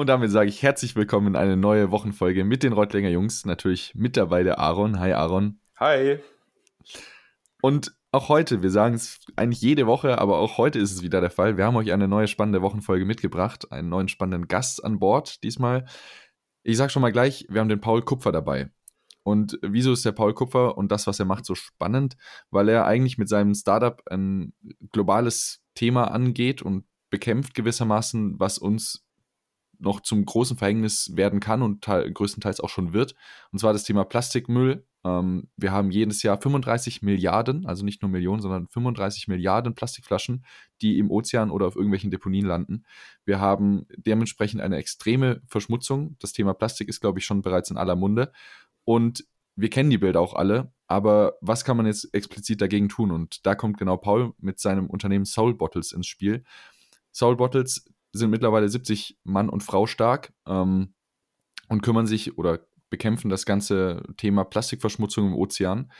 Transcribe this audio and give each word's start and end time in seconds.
Und 0.00 0.06
damit 0.06 0.30
sage 0.30 0.48
ich 0.48 0.62
herzlich 0.62 0.96
willkommen 0.96 1.26
in 1.26 1.36
eine 1.36 1.58
neue 1.58 1.90
Wochenfolge 1.90 2.42
mit 2.42 2.62
den 2.62 2.72
Reutlinger 2.72 3.10
Jungs. 3.10 3.44
Natürlich 3.44 3.94
mit 3.94 4.16
dabei 4.16 4.42
der 4.42 4.58
Aaron. 4.58 4.98
Hi 4.98 5.12
Aaron. 5.12 5.60
Hi. 5.78 6.20
Und 7.60 7.94
auch 8.10 8.30
heute, 8.30 8.62
wir 8.62 8.70
sagen 8.70 8.94
es 8.94 9.20
eigentlich 9.36 9.60
jede 9.60 9.86
Woche, 9.86 10.18
aber 10.18 10.38
auch 10.38 10.56
heute 10.56 10.78
ist 10.78 10.92
es 10.92 11.02
wieder 11.02 11.20
der 11.20 11.28
Fall. 11.28 11.58
Wir 11.58 11.66
haben 11.66 11.76
euch 11.76 11.92
eine 11.92 12.08
neue 12.08 12.28
spannende 12.28 12.62
Wochenfolge 12.62 13.04
mitgebracht, 13.04 13.70
einen 13.72 13.90
neuen 13.90 14.08
spannenden 14.08 14.48
Gast 14.48 14.82
an 14.82 15.00
Bord 15.00 15.42
diesmal. 15.44 15.84
Ich 16.62 16.78
sage 16.78 16.88
schon 16.88 17.02
mal 17.02 17.12
gleich, 17.12 17.44
wir 17.50 17.60
haben 17.60 17.68
den 17.68 17.82
Paul 17.82 18.00
Kupfer 18.00 18.32
dabei. 18.32 18.70
Und 19.22 19.58
wieso 19.60 19.92
ist 19.92 20.06
der 20.06 20.12
Paul 20.12 20.32
Kupfer 20.32 20.78
und 20.78 20.90
das, 20.90 21.06
was 21.08 21.18
er 21.18 21.26
macht, 21.26 21.44
so 21.44 21.54
spannend? 21.54 22.16
Weil 22.50 22.70
er 22.70 22.86
eigentlich 22.86 23.18
mit 23.18 23.28
seinem 23.28 23.52
Startup 23.52 24.00
ein 24.10 24.54
globales 24.92 25.62
Thema 25.74 26.04
angeht 26.04 26.62
und 26.62 26.86
bekämpft 27.10 27.54
gewissermaßen, 27.54 28.40
was 28.40 28.56
uns 28.56 29.04
noch 29.80 30.00
zum 30.00 30.24
großen 30.24 30.56
Verhängnis 30.56 31.16
werden 31.16 31.40
kann 31.40 31.62
und 31.62 31.86
größtenteils 31.86 32.60
auch 32.60 32.68
schon 32.68 32.92
wird. 32.92 33.14
Und 33.50 33.58
zwar 33.58 33.72
das 33.72 33.84
Thema 33.84 34.04
Plastikmüll. 34.04 34.86
Ähm, 35.04 35.48
wir 35.56 35.72
haben 35.72 35.90
jedes 35.90 36.22
Jahr 36.22 36.40
35 36.40 37.02
Milliarden, 37.02 37.66
also 37.66 37.84
nicht 37.84 38.02
nur 38.02 38.10
Millionen, 38.10 38.42
sondern 38.42 38.68
35 38.68 39.28
Milliarden 39.28 39.74
Plastikflaschen, 39.74 40.44
die 40.82 40.98
im 40.98 41.10
Ozean 41.10 41.50
oder 41.50 41.66
auf 41.66 41.76
irgendwelchen 41.76 42.10
Deponien 42.10 42.46
landen. 42.46 42.84
Wir 43.24 43.40
haben 43.40 43.86
dementsprechend 43.96 44.60
eine 44.60 44.76
extreme 44.76 45.40
Verschmutzung. 45.46 46.16
Das 46.20 46.32
Thema 46.32 46.54
Plastik 46.54 46.88
ist, 46.88 47.00
glaube 47.00 47.18
ich, 47.18 47.24
schon 47.24 47.42
bereits 47.42 47.70
in 47.70 47.78
aller 47.78 47.96
Munde. 47.96 48.32
Und 48.84 49.24
wir 49.56 49.70
kennen 49.70 49.90
die 49.90 49.98
Bilder 49.98 50.20
auch 50.20 50.34
alle, 50.34 50.72
aber 50.86 51.34
was 51.40 51.64
kann 51.64 51.76
man 51.76 51.86
jetzt 51.86 52.12
explizit 52.14 52.60
dagegen 52.60 52.88
tun? 52.88 53.10
Und 53.10 53.46
da 53.46 53.54
kommt 53.54 53.78
genau 53.78 53.96
Paul 53.96 54.32
mit 54.38 54.58
seinem 54.58 54.88
Unternehmen 54.88 55.24
Soul 55.24 55.54
Bottles 55.54 55.92
ins 55.92 56.06
Spiel. 56.06 56.44
Soul 57.12 57.36
Bottles 57.36 57.84
sind 58.12 58.30
mittlerweile 58.30 58.68
70 58.68 59.18
Mann 59.24 59.48
und 59.48 59.62
Frau 59.62 59.86
stark 59.86 60.32
ähm, 60.46 60.94
und 61.68 61.82
kümmern 61.82 62.06
sich 62.06 62.36
oder 62.38 62.66
bekämpfen 62.90 63.28
das 63.28 63.46
ganze 63.46 64.02
Thema 64.16 64.44
Plastikverschmutzung 64.44 65.28
im 65.28 65.34
Ozean. 65.34 65.92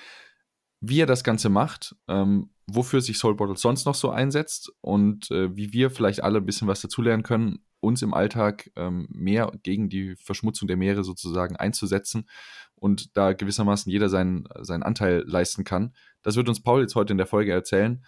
Wie 0.80 1.00
er 1.00 1.06
das 1.06 1.24
Ganze 1.24 1.50
macht, 1.50 1.94
ähm, 2.08 2.50
wofür 2.66 3.00
sich 3.00 3.18
Soul 3.18 3.36
Bottles 3.36 3.60
sonst 3.60 3.84
noch 3.84 3.94
so 3.94 4.10
einsetzt 4.10 4.72
und 4.80 5.30
äh, 5.30 5.54
wie 5.54 5.72
wir 5.72 5.90
vielleicht 5.90 6.22
alle 6.22 6.38
ein 6.38 6.46
bisschen 6.46 6.68
was 6.68 6.80
dazulernen 6.80 7.22
können, 7.22 7.64
uns 7.80 8.02
im 8.02 8.14
Alltag 8.14 8.70
ähm, 8.76 9.06
mehr 9.10 9.52
gegen 9.62 9.88
die 9.88 10.16
Verschmutzung 10.16 10.68
der 10.68 10.76
Meere 10.76 11.04
sozusagen 11.04 11.56
einzusetzen 11.56 12.28
und 12.74 13.16
da 13.16 13.32
gewissermaßen 13.32 13.90
jeder 13.90 14.08
seinen, 14.08 14.48
seinen 14.60 14.82
Anteil 14.82 15.24
leisten 15.26 15.64
kann. 15.64 15.94
Das 16.22 16.36
wird 16.36 16.48
uns 16.48 16.62
Paul 16.62 16.80
jetzt 16.82 16.94
heute 16.94 17.12
in 17.12 17.18
der 17.18 17.26
Folge 17.26 17.52
erzählen. 17.52 18.04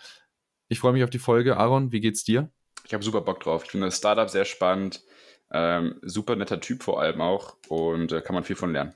Ich 0.69 0.79
freue 0.79 0.93
mich 0.93 1.05
auf 1.05 1.11
die 1.11 1.19
Folge. 1.19 1.59
Aaron, 1.59 1.93
wie 1.93 2.01
geht's 2.01 2.25
dir? 2.25 2.51
Ich 2.93 2.95
habe 2.95 3.05
super 3.05 3.23
Bock 3.23 3.41
drauf. 3.41 3.65
Ich 3.65 3.71
finde 3.71 3.87
das 3.87 3.97
Startup 3.97 4.29
sehr 4.29 4.45
spannend. 4.45 5.03
Ähm, 5.51 5.99
super 6.03 6.37
netter 6.37 6.61
Typ 6.61 6.83
vor 6.83 7.01
allem 7.01 7.23
auch 7.23 7.57
und 7.69 8.13
äh, 8.13 8.21
kann 8.21 8.35
man 8.35 8.45
viel 8.45 8.55
von 8.55 8.71
lernen. 8.71 8.93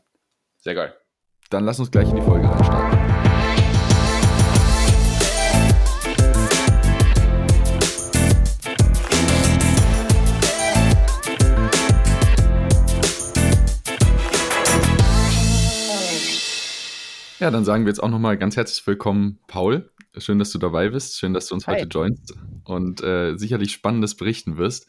Sehr 0.58 0.75
geil. 0.75 0.94
Dann 1.48 1.64
lass 1.64 1.80
uns 1.80 1.91
gleich 1.91 2.11
in 2.11 2.16
die 2.16 2.20
Folge 2.20 2.47
reinstarten. 2.47 2.98
Ja, 17.38 17.50
dann 17.50 17.64
sagen 17.64 17.86
wir 17.86 17.88
jetzt 17.88 18.03
auch 18.03 18.10
nochmal 18.10 18.36
ganz 18.36 18.58
herzlich 18.58 18.86
willkommen, 18.86 19.38
Paul. 19.47 19.88
Schön, 20.19 20.39
dass 20.39 20.50
du 20.50 20.59
dabei 20.59 20.89
bist. 20.89 21.19
Schön, 21.19 21.34
dass 21.34 21.47
du 21.48 21.55
uns 21.55 21.67
Hi. 21.67 21.75
heute 21.75 21.89
joinst 21.89 22.34
und 22.64 23.03
äh, 23.03 23.36
sicherlich 23.36 23.72
Spannendes 23.72 24.14
berichten 24.14 24.56
wirst. 24.56 24.89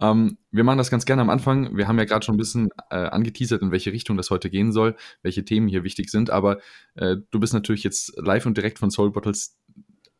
Ähm, 0.00 0.38
wir 0.50 0.64
machen 0.64 0.78
das 0.78 0.90
ganz 0.90 1.04
gerne 1.04 1.22
am 1.22 1.30
Anfang. 1.30 1.76
Wir 1.76 1.86
haben 1.86 1.98
ja 1.98 2.04
gerade 2.04 2.24
schon 2.24 2.36
ein 2.36 2.38
bisschen 2.38 2.70
äh, 2.90 2.96
angeteasert, 2.96 3.60
in 3.60 3.70
welche 3.70 3.92
Richtung 3.92 4.16
das 4.16 4.30
heute 4.30 4.48
gehen 4.48 4.72
soll, 4.72 4.96
welche 5.22 5.44
Themen 5.44 5.68
hier 5.68 5.84
wichtig 5.84 6.10
sind. 6.10 6.30
Aber 6.30 6.58
äh, 6.94 7.16
du 7.30 7.40
bist 7.40 7.52
natürlich 7.52 7.84
jetzt 7.84 8.16
live 8.16 8.46
und 8.46 8.56
direkt 8.56 8.78
von 8.78 8.90
Soul 8.90 9.12
Bottles 9.12 9.58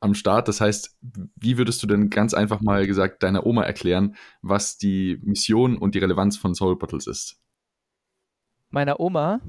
am 0.01 0.15
Start. 0.15 0.49
Das 0.49 0.61
heißt, 0.61 0.99
wie 1.37 1.57
würdest 1.57 1.83
du 1.83 1.87
denn 1.87 2.11
ganz 2.11 2.35
einfach 2.35 2.61
mal 2.61 2.87
gesagt 2.87 3.23
deiner 3.23 3.47
Oma 3.47 3.63
erklären, 3.63 4.17
was 4.43 4.77
die 4.77 5.19
Mission 5.23 5.79
und 5.79 5.95
die 5.95 6.01
Relevanz 6.01 6.37
von 6.37 6.55
Soul 6.55 6.77
Bottles 6.77 7.07
ist? 7.07 7.41
Meiner 8.71 9.01
Oma? 9.01 9.41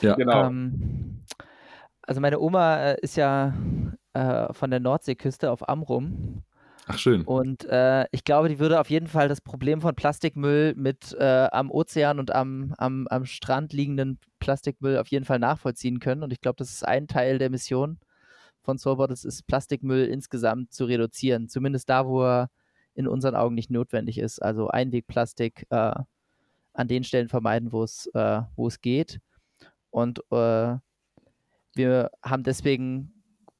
Ja, 0.00 0.14
genau. 0.14 0.46
Ähm, 0.46 1.05
also 2.06 2.20
meine 2.20 2.40
Oma 2.40 2.76
äh, 2.76 3.00
ist 3.00 3.16
ja 3.16 3.54
äh, 4.14 4.52
von 4.52 4.70
der 4.70 4.80
Nordseeküste 4.80 5.50
auf 5.50 5.68
Amrum. 5.68 6.42
Ach 6.88 6.98
schön. 6.98 7.22
Und 7.24 7.64
äh, 7.64 8.06
ich 8.12 8.22
glaube, 8.22 8.48
die 8.48 8.60
würde 8.60 8.78
auf 8.78 8.90
jeden 8.90 9.08
Fall 9.08 9.28
das 9.28 9.40
Problem 9.40 9.80
von 9.80 9.96
Plastikmüll 9.96 10.74
mit 10.76 11.14
äh, 11.18 11.48
am 11.50 11.70
Ozean 11.70 12.20
und 12.20 12.32
am, 12.32 12.74
am, 12.78 13.08
am 13.08 13.26
Strand 13.26 13.72
liegenden 13.72 14.20
Plastikmüll 14.38 14.98
auf 14.98 15.08
jeden 15.08 15.24
Fall 15.24 15.40
nachvollziehen 15.40 15.98
können. 15.98 16.22
Und 16.22 16.32
ich 16.32 16.40
glaube, 16.40 16.56
das 16.58 16.70
ist 16.70 16.86
ein 16.86 17.08
Teil 17.08 17.38
der 17.38 17.50
Mission 17.50 17.98
von 18.62 18.78
Soulbottles, 18.78 19.24
ist 19.24 19.48
Plastikmüll 19.48 20.06
insgesamt 20.06 20.72
zu 20.72 20.84
reduzieren. 20.84 21.48
Zumindest 21.48 21.90
da, 21.90 22.06
wo 22.06 22.22
er 22.22 22.50
in 22.94 23.08
unseren 23.08 23.34
Augen 23.34 23.56
nicht 23.56 23.70
notwendig 23.70 24.18
ist. 24.18 24.40
Also 24.40 24.68
Einwegplastik 24.68 25.66
äh, 25.70 25.92
an 26.72 26.88
den 26.88 27.02
Stellen 27.02 27.28
vermeiden, 27.28 27.72
wo 27.72 27.82
es, 27.82 28.06
äh, 28.14 28.42
wo 28.54 28.68
es 28.68 28.80
geht. 28.80 29.20
Und 29.90 30.20
äh, 30.30 30.76
wir 31.76 32.10
haben 32.22 32.42
deswegen 32.42 33.12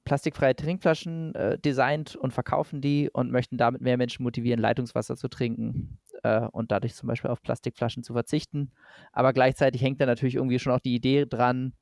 plastikfreie 0.05 0.55
Trinkflaschen 0.55 1.35
äh, 1.35 1.59
designt 1.59 2.17
und 2.17 2.33
verkaufen 2.33 2.81
die 2.81 3.11
und 3.13 3.31
möchten 3.31 3.59
damit 3.59 3.83
mehr 3.83 3.97
Menschen 3.97 4.23
motivieren, 4.23 4.61
Leitungswasser 4.61 5.17
zu 5.17 5.29
trinken 5.29 5.99
äh, 6.23 6.47
und 6.47 6.71
dadurch 6.71 6.95
zum 6.95 7.09
Beispiel 7.09 7.31
auf 7.31 7.43
Plastikflaschen 7.43 8.03
zu 8.03 8.13
verzichten. 8.13 8.71
Aber 9.13 9.33
gleichzeitig 9.33 9.83
hängt 9.83 10.01
da 10.01 10.07
natürlich 10.07 10.37
irgendwie 10.37 10.59
schon 10.59 10.73
auch 10.73 10.81
die 10.81 10.95
Idee 10.95 11.27
dran, 11.27 11.75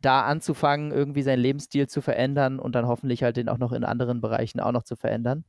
da 0.00 0.22
anzufangen, 0.22 0.92
irgendwie 0.92 1.22
seinen 1.22 1.40
Lebensstil 1.40 1.88
zu 1.88 2.02
verändern 2.02 2.58
und 2.58 2.74
dann 2.74 2.86
hoffentlich 2.86 3.22
halt 3.22 3.36
den 3.36 3.48
auch 3.48 3.58
noch 3.58 3.72
in 3.72 3.84
anderen 3.84 4.20
Bereichen 4.20 4.60
auch 4.60 4.72
noch 4.72 4.82
zu 4.82 4.96
verändern. 4.96 5.44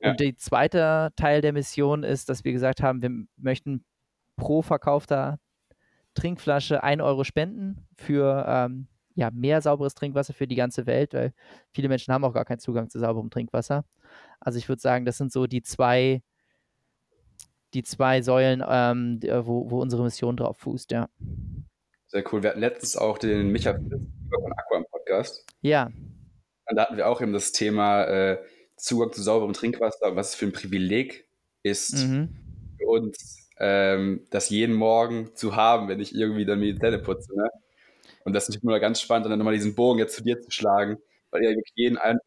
Ja. 0.00 0.10
Und 0.10 0.20
der 0.20 0.36
zweite 0.36 1.10
Teil 1.14 1.40
der 1.40 1.52
Mission 1.52 2.02
ist, 2.04 2.28
dass 2.28 2.44
wir 2.44 2.52
gesagt 2.52 2.82
haben, 2.82 3.02
wir 3.02 3.10
möchten 3.36 3.84
pro 4.36 4.62
verkaufter 4.62 5.38
Trinkflasche 6.18 6.82
1 6.82 7.00
Euro 7.00 7.22
spenden 7.22 7.86
für 7.96 8.44
ähm, 8.48 8.88
ja, 9.14 9.30
mehr 9.32 9.60
sauberes 9.62 9.94
Trinkwasser 9.94 10.32
für 10.32 10.46
die 10.46 10.56
ganze 10.56 10.86
Welt, 10.86 11.14
weil 11.14 11.32
viele 11.70 11.88
Menschen 11.88 12.12
haben 12.12 12.24
auch 12.24 12.34
gar 12.34 12.44
keinen 12.44 12.58
Zugang 12.58 12.90
zu 12.90 12.98
sauberem 12.98 13.30
Trinkwasser. 13.30 13.84
Also 14.40 14.58
ich 14.58 14.68
würde 14.68 14.80
sagen, 14.80 15.04
das 15.04 15.16
sind 15.16 15.32
so 15.32 15.46
die 15.46 15.62
zwei, 15.62 16.22
die 17.74 17.82
zwei 17.82 18.22
Säulen, 18.22 18.64
ähm, 18.66 19.20
wo, 19.22 19.70
wo 19.70 19.80
unsere 19.80 20.02
Mission 20.02 20.36
drauf 20.36 20.58
fußt, 20.58 20.90
ja. 20.92 21.08
Sehr 22.06 22.24
cool. 22.32 22.42
Wir 22.42 22.50
hatten 22.50 22.60
letztens 22.60 22.96
auch 22.96 23.18
den 23.18 23.50
Micha 23.50 23.74
von 23.74 24.52
Aqua 24.56 24.78
im 24.78 24.86
Podcast. 24.90 25.46
Ja. 25.60 25.86
Und 26.66 26.76
da 26.76 26.82
hatten 26.82 26.96
wir 26.96 27.08
auch 27.08 27.20
eben 27.20 27.32
das 27.32 27.52
Thema 27.52 28.04
äh, 28.04 28.38
Zugang 28.76 29.12
zu 29.12 29.22
sauberem 29.22 29.52
Trinkwasser 29.52 30.10
und 30.10 30.16
was 30.16 30.30
es 30.30 30.34
für 30.34 30.46
ein 30.46 30.52
Privileg 30.52 31.28
ist 31.62 32.06
mhm. 32.06 32.36
für 32.78 32.86
uns 32.86 33.47
ähm, 33.60 34.26
das 34.30 34.50
jeden 34.50 34.74
Morgen 34.74 35.34
zu 35.34 35.56
haben, 35.56 35.88
wenn 35.88 36.00
ich 36.00 36.14
irgendwie 36.14 36.44
dann 36.44 36.60
mir 36.60 36.72
die 36.72 36.78
Zähne 36.78 36.98
putze. 36.98 37.36
Ne? 37.36 37.48
Und 38.24 38.32
das 38.32 38.44
ist 38.44 38.50
nicht 38.50 38.64
nur 38.64 38.78
ganz 38.78 39.00
spannend, 39.00 39.30
dann 39.30 39.38
nochmal 39.38 39.54
diesen 39.54 39.74
Bogen 39.74 39.98
jetzt 39.98 40.16
zu 40.16 40.22
dir 40.22 40.40
zu 40.40 40.50
schlagen, 40.50 40.98
weil 41.30 41.42
ihr 41.42 41.56
jeden 41.74 41.98
ein, 41.98 42.18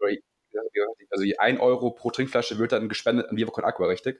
also 1.10 1.26
ein 1.40 1.60
Euro 1.60 1.92
pro 1.92 2.12
Trinkflasche 2.12 2.58
wird 2.60 2.72
dann 2.72 2.90
gespendet 2.90 3.30
an 3.30 3.38
Viva 3.38 3.52
Aqua, 3.64 3.88
richtig? 3.88 4.20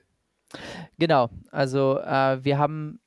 Genau, 0.98 1.30
also 1.50 1.98
äh, 1.98 2.44
wir 2.44 2.58
haben, 2.58 3.00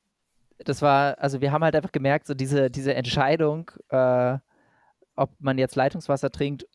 das 0.60 0.82
war, 0.82 1.18
also 1.20 1.42
wir 1.42 1.52
haben 1.52 1.64
halt 1.64 1.76
einfach 1.76 1.92
gemerkt, 1.92 2.28
so 2.28 2.34
diese, 2.34 2.70
diese 2.70 2.94
Entscheidung, 2.94 3.72
äh, 3.90 4.38
ob 5.16 5.32
man 5.40 5.58
jetzt 5.58 5.76
Leitungswasser 5.76 6.32
trinkt 6.32 6.66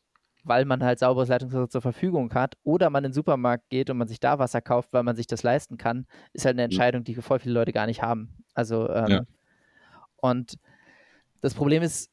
weil 0.44 0.64
man 0.64 0.82
halt 0.82 0.98
sauberes 0.98 1.28
Leitungswasser 1.28 1.68
zur 1.68 1.82
Verfügung 1.82 2.32
hat, 2.34 2.56
oder 2.62 2.90
man 2.90 3.04
in 3.04 3.10
den 3.10 3.14
Supermarkt 3.14 3.68
geht 3.70 3.90
und 3.90 3.98
man 3.98 4.08
sich 4.08 4.20
da 4.20 4.38
Wasser 4.38 4.60
kauft, 4.60 4.92
weil 4.92 5.02
man 5.02 5.16
sich 5.16 5.26
das 5.26 5.42
leisten 5.42 5.76
kann, 5.76 6.06
ist 6.32 6.44
halt 6.44 6.54
eine 6.54 6.62
mhm. 6.62 6.72
Entscheidung, 6.72 7.04
die 7.04 7.14
voll 7.14 7.38
viele 7.38 7.54
Leute 7.54 7.72
gar 7.72 7.86
nicht 7.86 8.02
haben. 8.02 8.44
Also, 8.54 8.88
ähm, 8.90 9.08
ja. 9.08 9.22
und 10.16 10.58
das 11.40 11.54
Problem 11.54 11.82
ist, 11.82 12.10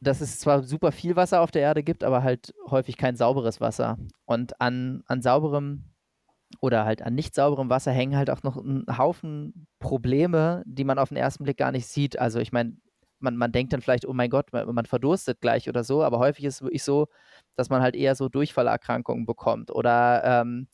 dass 0.00 0.20
es 0.20 0.40
zwar 0.40 0.62
super 0.62 0.90
viel 0.90 1.14
Wasser 1.14 1.40
auf 1.40 1.52
der 1.52 1.62
Erde 1.62 1.82
gibt, 1.82 2.02
aber 2.02 2.22
halt 2.22 2.52
häufig 2.68 2.96
kein 2.96 3.14
sauberes 3.14 3.60
Wasser. 3.60 3.98
Und 4.24 4.60
an, 4.60 5.04
an 5.06 5.22
sauberem 5.22 5.84
oder 6.60 6.84
halt 6.84 7.02
an 7.02 7.14
nicht 7.14 7.34
sauberem 7.34 7.70
Wasser 7.70 7.92
hängen 7.92 8.16
halt 8.16 8.28
auch 8.28 8.42
noch 8.42 8.56
ein 8.56 8.84
Haufen 8.98 9.66
Probleme, 9.78 10.62
die 10.66 10.84
man 10.84 10.98
auf 10.98 11.10
den 11.10 11.18
ersten 11.18 11.44
Blick 11.44 11.56
gar 11.56 11.72
nicht 11.72 11.86
sieht. 11.86 12.18
Also 12.18 12.40
ich 12.40 12.52
meine, 12.52 12.76
man, 13.22 13.36
man 13.36 13.52
denkt 13.52 13.72
dann 13.72 13.80
vielleicht, 13.80 14.06
oh 14.06 14.12
mein 14.12 14.30
Gott, 14.30 14.52
man, 14.52 14.72
man, 14.74 14.86
verdurstet 14.86 15.40
gleich 15.40 15.68
oder 15.68 15.84
so, 15.84 16.02
aber 16.02 16.18
häufig 16.18 16.44
ist 16.44 16.56
es 16.56 16.62
wirklich 16.62 16.82
so, 16.82 17.08
dass 17.56 17.70
man 17.70 17.82
halt 17.82 17.96
eher 17.96 18.14
so 18.14 18.28
Durchfallerkrankungen 18.28 19.26
bekommt 19.26 19.70
oder 19.70 20.22
ähm, 20.24 20.68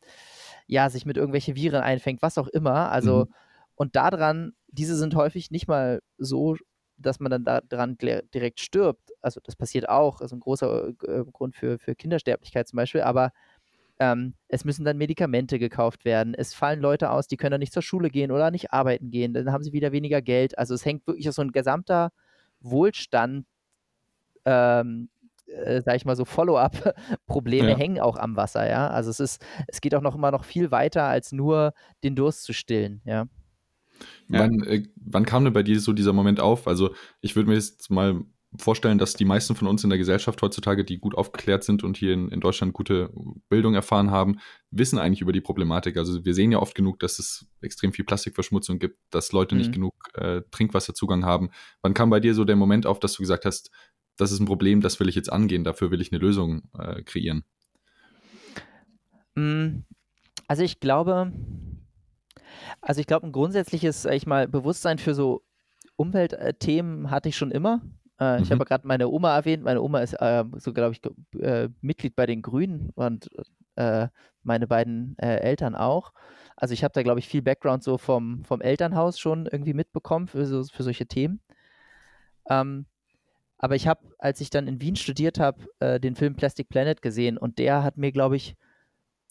ja, 0.67 0.91
sich 0.91 1.07
mit 1.07 1.17
irgendwelche 1.17 1.55
Viren 1.55 1.83
einfängt, 1.83 2.23
was 2.23 2.39
auch 2.39 2.49
immer. 2.49 2.91
Also, 2.91 3.27
mhm. 3.27 3.35
und 3.77 3.97
daran, 3.97 4.53
diese 4.69 4.97
sind 4.97 5.15
häufig 5.15 5.51
nicht 5.51 5.69
mal 5.69 6.01
so, 6.19 6.57
dass 6.97 7.21
man 7.21 7.31
dann 7.31 7.63
daran 7.69 7.97
direkt 7.99 8.61
stirbt. 8.61 9.13
Also 9.23 9.41
das 9.45 9.57
passiert 9.57 9.89
auch, 9.89 10.21
also 10.21 10.37
ein 10.37 10.41
großer 10.41 10.89
äh, 10.89 11.25
Grund 11.33 11.55
für, 11.57 11.79
für 11.79 11.95
Kindersterblichkeit 11.95 12.69
zum 12.69 12.77
Beispiel, 12.79 13.03
aber 13.03 13.33
Ähm, 14.01 14.35
es 14.47 14.65
müssen 14.65 14.85
dann 14.85 14.97
Medikamente 14.97 15.59
gekauft 15.59 16.05
werden. 16.05 16.33
Es 16.35 16.55
fallen 16.55 16.81
Leute 16.81 17.11
aus, 17.11 17.27
die 17.27 17.37
können 17.37 17.51
dann 17.51 17.61
nicht 17.61 17.73
zur 17.73 17.83
Schule 17.83 18.11
gehen 18.11 18.31
oder 18.31 18.53
nicht 18.53 18.73
arbeiten 18.73 19.11
gehen. 19.11 19.35
Dann 19.35 19.51
haben 19.51 19.65
sie 19.65 19.73
wieder 19.73 19.91
weniger 19.91 20.23
Geld. 20.23 20.57
Also 20.57 20.75
es 20.75 20.85
hängt 20.85 21.05
wirklich 21.09 21.29
so 21.33 21.43
ein 21.43 21.51
gesamter 21.51 22.13
Wohlstand, 22.61 23.47
ähm, 24.45 25.09
äh, 25.47 25.81
sag 25.83 25.97
ich 25.97 26.05
mal 26.05 26.17
so, 26.17 26.25
Follow-up-Probleme 26.25 27.71
ja. 27.71 27.77
hängen 27.77 28.01
auch 28.01 28.17
am 28.17 28.37
Wasser, 28.37 28.69
ja. 28.69 28.89
Also 28.89 29.11
es 29.11 29.21
ist, 29.21 29.45
es 29.67 29.81
geht 29.81 29.95
auch 29.95 30.03
noch 30.03 30.15
immer 30.15 30.31
noch 30.31 30.45
viel 30.45 30.71
weiter, 30.71 31.05
als 31.05 31.33
nur 31.33 31.73
den 32.05 32.17
Durst 32.17 32.45
zu 32.45 32.53
stillen, 32.53 33.01
ja. 33.05 33.27
Ja. 34.29 34.41
Wann, 34.41 34.63
äh, 34.65 34.85
wann 34.97 35.27
kam 35.27 35.45
denn 35.45 35.53
bei 35.53 35.63
dir 35.63 35.81
so 35.81 35.93
dieser 35.93 36.13
Moment 36.13 36.41
auf? 36.41 36.69
Also 36.69 36.95
ich 37.21 37.35
würde 37.35 37.49
mir 37.49 37.57
jetzt 37.57 37.91
mal 37.91 38.23
vorstellen, 38.57 38.99
dass 38.99 39.15
die 39.15 39.27
meisten 39.27 39.55
von 39.55 39.69
uns 39.69 39.85
in 39.85 39.91
der 39.91 39.99
Gesellschaft 39.99 40.41
heutzutage, 40.41 40.85
die 40.85 40.99
gut 40.99 41.15
aufgeklärt 41.15 41.65
sind 41.65 41.85
und 41.85 41.97
hier 41.97 42.15
in, 42.15 42.31
in, 42.31 42.41
Deutschland 42.41 42.73
gute 42.73 43.11
Bildung 43.49 43.75
erfahren 43.75 44.11
haben, 44.11 44.39
wissen 44.71 44.99
eigentlich 44.99 45.21
über 45.21 45.33
die 45.33 45.43
Problematik. 45.43 45.99
Also 45.99 46.25
wir 46.25 46.35
sehen 46.35 46.51
ja 46.51 46.59
oft 46.59 46.75
genug, 46.75 46.99
dass 47.01 47.19
es 47.19 47.47
extrem 47.61 47.93
viel 47.93 48.07
Plastikverschmutzung 48.07 48.79
gibt, 48.79 48.99
dass 49.11 49.33
Leute 49.33 49.55
mhm. 49.55 49.61
nicht 49.61 49.73
genug 49.73 49.95
äh, 50.15 50.43
Trinkwasserzugang 50.51 51.27
haben. 51.27 51.51
Wann 51.83 51.95
kam 51.95 52.09
bei 52.09 52.21
dir 52.21 52.35
so 52.35 52.45
der 52.45 52.57
Moment 52.57 52.87
auf, 52.87 53.01
dass 53.01 53.13
du 53.13 53.23
gesagt 53.23 53.45
hast, 53.45 53.71
das 54.17 54.33
ist 54.33 54.41
ein 54.41 54.47
Problem, 54.47 54.81
das 54.81 54.99
will 54.99 55.09
ich 55.09 55.15
jetzt 55.15 55.33
angehen, 55.33 55.63
dafür 55.63 55.91
will 55.91 56.01
ich 56.01 56.11
eine 56.11 56.21
Lösung 56.21 56.63
äh, 56.79 57.03
kreieren? 57.03 57.45
Mm, 59.35 59.85
also 60.49 60.63
ich 60.63 60.81
glaube, 60.81 61.33
also 62.81 63.01
ich 63.01 63.07
glaube, 63.07 63.27
ein 63.27 63.33
grundsätzliches, 63.33 64.07
ich 64.07 64.27
mal, 64.27 64.49
Bewusstsein 64.49 64.99
für 64.99 65.15
so 65.15 65.43
Umweltthemen 65.97 67.11
hatte 67.11 67.29
ich 67.29 67.37
schon 67.37 67.51
immer. 67.51 67.83
Äh, 68.19 68.39
mhm. 68.39 68.43
Ich 68.43 68.51
habe 68.51 68.65
gerade 68.65 68.87
meine 68.87 69.09
Oma 69.09 69.35
erwähnt. 69.35 69.63
Meine 69.63 69.83
Oma 69.83 70.01
ist 70.01 70.15
äh, 70.15 70.45
so, 70.57 70.73
glaube 70.73 70.95
ich, 70.95 71.41
äh, 71.41 71.69
Mitglied 71.81 72.17
bei 72.17 72.27
den 72.27 72.43
Grünen 72.43 72.91
und 72.95 73.29
äh, 73.77 74.09
meine 74.43 74.67
beiden 74.67 75.17
äh, 75.19 75.37
Eltern 75.37 75.75
auch. 75.75 76.13
Also 76.57 76.75
ich 76.75 76.83
habe 76.83 76.93
da, 76.93 77.03
glaube 77.03 77.21
ich, 77.21 77.29
viel 77.29 77.43
Background 77.43 77.85
so 77.85 77.99
vom, 77.99 78.45
vom 78.45 78.61
Elternhaus 78.61 79.19
schon 79.19 79.47
irgendwie 79.47 79.75
mitbekommen 79.75 80.27
für, 80.27 80.45
so, 80.47 80.65
für 80.65 80.83
solche 80.83 81.07
Themen. 81.07 81.41
Ähm, 82.51 82.87
aber 83.59 83.77
ich 83.77 83.87
habe, 83.87 84.01
als 84.19 84.41
ich 84.41 84.51
dann 84.51 84.67
in 84.67 84.81
Wien 84.81 84.97
studiert 84.97 85.39
habe, 85.39 85.67
äh, 85.81 86.01
den 86.01 86.17
Film 86.17 86.35
Plastic 86.35 86.69
Planet 86.69 87.03
gesehen 87.03 87.39
und 87.39 87.59
der 87.59 87.83
hat 87.83 87.97
mir, 87.97 88.13
glaube 88.13 88.37
ich, 88.37 88.57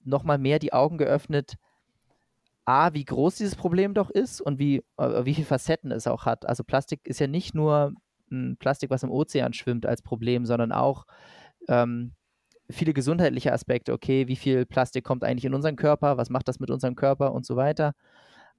nochmal 0.03 0.37
mehr 0.37 0.59
die 0.59 0.73
Augen 0.73 0.97
geöffnet, 0.97 1.55
A, 2.65 2.93
wie 2.93 3.05
groß 3.05 3.35
dieses 3.35 3.55
Problem 3.55 3.93
doch 3.93 4.09
ist 4.09 4.41
und 4.41 4.59
wie, 4.59 4.83
wie 4.97 5.33
viele 5.33 5.47
Facetten 5.47 5.91
es 5.91 6.05
auch 6.05 6.25
hat. 6.25 6.45
Also 6.45 6.65
Plastik 6.65 7.07
ist 7.07 7.19
ja 7.19 7.27
nicht 7.27 7.55
nur 7.55 7.93
Plastik, 8.59 8.89
was 8.89 9.03
im 9.03 9.11
Ozean 9.11 9.53
schwimmt, 9.53 9.85
als 9.85 10.01
Problem, 10.01 10.45
sondern 10.45 10.71
auch 10.71 11.05
ähm, 11.67 12.13
viele 12.69 12.93
gesundheitliche 12.93 13.53
Aspekte. 13.53 13.93
Okay, 13.93 14.27
wie 14.27 14.35
viel 14.35 14.65
Plastik 14.65 15.03
kommt 15.03 15.23
eigentlich 15.23 15.45
in 15.45 15.53
unseren 15.53 15.75
Körper? 15.75 16.17
Was 16.17 16.29
macht 16.29 16.47
das 16.47 16.59
mit 16.59 16.69
unserem 16.69 16.95
Körper 16.95 17.33
und 17.33 17.45
so 17.45 17.55
weiter? 17.55 17.93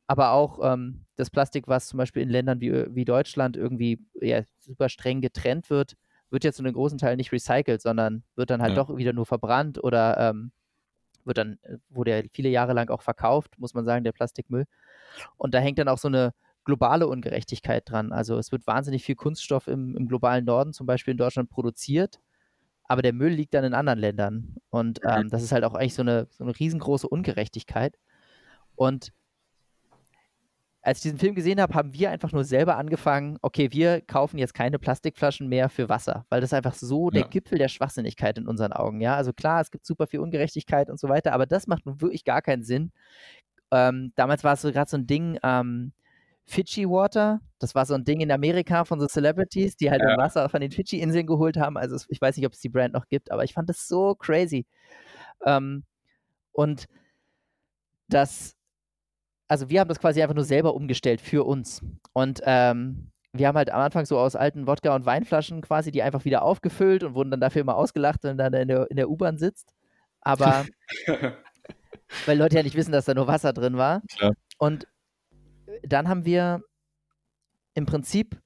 Aber 0.07 0.33
auch 0.33 0.61
ähm, 0.63 1.05
das 1.17 1.31
Plastik, 1.31 1.69
was 1.69 1.89
zum 1.89 1.99
Beispiel 1.99 2.23
in 2.23 2.31
Ländern 2.31 2.61
wie, 2.61 2.95
wie 2.95 3.05
Deutschland 3.05 3.57
irgendwie 3.57 4.01
ja, 4.21 4.43
super 4.59 4.89
streng 4.89 5.21
getrennt 5.21 5.69
wird, 5.69 5.97
wird 6.31 6.45
jetzt 6.45 6.57
zu 6.57 6.63
einem 6.63 6.73
großen 6.73 6.99
Teil 6.99 7.17
nicht 7.17 7.33
recycelt, 7.33 7.83
sondern 7.83 8.23
wird 8.35 8.51
dann 8.51 8.63
halt 8.63 8.77
ja. 8.77 8.77
doch 8.77 8.97
wieder 8.97 9.13
nur 9.13 9.27
verbrannt 9.27 9.83
oder 9.83 10.17
ähm, 10.19 10.53
wird 11.25 11.39
dann, 11.39 11.59
äh, 11.63 11.77
wurde 11.91 12.17
ja 12.17 12.23
viele 12.33 12.49
Jahre 12.49 12.73
lang 12.73 12.91
auch 12.91 13.03
verkauft, 13.03 13.59
muss 13.59 13.75
man 13.75 13.85
sagen, 13.85 14.05
der 14.05 14.13
Plastikmüll. 14.13 14.65
Und 15.37 15.55
da 15.55 15.59
hängt 15.59 15.79
dann 15.79 15.89
auch 15.89 15.99
so 15.99 16.09
eine 16.09 16.33
globale 16.69 17.07
Ungerechtigkeit 17.07 17.89
dran. 17.89 18.13
Also 18.13 18.37
es 18.37 18.53
wird 18.53 18.67
wahnsinnig 18.67 19.03
viel 19.03 19.15
Kunststoff 19.15 19.69
im, 19.69 19.97
im 19.97 20.07
globalen 20.07 20.45
Norden, 20.45 20.75
zum 20.75 20.87
Beispiel 20.87 21.13
in 21.13 21.19
Deutschland, 21.19 21.49
produziert, 21.49 22.21
aber 22.85 23.01
der 23.01 23.15
Müll 23.15 23.33
liegt 23.33 23.55
dann 23.55 23.65
in 23.65 23.73
anderen 23.73 23.99
Ländern. 23.99 24.57
Und 24.69 25.03
mhm. 25.03 25.11
ähm, 25.11 25.29
das 25.31 25.43
ist 25.43 25.51
halt 25.51 25.65
auch 25.65 25.73
eigentlich 25.73 25.95
so 25.95 26.03
eine, 26.03 26.27
so 26.29 26.45
eine 26.45 26.59
riesengroße 26.59 27.09
Ungerechtigkeit. 27.09 27.99
Und 28.77 29.15
als 30.83 30.99
ich 30.99 31.05
diesen 31.05 31.19
Film 31.19 31.35
gesehen 31.35 31.59
habe, 31.59 31.73
haben 31.73 31.95
wir 31.95 32.11
einfach 32.11 32.33
nur 32.33 32.45
selber 32.45 32.77
angefangen, 32.77 33.39
okay, 33.41 33.73
wir 33.73 34.03
kaufen 34.03 34.37
jetzt 34.37 34.53
keine 34.53 34.79
Plastikflaschen 34.79 35.49
mehr 35.49 35.71
für 35.71 35.89
Wasser, 35.89 36.27
weil 36.29 36.43
das 36.43 36.53
einfach 36.53 36.75
so 36.75 37.07
ja. 37.09 37.23
der 37.23 37.31
Gipfel 37.31 37.57
der 37.57 37.69
Schwachsinnigkeit 37.69 38.37
in 38.37 38.47
unseren 38.47 38.75
Augen, 38.75 39.01
ja. 39.01 39.17
Also 39.17 39.33
klar, 39.33 39.63
es 39.63 39.71
gibt 39.71 39.87
super 39.87 40.07
viel 40.07 40.21
Ungerechtigkeit 40.21 40.91
und 40.91 41.01
so 41.01 41.09
weiter, 41.09 41.33
aber 41.33 41.47
das 41.47 41.67
macht 41.67 41.87
nun 41.87 42.03
wirklich 42.03 42.25
gar 42.25 42.43
keinen 42.43 42.63
Sinn. 42.63 42.93
Ähm, 43.71 44.13
damals 44.17 44.45
war 44.45 44.53
es 44.53 44.61
so 44.61 44.71
gerade 44.71 44.91
so 44.91 44.99
ein 44.99 45.07
Ding, 45.07 45.39
ähm, 45.43 45.93
Fidschi 46.49 46.89
Water. 46.89 47.41
Das 47.59 47.75
war 47.75 47.85
so 47.85 47.95
ein 47.95 48.05
Ding 48.05 48.21
in 48.21 48.33
Amerika 48.33 48.85
von 48.85 48.99
so 48.99 49.07
Celebrities, 49.07 49.77
die 49.77 49.91
halt 49.91 50.01
ja. 50.01 50.17
Wasser 50.17 50.49
von 50.49 50.61
den 50.61 50.71
Fidschi-Inseln 50.71 51.27
geholt 51.27 51.59
haben. 51.59 51.77
Also 51.77 51.97
ich 52.09 52.21
weiß 52.21 52.37
nicht, 52.37 52.47
ob 52.47 52.55
es 52.55 52.61
die 52.61 52.71
Brand 52.71 52.95
noch 52.95 53.07
gibt, 53.09 53.31
aber 53.31 53.45
ich 53.45 53.53
fand 53.53 53.69
das 53.69 53.87
so 53.87 54.15
crazy. 54.15 54.67
Ähm, 55.45 55.85
und 56.53 56.87
das, 58.09 58.57
also 59.47 59.69
wir 59.69 59.81
haben 59.81 59.89
das 59.89 60.01
quasi 60.01 60.23
einfach 60.23 60.35
nur 60.35 60.45
selber 60.45 60.75
umgestellt 60.75 61.21
für 61.21 61.45
uns. 61.45 61.83
Und 62.15 62.41
ähm, 62.45 63.11
wir 63.33 63.47
haben 63.47 63.57
halt 63.57 63.71
am 63.71 63.83
Anfang 63.83 64.07
so 64.07 64.19
aus 64.19 64.35
alten 64.35 64.67
Wodka- 64.67 64.95
und 64.95 65.05
Weinflaschen 65.05 65.61
quasi 65.61 65.91
die 65.91 66.03
einfach 66.03 66.25
wieder 66.25 66.43
aufgefüllt 66.43 67.05
und 67.05 67.15
wurden 67.15 67.31
dann 67.31 67.41
dafür 67.41 67.61
immer 67.61 67.77
ausgelacht, 67.77 68.25
wenn 68.25 68.39
dann 68.39 68.55
in 68.55 68.69
der, 68.69 68.91
in 68.91 68.97
der 68.97 69.11
U-Bahn 69.11 69.37
sitzt. 69.37 69.75
Aber 70.23 70.65
weil 72.27 72.39
Leute 72.39 72.57
ja 72.57 72.63
nicht 72.63 72.75
wissen, 72.75 72.93
dass 72.93 73.05
da 73.05 73.13
nur 73.13 73.27
Wasser 73.27 73.53
drin 73.53 73.77
war. 73.77 74.01
Klar. 74.17 74.33
Und 74.57 74.87
dann 75.83 76.09
haben 76.09 76.25
wir 76.25 76.63
im 77.75 77.87
Prinzip, 77.87 78.41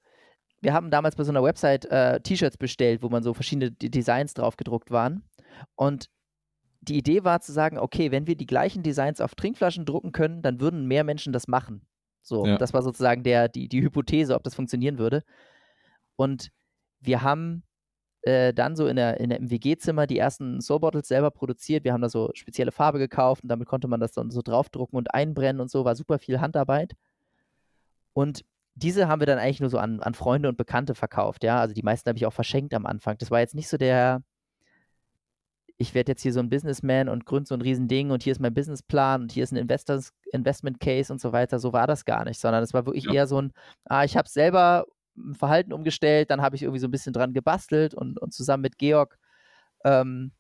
wir 0.61 0.73
haben 0.73 0.90
damals 0.90 1.17
bei 1.17 1.25
so 1.25 1.32
einer 1.32 1.43
Website 1.43 1.87
äh, 1.87 2.20
T-Shirts 2.20 2.56
bestellt, 2.56 3.02
wo 3.02 3.08
man 3.08 3.23
so 3.23 3.34
verschiedene 3.34 3.73
D 3.73 3.88
Designs 3.88 4.34
drauf 4.34 4.56
gedruckt 4.56 4.90
waren. 4.90 5.25
Und 5.75 6.08
die 6.81 6.99
Idee 6.99 7.25
war 7.25 7.40
zu 7.40 7.52
sagen, 7.52 7.79
okay, 7.79 8.11
wenn 8.11 8.26
wir 8.26 8.37
die 8.37 8.46
gleichen 8.46 8.82
Designs 8.82 9.20
auf 9.20 9.34
Trinkflaschen 9.34 9.87
drucken 9.87 10.12
können, 10.12 10.43
dann 10.43 10.61
würden 10.61 10.87
mehr 10.87 11.05
Menschen 11.05 11.32
das 11.32 11.49
machen. 11.49 11.87
So, 12.23 12.46
ja. 12.46 12.58
das 12.58 12.73
war 12.73 12.82
sozusagen 12.82 13.23
der, 13.23 13.49
die, 13.49 13.69
die 13.69 13.82
Hypothese, 13.82 14.34
ob 14.34 14.43
das 14.43 14.55
funktionieren 14.55 14.99
würde. 14.99 15.23
Und 16.17 16.50
wir 17.00 17.23
haben 17.23 17.64
äh, 18.23 18.52
dann 18.55 18.76
so 18.76 18.87
in 18.87 18.96
der, 18.96 19.19
in 19.19 19.31
der, 19.31 19.38
im 19.38 19.50
WG-Zimmer 19.50 20.06
die 20.06 20.19
ersten 20.19 20.61
Soul 20.61 20.81
Bottles 20.81 21.08
selber 21.08 21.31
produziert. 21.31 21.84
Wir 21.84 21.93
haben 21.93 22.02
da 22.02 22.08
so 22.08 22.31
spezielle 22.34 22.73
Farbe 22.73 22.99
gekauft 22.99 23.43
und 23.43 23.49
damit 23.49 23.67
konnte 23.67 23.88
man 23.88 24.00
das 24.00 24.12
dann 24.12 24.31
so 24.31 24.43
draufdrucken 24.43 24.96
und 24.96 25.12
einbrennen 25.12 25.61
und 25.61 25.70
so, 25.70 25.84
war 25.84 25.96
super 25.96 26.19
viel 26.19 26.40
Handarbeit. 26.40 26.94
Und 28.12 28.44
diese 28.75 29.09
haben 29.09 29.20
wir 29.20 29.26
dann 29.26 29.38
eigentlich 29.38 29.61
nur 29.61 29.70
so 29.70 29.79
an, 29.79 30.00
an 30.00 30.14
Freunde 30.14 30.49
und 30.49 30.56
Bekannte 30.56 30.94
verkauft, 30.94 31.44
ja. 31.44 31.59
Also 31.61 31.75
die 31.75 31.82
meisten 31.82 32.09
habe 32.09 32.17
ich 32.17 32.26
auch 32.26 32.32
verschenkt 32.32 32.75
am 32.75 32.87
Anfang. 32.87 33.17
Das 33.19 33.31
war 33.31 33.41
jetzt 33.41 33.55
nicht 33.55 33.69
so 33.69 33.76
der, 33.76 34.23
ich 35.79 35.94
werde 35.94 36.12
jetzt 36.12 36.23
hier 36.23 36.32
so 36.32 36.41
ein 36.41 36.49
Businessman 36.49 37.09
und 37.09 37.26
gründe 37.26 37.49
so 37.49 37.55
ein 37.55 37.61
Riesending 37.61 38.11
und 38.11 38.23
hier 38.23 38.32
ist 38.32 38.41
mein 38.41 38.55
Businessplan 38.55 39.23
und 39.23 39.32
hier 39.32 39.44
ist 39.44 39.53
ein 39.53 39.56
Investors, 39.56 40.12
Investment 40.32 40.81
Case 40.81 41.12
und 41.12 41.20
so 41.20 41.32
weiter. 41.32 41.59
So 41.59 41.73
war 41.73 41.87
das 41.87 42.05
gar 42.05 42.25
nicht, 42.25 42.41
sondern 42.41 42.63
es 42.63 42.72
war 42.72 42.86
wirklich 42.86 43.05
ja. 43.05 43.13
eher 43.13 43.27
so 43.27 43.41
ein, 43.41 43.53
ah, 43.84 44.05
ich 44.05 44.17
habe 44.17 44.29
selber 44.29 44.86
ein 45.17 45.34
Verhalten 45.34 45.72
umgestellt, 45.72 46.31
dann 46.31 46.41
habe 46.41 46.56
ich 46.56 46.63
irgendwie 46.63 46.81
so 46.81 46.89
ein 46.89 46.91
bisschen 46.91 47.13
dran 47.13 47.34
gebastelt 47.34 47.94
und, 47.94 48.19
und 48.20 48.32
zusammen 48.32 48.63
mit 48.63 48.79
Georg 48.79 49.19
ähm, 49.84 50.32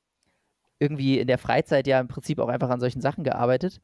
irgendwie 0.78 1.18
in 1.18 1.26
der 1.26 1.38
Freizeit 1.38 1.86
ja 1.86 2.00
im 2.00 2.08
Prinzip 2.08 2.38
auch 2.38 2.48
einfach 2.48 2.70
an 2.70 2.80
solchen 2.80 3.00
Sachen 3.00 3.24
gearbeitet. 3.24 3.80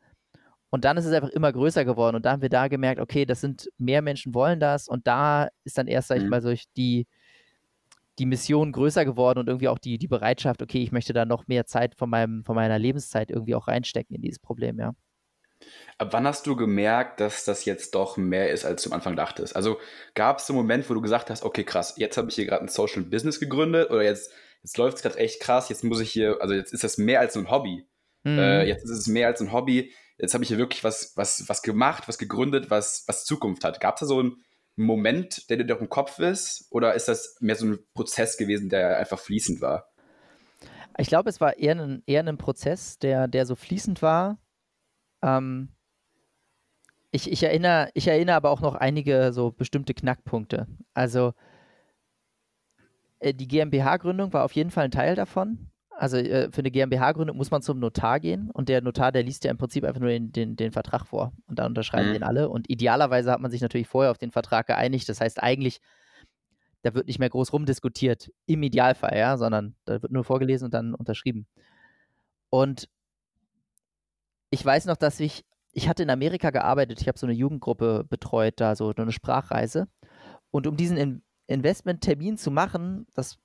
Und 0.71 0.85
dann 0.85 0.97
ist 0.97 1.07
es 1.07 1.13
einfach 1.13 1.31
immer 1.31 1.53
größer 1.53 1.85
geworden. 1.85 2.17
Und 2.17 2.27
da 2.27 2.33
haben 2.33 2.43
wir 2.43 2.51
da 2.51 2.69
gemerkt, 2.69 3.01
okay, 3.01 3.25
das 3.25 3.41
sind 3.41 3.71
mehr 3.79 4.03
Menschen 4.03 4.35
wollen 4.35 4.61
das. 4.61 4.89
Und 4.89 5.07
da 5.07 5.49
ist 5.65 5.79
dann 5.79 5.87
erst, 5.87 6.09
sag 6.09 6.19
ich 6.19 6.25
mhm. 6.25 6.31
mal, 6.31 6.41
durch 6.41 6.65
die, 6.77 7.07
die 8.19 8.27
Mission 8.27 8.73
größer 8.73 9.05
geworden 9.05 9.39
und 9.39 9.49
irgendwie 9.49 9.69
auch 9.69 9.79
die, 9.79 9.99
die 9.99 10.09
Bereitschaft, 10.09 10.61
okay, 10.63 10.83
ich 10.83 10.93
möchte 10.93 11.13
da 11.13 11.25
noch 11.25 11.47
mehr 11.47 11.65
Zeit 11.67 11.95
von, 11.95 12.11
meinem, 12.11 12.45
von 12.45 12.55
meiner 12.55 12.79
Lebenszeit 12.79 13.31
irgendwie 13.31 13.55
auch 13.55 13.69
reinstecken 13.69 14.17
in 14.17 14.23
dieses 14.23 14.39
Problem, 14.39 14.79
ja. 14.79 14.95
Ab 15.97 16.13
wann 16.13 16.27
hast 16.27 16.47
du 16.47 16.55
gemerkt, 16.55 17.19
dass 17.19 17.45
das 17.45 17.65
jetzt 17.65 17.95
doch 17.97 18.17
mehr 18.17 18.51
ist, 18.51 18.65
als 18.65 18.83
du 18.83 18.91
am 18.91 18.95
Anfang 18.95 19.17
dachtest? 19.17 19.57
Also 19.57 19.79
gab 20.15 20.39
es 20.39 20.49
einen 20.49 20.57
Moment, 20.57 20.89
wo 20.89 20.95
du 20.95 21.01
gesagt 21.01 21.31
hast, 21.31 21.43
okay, 21.43 21.65
krass, 21.65 21.95
jetzt 21.97 22.17
habe 22.17 22.29
ich 22.29 22.37
hier 22.37 22.47
gerade 22.47 22.63
ein 22.63 22.69
Social 22.69 23.03
Business 23.03 23.41
gegründet 23.41 23.91
oder 23.91 24.05
jetzt, 24.05 24.33
jetzt 24.63 24.79
läuft 24.79 24.99
es 24.99 25.03
gerade 25.03 25.19
echt 25.19 25.41
krass, 25.41 25.69
jetzt 25.69 25.83
muss 25.83 26.01
ich 26.01 26.11
hier, 26.11 26.41
also 26.41 26.55
jetzt 26.55 26.73
ist 26.73 26.85
das 26.85 26.99
mehr 26.99 27.19
als 27.19 27.37
ein 27.37 27.51
Hobby. 27.51 27.88
Mhm. 28.33 28.39
Äh, 28.39 28.65
jetzt 28.65 28.85
ist 28.85 28.91
es 28.91 29.07
mehr 29.07 29.27
als 29.29 29.41
ein 29.41 29.53
Hobby 29.53 29.93
jetzt 30.19 30.35
habe 30.35 30.45
ich 30.45 30.49
hier 30.49 30.59
wirklich 30.59 30.85
was, 30.85 31.17
was, 31.17 31.49
was 31.49 31.63
gemacht, 31.63 32.09
was 32.09 32.19
gegründet, 32.19 32.71
was, 32.71 33.05
was 33.07 33.25
Zukunft 33.25 33.65
hat. 33.65 33.81
Gab 33.81 33.95
es 33.95 34.01
da 34.01 34.07
so 34.07 34.19
einen 34.19 34.45
Moment, 34.77 35.49
der 35.49 35.57
dir 35.57 35.65
doch 35.65 35.81
im 35.81 35.89
Kopf 35.89 36.19
ist? 36.19 36.67
Oder 36.71 36.95
ist 36.95 37.09
das 37.09 37.37
mehr 37.41 37.57
so 37.57 37.67
ein 37.67 37.79
Prozess 37.95 38.37
gewesen, 38.37 38.69
der 38.69 38.99
einfach 38.99 39.19
fließend 39.19 39.61
war? 39.61 39.89
Ich 40.99 41.09
glaube, 41.09 41.31
es 41.31 41.41
war 41.41 41.57
eher 41.57 41.77
ein, 41.77 42.03
eher 42.07 42.27
ein 42.27 42.39
Prozess, 42.39 42.99
der, 42.99 43.29
der 43.29 43.47
so 43.47 43.55
fließend 43.55 44.03
war. 44.03 44.39
Ähm, 45.23 45.69
ich, 47.13 47.31
ich, 47.31 47.43
erinnere, 47.43 47.91
ich 47.95 48.09
erinnere 48.09 48.37
aber 48.37 48.51
auch 48.51 48.61
noch 48.61 48.75
einige 48.75 49.33
so 49.33 49.53
bestimmte 49.53 49.95
Knackpunkte. 49.95 50.67
Also 50.95 51.35
äh, 53.21 53.33
die 53.33 53.47
GmbH-Gründung 53.47 54.33
war 54.33 54.45
auf 54.45 54.53
jeden 54.53 54.73
Fall 54.73 54.87
ein 54.87 54.91
Teil 54.91 55.15
davon. 55.15 55.71
Also 55.99 56.17
äh, 56.17 56.49
für 56.53 56.61
eine 56.61 56.71
GmbH-Gründung 56.71 57.37
muss 57.37 57.51
man 57.51 57.61
zum 57.61 57.81
Notar 57.81 58.21
gehen 58.21 58.53
und 58.53 58.69
der 58.69 58.81
Notar, 58.83 59.11
der 59.11 59.25
liest 59.25 59.43
ja 59.43 59.51
im 59.51 59.59
Prinzip 59.59 59.83
einfach 59.83 60.01
nur 60.01 60.11
den, 60.11 60.31
den, 60.31 60.55
den 60.55 60.71
Vertrag 60.71 61.05
vor 61.09 61.33
und 61.49 61.59
dann 61.59 61.67
unterschreiben 61.67 62.11
mhm. 62.11 62.13
den 62.13 62.23
alle. 62.23 62.49
Und 62.51 62.71
idealerweise 62.71 63.33
hat 63.33 63.41
man 63.41 63.51
sich 63.51 63.61
natürlich 63.63 63.89
vorher 63.89 64.13
auf 64.13 64.19
den 64.19 64.31
Vertrag 64.31 64.69
geeinigt. 64.69 65.09
Das 65.09 65.21
heißt 65.21 65.43
eigentlich, 65.43 65.81
da 66.83 66.95
wird 66.95 67.09
nicht 67.09 67.19
mehr 67.19 67.29
groß 67.29 67.53
rumdiskutiert, 67.53 68.31
im 68.47 68.63
Idealfall, 68.63 69.19
ja, 69.19 69.37
sondern 69.37 69.75
da 69.87 70.01
wird 70.01 70.13
nur 70.13 70.23
vorgelesen 70.23 70.67
und 70.67 70.75
dann 70.75 70.95
unterschrieben. 70.95 71.49
Und 72.49 72.89
ich 74.51 74.65
weiß 74.65 74.87
noch, 74.87 74.97
dass 74.97 75.19
ich, 75.19 75.45
ich 75.73 75.89
hatte 75.89 76.05
in 76.05 76.11
Amerika 76.11 76.51
gearbeitet, 76.51 77.01
ich 77.01 77.09
habe 77.09 77.19
so 77.19 77.27
eine 77.27 77.35
Jugendgruppe 77.35 78.05
betreut, 78.09 78.55
da 78.59 78.77
so 78.77 78.95
eine 78.97 79.11
Sprachreise. 79.11 79.89
Und 80.53 80.69
um 80.69 80.77
diesen 80.77 80.97
In 80.97 81.23
Investmenttermin 81.49 82.37
zu 82.37 82.53
machen, 82.53 83.07
das, 83.15 83.39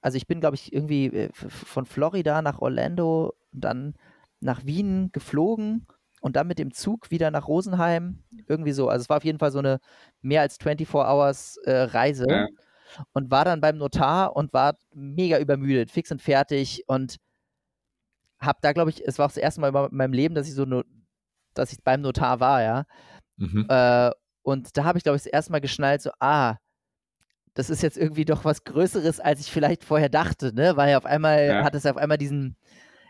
also 0.00 0.16
ich 0.16 0.26
bin, 0.26 0.40
glaube 0.40 0.56
ich, 0.56 0.72
irgendwie 0.72 1.06
äh, 1.06 1.30
von 1.32 1.86
Florida 1.86 2.42
nach 2.42 2.60
Orlando, 2.60 3.34
dann 3.52 3.94
nach 4.40 4.64
Wien 4.64 5.10
geflogen 5.12 5.86
und 6.20 6.36
dann 6.36 6.46
mit 6.46 6.58
dem 6.58 6.72
Zug 6.72 7.10
wieder 7.10 7.30
nach 7.30 7.48
Rosenheim. 7.48 8.22
Irgendwie 8.46 8.72
so. 8.72 8.88
Also 8.88 9.02
es 9.02 9.08
war 9.08 9.18
auf 9.18 9.24
jeden 9.24 9.38
Fall 9.38 9.52
so 9.52 9.58
eine 9.58 9.80
mehr 10.20 10.42
als 10.42 10.56
24 10.58 10.94
Hours 10.94 11.56
äh, 11.64 11.72
Reise. 11.72 12.26
Ja. 12.28 12.46
Und 13.12 13.30
war 13.30 13.44
dann 13.44 13.60
beim 13.60 13.76
Notar 13.76 14.34
und 14.34 14.52
war 14.54 14.74
mega 14.94 15.38
übermüdet, 15.38 15.90
fix 15.90 16.10
und 16.10 16.22
fertig 16.22 16.84
und 16.86 17.16
hab 18.40 18.62
da, 18.62 18.72
glaube 18.72 18.90
ich, 18.90 19.06
es 19.06 19.18
war 19.18 19.26
auch 19.26 19.30
das 19.30 19.36
erste 19.36 19.60
Mal 19.60 19.74
in 19.74 19.96
meinem 19.96 20.12
Leben, 20.12 20.34
dass 20.34 20.48
ich 20.48 20.54
so, 20.54 20.64
no, 20.64 20.84
dass 21.54 21.72
ich 21.72 21.82
beim 21.84 22.00
Notar 22.00 22.40
war, 22.40 22.62
ja. 22.62 22.84
Mhm. 23.36 23.66
Äh, 23.68 24.10
und 24.42 24.76
da 24.76 24.84
habe 24.84 24.96
ich, 24.96 25.04
glaube 25.04 25.16
ich, 25.16 25.24
das 25.24 25.32
erste 25.32 25.52
Mal 25.52 25.60
geschnallt, 25.60 26.00
so, 26.00 26.10
ah, 26.20 26.56
das 27.58 27.70
ist 27.70 27.82
jetzt 27.82 27.98
irgendwie 27.98 28.24
doch 28.24 28.44
was 28.44 28.62
Größeres, 28.62 29.18
als 29.18 29.40
ich 29.40 29.50
vielleicht 29.50 29.82
vorher 29.82 30.08
dachte, 30.08 30.54
ne? 30.54 30.76
Weil 30.76 30.94
auf 30.94 31.04
einmal 31.04 31.44
ja. 31.44 31.64
hat 31.64 31.74
es 31.74 31.86
auf 31.86 31.96
einmal 31.96 32.16
diesen, 32.16 32.56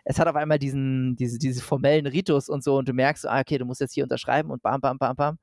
es 0.04 0.18
hat 0.18 0.26
auf 0.26 0.36
einmal 0.36 0.58
diesen, 0.58 1.16
diese, 1.16 1.38
diese 1.38 1.60
formellen 1.60 2.06
Ritus 2.06 2.48
und 2.48 2.64
so 2.64 2.78
und 2.78 2.88
du 2.88 2.94
merkst, 2.94 3.26
ah, 3.26 3.40
okay, 3.40 3.58
du 3.58 3.66
musst 3.66 3.82
jetzt 3.82 3.92
hier 3.92 4.04
unterschreiben 4.04 4.50
und 4.50 4.62
bam, 4.62 4.80
bam, 4.80 4.96
bam, 4.96 5.16
bam. 5.16 5.38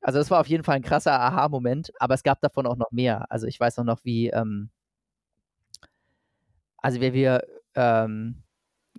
Also 0.00 0.20
das 0.20 0.30
war 0.30 0.40
auf 0.40 0.46
jeden 0.46 0.62
Fall 0.62 0.76
ein 0.76 0.82
krasser 0.82 1.20
Aha-Moment, 1.20 1.90
aber 1.98 2.14
es 2.14 2.22
gab 2.22 2.40
davon 2.40 2.68
auch 2.68 2.76
noch 2.76 2.92
mehr. 2.92 3.26
Also 3.32 3.48
ich 3.48 3.58
weiß 3.58 3.80
auch 3.80 3.84
noch, 3.84 4.04
wie, 4.04 4.28
ähm, 4.28 4.70
also 6.78 7.00
wie 7.00 7.12
wir, 7.12 7.42
ähm, 7.74 8.44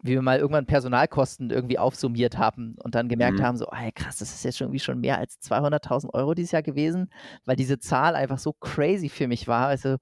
wie 0.08 0.14
wir 0.14 0.22
mal 0.22 0.40
irgendwann 0.40 0.66
Personalkosten 0.66 1.50
irgendwie 1.50 1.78
aufsummiert 1.80 2.38
haben 2.38 2.76
und 2.84 2.96
dann 2.96 3.10
gemerkt 3.10 3.40
mhm. 3.40 3.44
haben, 3.44 3.58
so, 3.58 3.68
ey, 3.68 3.92
krass, 3.92 4.18
das 4.18 4.34
ist 4.34 4.44
jetzt 4.44 4.58
schon 4.58 4.68
irgendwie 4.68 4.80
schon 4.80 5.00
mehr 5.00 5.18
als 5.18 5.40
200.000 5.42 6.14
Euro 6.14 6.34
dieses 6.34 6.52
Jahr 6.52 6.64
gewesen, 6.64 7.12
weil 7.46 7.56
diese 7.56 7.80
Zahl 7.80 8.16
einfach 8.16 8.40
so 8.40 8.54
crazy 8.54 9.10
für 9.10 9.28
mich 9.28 9.48
war. 9.48 9.68
Also 9.68 9.98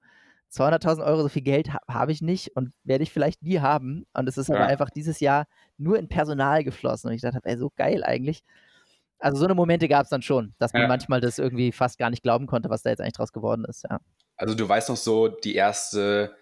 200.000 0.52 1.04
Euro, 1.04 1.22
so 1.22 1.28
viel 1.28 1.42
Geld 1.42 1.72
ha 1.72 1.80
habe 1.88 2.12
ich 2.12 2.22
nicht 2.22 2.54
und 2.56 2.72
werde 2.84 3.02
ich 3.02 3.12
vielleicht 3.12 3.42
nie 3.42 3.60
haben. 3.60 4.06
Und 4.14 4.28
es 4.28 4.38
ist 4.38 4.48
ja. 4.48 4.56
aber 4.56 4.66
einfach 4.66 4.90
dieses 4.90 5.20
Jahr 5.20 5.46
nur 5.76 5.98
in 5.98 6.08
Personal 6.08 6.64
geflossen. 6.64 7.08
Und 7.08 7.14
ich 7.14 7.22
dachte, 7.22 7.40
ey, 7.42 7.58
so 7.58 7.70
geil 7.76 8.04
eigentlich. 8.04 8.42
Also 9.18 9.38
so 9.38 9.44
eine 9.46 9.54
Momente 9.54 9.88
gab 9.88 10.04
es 10.04 10.10
dann 10.10 10.22
schon, 10.22 10.54
dass 10.58 10.72
man 10.72 10.82
ja. 10.82 10.88
manchmal 10.88 11.20
das 11.20 11.38
irgendwie 11.38 11.72
fast 11.72 11.98
gar 11.98 12.10
nicht 12.10 12.22
glauben 12.22 12.46
konnte, 12.46 12.68
was 12.68 12.82
da 12.82 12.90
jetzt 12.90 13.00
eigentlich 13.00 13.14
draus 13.14 13.32
geworden 13.32 13.64
ist. 13.64 13.84
Ja. 13.88 13.98
Also 14.36 14.54
du 14.54 14.68
weißt 14.68 14.90
noch 14.90 14.96
so, 14.96 15.28
die 15.28 15.54
erste, 15.54 16.36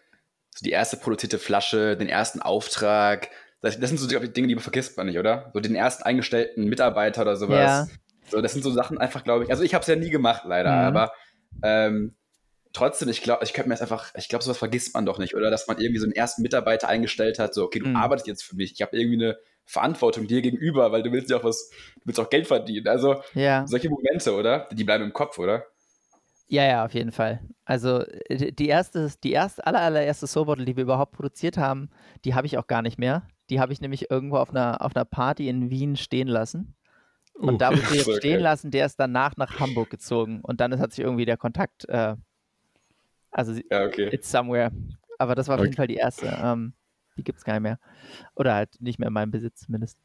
die 0.62 0.70
erste 0.70 0.96
produzierte 0.96 1.38
Flasche, 1.38 1.96
den 1.96 2.08
ersten 2.08 2.42
Auftrag, 2.42 3.30
das, 3.64 3.80
das 3.80 3.90
sind 3.90 3.98
so 3.98 4.06
die 4.06 4.32
Dinge, 4.32 4.48
die 4.48 4.54
man 4.54 4.62
vergisst 4.62 4.96
man 4.96 5.06
nicht, 5.06 5.18
oder? 5.18 5.50
So 5.54 5.60
den 5.60 5.74
ersten 5.74 6.02
eingestellten 6.02 6.64
Mitarbeiter 6.66 7.22
oder 7.22 7.36
sowas. 7.36 7.58
Ja. 7.58 7.86
So, 8.28 8.40
das 8.40 8.52
sind 8.52 8.62
so 8.62 8.70
Sachen 8.70 8.98
einfach, 8.98 9.24
glaube 9.24 9.44
ich. 9.44 9.50
Also 9.50 9.62
ich 9.62 9.74
habe 9.74 9.82
es 9.82 9.88
ja 9.88 9.96
nie 9.96 10.10
gemacht, 10.10 10.42
leider, 10.46 10.70
mhm. 10.70 10.96
aber 10.96 11.12
ähm, 11.62 12.14
trotzdem, 12.72 13.08
ich 13.08 13.22
glaube, 13.22 13.44
ich 13.44 13.54
könnte 13.54 13.68
mir 13.68 13.74
das 13.74 13.82
einfach, 13.82 14.12
ich 14.16 14.28
glaube, 14.28 14.44
sowas 14.44 14.58
vergisst 14.58 14.94
man 14.94 15.06
doch 15.06 15.18
nicht, 15.18 15.34
oder? 15.34 15.50
Dass 15.50 15.66
man 15.66 15.78
irgendwie 15.78 15.98
so 15.98 16.04
einen 16.04 16.12
ersten 16.12 16.42
Mitarbeiter 16.42 16.88
eingestellt 16.88 17.38
hat, 17.38 17.54
so, 17.54 17.64
okay, 17.64 17.78
du 17.78 17.88
mhm. 17.88 17.96
arbeitest 17.96 18.26
jetzt 18.26 18.44
für 18.44 18.56
mich, 18.56 18.72
ich 18.72 18.82
habe 18.82 18.96
irgendwie 18.96 19.24
eine 19.24 19.38
Verantwortung 19.64 20.26
dir 20.26 20.42
gegenüber, 20.42 20.92
weil 20.92 21.02
du 21.02 21.10
willst 21.10 21.30
ja 21.30 21.38
auch 21.38 21.44
was, 21.44 21.70
du 21.70 22.02
willst 22.04 22.20
auch 22.20 22.28
Geld 22.28 22.46
verdienen. 22.46 22.88
Also 22.88 23.22
ja. 23.34 23.66
solche 23.66 23.88
Momente, 23.88 24.34
oder? 24.34 24.68
Die 24.72 24.84
bleiben 24.84 25.04
im 25.04 25.12
Kopf, 25.14 25.38
oder? 25.38 25.64
Ja, 26.48 26.64
ja, 26.64 26.84
auf 26.84 26.92
jeden 26.92 27.12
Fall. 27.12 27.40
Also 27.64 28.04
die 28.30 28.68
erste, 28.68 29.10
die 29.22 29.32
erste, 29.32 29.66
aller, 29.66 29.80
allererste 29.80 30.26
Soul 30.26 30.64
die 30.64 30.76
wir 30.76 30.82
überhaupt 30.82 31.12
produziert 31.12 31.56
haben, 31.56 31.88
die 32.26 32.34
habe 32.34 32.46
ich 32.46 32.58
auch 32.58 32.66
gar 32.66 32.82
nicht 32.82 32.98
mehr. 32.98 33.26
Die 33.50 33.60
habe 33.60 33.72
ich 33.72 33.80
nämlich 33.80 34.10
irgendwo 34.10 34.36
auf 34.36 34.50
einer, 34.50 34.80
auf 34.80 34.94
einer 34.96 35.04
Party 35.04 35.48
in 35.48 35.70
Wien 35.70 35.96
stehen 35.96 36.28
lassen. 36.28 36.74
Und 37.34 37.54
uh, 37.54 37.58
da, 37.58 37.70
wo 37.70 37.74
ich 37.74 37.90
jetzt 37.90 38.16
stehen 38.16 38.40
lassen, 38.40 38.70
der 38.70 38.86
ist 38.86 38.96
danach 38.96 39.36
nach 39.36 39.60
Hamburg 39.60 39.90
gezogen. 39.90 40.40
Und 40.40 40.60
dann 40.60 40.78
hat 40.78 40.92
sich 40.92 41.04
irgendwie 41.04 41.24
der 41.24 41.36
Kontakt, 41.36 41.88
äh, 41.88 42.16
also 43.30 43.60
ja, 43.70 43.84
okay. 43.84 44.08
it's 44.12 44.30
somewhere. 44.30 44.70
Aber 45.18 45.34
das 45.34 45.48
war 45.48 45.56
auf 45.56 45.60
okay. 45.60 45.68
jeden 45.68 45.76
Fall 45.76 45.86
die 45.86 45.96
erste. 45.96 46.26
Ähm, 46.26 46.74
die 47.16 47.24
gibt 47.24 47.38
es 47.38 47.44
gar 47.44 47.54
nicht 47.54 47.62
mehr. 47.62 47.78
Oder 48.34 48.54
halt 48.54 48.80
nicht 48.80 48.98
mehr 48.98 49.08
in 49.08 49.14
meinem 49.14 49.30
Besitz 49.30 49.60
zumindest. 49.60 49.98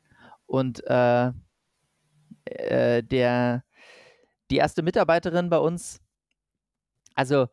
Und 0.46 0.84
äh, 0.88 1.32
äh, 2.46 3.04
der, 3.04 3.64
die 4.50 4.58
erste 4.58 4.82
Mitarbeiterin 4.82 5.50
bei 5.50 5.60
uns, 5.60 6.02
also 7.16 7.48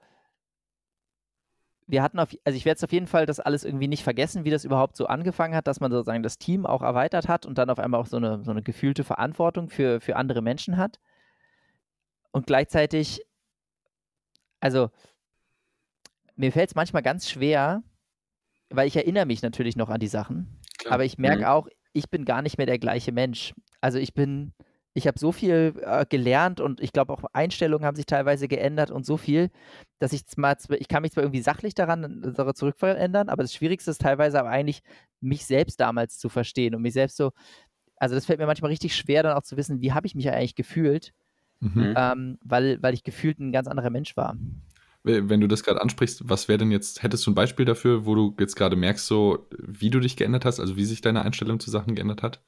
wir 1.86 2.02
hatten 2.02 2.18
auf, 2.18 2.36
also 2.44 2.56
ich 2.56 2.64
werde 2.64 2.76
es 2.76 2.84
auf 2.84 2.92
jeden 2.92 3.06
Fall 3.06 3.26
das 3.26 3.38
alles 3.38 3.64
irgendwie 3.64 3.88
nicht 3.88 4.02
vergessen, 4.02 4.44
wie 4.44 4.50
das 4.50 4.64
überhaupt 4.64 4.96
so 4.96 5.06
angefangen 5.06 5.54
hat, 5.54 5.66
dass 5.66 5.80
man 5.80 5.92
sozusagen 5.92 6.22
das 6.22 6.38
Team 6.38 6.66
auch 6.66 6.82
erweitert 6.82 7.28
hat 7.28 7.46
und 7.46 7.58
dann 7.58 7.70
auf 7.70 7.78
einmal 7.78 8.00
auch 8.00 8.06
so 8.06 8.16
eine, 8.16 8.42
so 8.42 8.50
eine 8.50 8.62
gefühlte 8.62 9.04
Verantwortung 9.04 9.68
für, 9.68 10.00
für 10.00 10.16
andere 10.16 10.42
Menschen 10.42 10.76
hat. 10.76 10.98
Und 12.32 12.46
gleichzeitig, 12.46 13.22
also 14.60 14.90
mir 16.34 16.50
fällt 16.50 16.70
es 16.70 16.74
manchmal 16.74 17.02
ganz 17.02 17.30
schwer, 17.30 17.82
weil 18.68 18.88
ich 18.88 18.96
erinnere 18.96 19.26
mich 19.26 19.42
natürlich 19.42 19.76
noch 19.76 19.88
an 19.88 20.00
die 20.00 20.08
Sachen, 20.08 20.60
Klar. 20.78 20.94
aber 20.94 21.04
ich 21.04 21.18
merke 21.18 21.42
mhm. 21.42 21.48
auch, 21.48 21.68
ich 21.92 22.10
bin 22.10 22.24
gar 22.24 22.42
nicht 22.42 22.58
mehr 22.58 22.66
der 22.66 22.80
gleiche 22.80 23.12
Mensch. 23.12 23.54
Also 23.80 23.98
ich 23.98 24.12
bin, 24.12 24.52
ich 24.96 25.06
habe 25.06 25.18
so 25.18 25.30
viel 25.30 25.74
äh, 25.82 26.06
gelernt 26.08 26.58
und 26.58 26.80
ich 26.80 26.90
glaube 26.90 27.12
auch 27.12 27.22
Einstellungen 27.34 27.84
haben 27.84 27.96
sich 27.96 28.06
teilweise 28.06 28.48
geändert 28.48 28.90
und 28.90 29.04
so 29.04 29.18
viel, 29.18 29.50
dass 29.98 30.14
ich 30.14 30.22
mal, 30.36 30.56
ich 30.78 30.88
kann 30.88 31.02
mich 31.02 31.12
zwar 31.12 31.22
irgendwie 31.22 31.42
sachlich 31.42 31.74
daran 31.74 32.34
äh, 32.34 32.54
zurückverändern, 32.54 33.28
aber 33.28 33.42
das 33.42 33.52
Schwierigste 33.52 33.90
ist 33.90 34.00
teilweise 34.00 34.40
aber 34.40 34.48
eigentlich, 34.48 34.82
mich 35.20 35.44
selbst 35.44 35.80
damals 35.80 36.18
zu 36.18 36.30
verstehen 36.30 36.74
und 36.74 36.80
mich 36.80 36.94
selbst 36.94 37.18
so, 37.18 37.32
also 37.96 38.14
das 38.14 38.24
fällt 38.24 38.38
mir 38.38 38.46
manchmal 38.46 38.70
richtig 38.70 38.96
schwer, 38.96 39.22
dann 39.22 39.36
auch 39.36 39.42
zu 39.42 39.58
wissen, 39.58 39.82
wie 39.82 39.92
habe 39.92 40.06
ich 40.06 40.14
mich 40.14 40.30
eigentlich 40.30 40.54
gefühlt, 40.54 41.12
mhm. 41.60 41.92
ähm, 41.94 42.38
weil, 42.42 42.82
weil 42.82 42.94
ich 42.94 43.04
gefühlt 43.04 43.38
ein 43.38 43.52
ganz 43.52 43.68
anderer 43.68 43.90
Mensch 43.90 44.16
war. 44.16 44.38
Wenn 45.02 45.40
du 45.40 45.46
das 45.46 45.62
gerade 45.62 45.82
ansprichst, 45.82 46.28
was 46.28 46.48
wäre 46.48 46.58
denn 46.58 46.72
jetzt, 46.72 47.02
hättest 47.02 47.26
du 47.26 47.30
ein 47.30 47.34
Beispiel 47.34 47.66
dafür, 47.66 48.06
wo 48.06 48.14
du 48.14 48.34
jetzt 48.40 48.56
gerade 48.56 48.76
merkst, 48.76 49.06
so 49.06 49.46
wie 49.58 49.90
du 49.90 50.00
dich 50.00 50.16
geändert 50.16 50.46
hast, 50.46 50.58
also 50.58 50.76
wie 50.76 50.86
sich 50.86 51.02
deine 51.02 51.22
Einstellung 51.22 51.60
zu 51.60 51.70
Sachen 51.70 51.94
geändert 51.94 52.22
hat? 52.22 52.40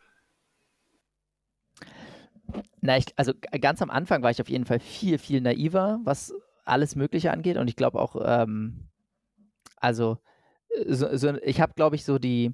Na, 2.81 2.97
ich, 2.97 3.07
also 3.17 3.33
ganz 3.61 3.83
am 3.83 3.91
Anfang 3.91 4.23
war 4.23 4.31
ich 4.31 4.41
auf 4.41 4.49
jeden 4.49 4.65
Fall 4.65 4.81
viel, 4.81 5.19
viel 5.19 5.41
naiver, 5.41 6.01
was 6.05 6.33
alles 6.65 6.97
Mögliche 6.97 7.33
angeht. 7.33 7.57
Und 7.57 7.69
ich 7.69 7.77
glaube 7.77 8.01
auch, 8.01 8.17
ähm, 8.25 8.89
also, 9.77 10.19
äh, 10.71 10.93
so, 10.93 11.15
so, 11.17 11.35
ich 11.43 11.61
habe, 11.61 11.75
glaube 11.75 11.97
ich, 11.97 12.05
so 12.05 12.19
die, 12.19 12.53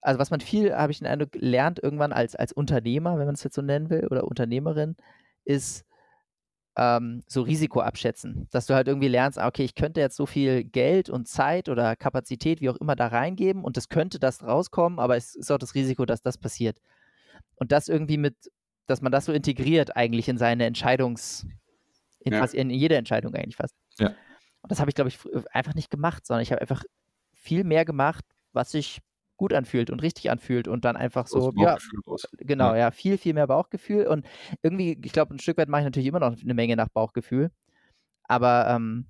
also 0.00 0.18
was 0.18 0.30
man 0.30 0.40
viel, 0.40 0.74
habe 0.74 0.92
ich 0.92 0.98
den 0.98 1.06
Eindruck, 1.06 1.30
lernt 1.34 1.82
irgendwann 1.82 2.12
als, 2.12 2.36
als 2.36 2.52
Unternehmer, 2.52 3.18
wenn 3.18 3.26
man 3.26 3.34
es 3.34 3.44
jetzt 3.44 3.54
so 3.54 3.62
nennen 3.62 3.90
will, 3.90 4.06
oder 4.06 4.24
Unternehmerin, 4.24 4.96
ist 5.44 5.84
ähm, 6.76 7.22
so 7.26 7.42
Risiko 7.42 7.80
abschätzen. 7.80 8.48
Dass 8.50 8.66
du 8.66 8.74
halt 8.74 8.88
irgendwie 8.88 9.08
lernst, 9.08 9.38
ah, 9.38 9.48
okay, 9.48 9.64
ich 9.64 9.74
könnte 9.74 10.00
jetzt 10.00 10.16
so 10.16 10.26
viel 10.26 10.64
Geld 10.64 11.10
und 11.10 11.28
Zeit 11.28 11.68
oder 11.68 11.96
Kapazität, 11.96 12.60
wie 12.60 12.70
auch 12.70 12.76
immer, 12.76 12.96
da 12.96 13.08
reingeben 13.08 13.64
und 13.64 13.76
es 13.76 13.88
könnte 13.88 14.18
das 14.18 14.42
rauskommen, 14.42 14.98
aber 14.98 15.16
es 15.16 15.34
ist 15.34 15.50
auch 15.50 15.58
das 15.58 15.74
Risiko, 15.74 16.06
dass 16.06 16.22
das 16.22 16.38
passiert. 16.38 16.80
Und 17.56 17.72
das 17.72 17.88
irgendwie 17.88 18.18
mit 18.18 18.36
dass 18.88 19.02
man 19.02 19.12
das 19.12 19.26
so 19.26 19.32
integriert 19.32 19.96
eigentlich 19.96 20.28
in 20.28 20.38
seine 20.38 20.64
Entscheidungs, 20.64 21.46
in, 22.20 22.32
ja. 22.32 22.40
fast, 22.40 22.54
in 22.54 22.70
jede 22.70 22.96
Entscheidung 22.96 23.34
eigentlich 23.34 23.56
fast. 23.56 23.74
Ja. 23.98 24.08
Und 24.62 24.72
das 24.72 24.80
habe 24.80 24.90
ich, 24.90 24.94
glaube 24.94 25.10
ich, 25.10 25.18
einfach 25.52 25.74
nicht 25.74 25.90
gemacht, 25.90 26.26
sondern 26.26 26.42
ich 26.42 26.50
habe 26.50 26.60
einfach 26.60 26.82
viel 27.32 27.64
mehr 27.64 27.84
gemacht, 27.84 28.24
was 28.52 28.72
sich 28.72 29.00
gut 29.36 29.52
anfühlt 29.52 29.90
und 29.90 30.02
richtig 30.02 30.30
anfühlt 30.30 30.66
und 30.66 30.84
dann 30.84 30.96
einfach 30.96 31.28
so, 31.28 31.52
ja, 31.56 31.76
genau, 32.38 32.72
ja. 32.72 32.78
ja, 32.78 32.90
viel, 32.90 33.18
viel 33.18 33.34
mehr 33.34 33.46
Bauchgefühl 33.46 34.06
und 34.06 34.26
irgendwie, 34.62 34.98
ich 35.04 35.12
glaube, 35.12 35.32
ein 35.32 35.38
Stück 35.38 35.58
weit 35.58 35.68
mache 35.68 35.82
ich 35.82 35.84
natürlich 35.84 36.08
immer 36.08 36.18
noch 36.18 36.36
eine 36.36 36.54
Menge 36.54 36.74
nach 36.74 36.88
Bauchgefühl, 36.88 37.52
aber 38.24 38.66
ähm, 38.68 39.06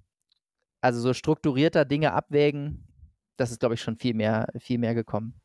also 0.82 1.00
so 1.00 1.14
strukturierter 1.14 1.86
Dinge 1.86 2.12
abwägen, 2.12 2.84
das 3.36 3.50
ist, 3.50 3.60
glaube 3.60 3.76
ich, 3.76 3.80
schon 3.80 3.96
viel 3.96 4.12
mehr, 4.12 4.48
viel 4.58 4.78
mehr 4.78 4.94
gekommen. 4.94 5.40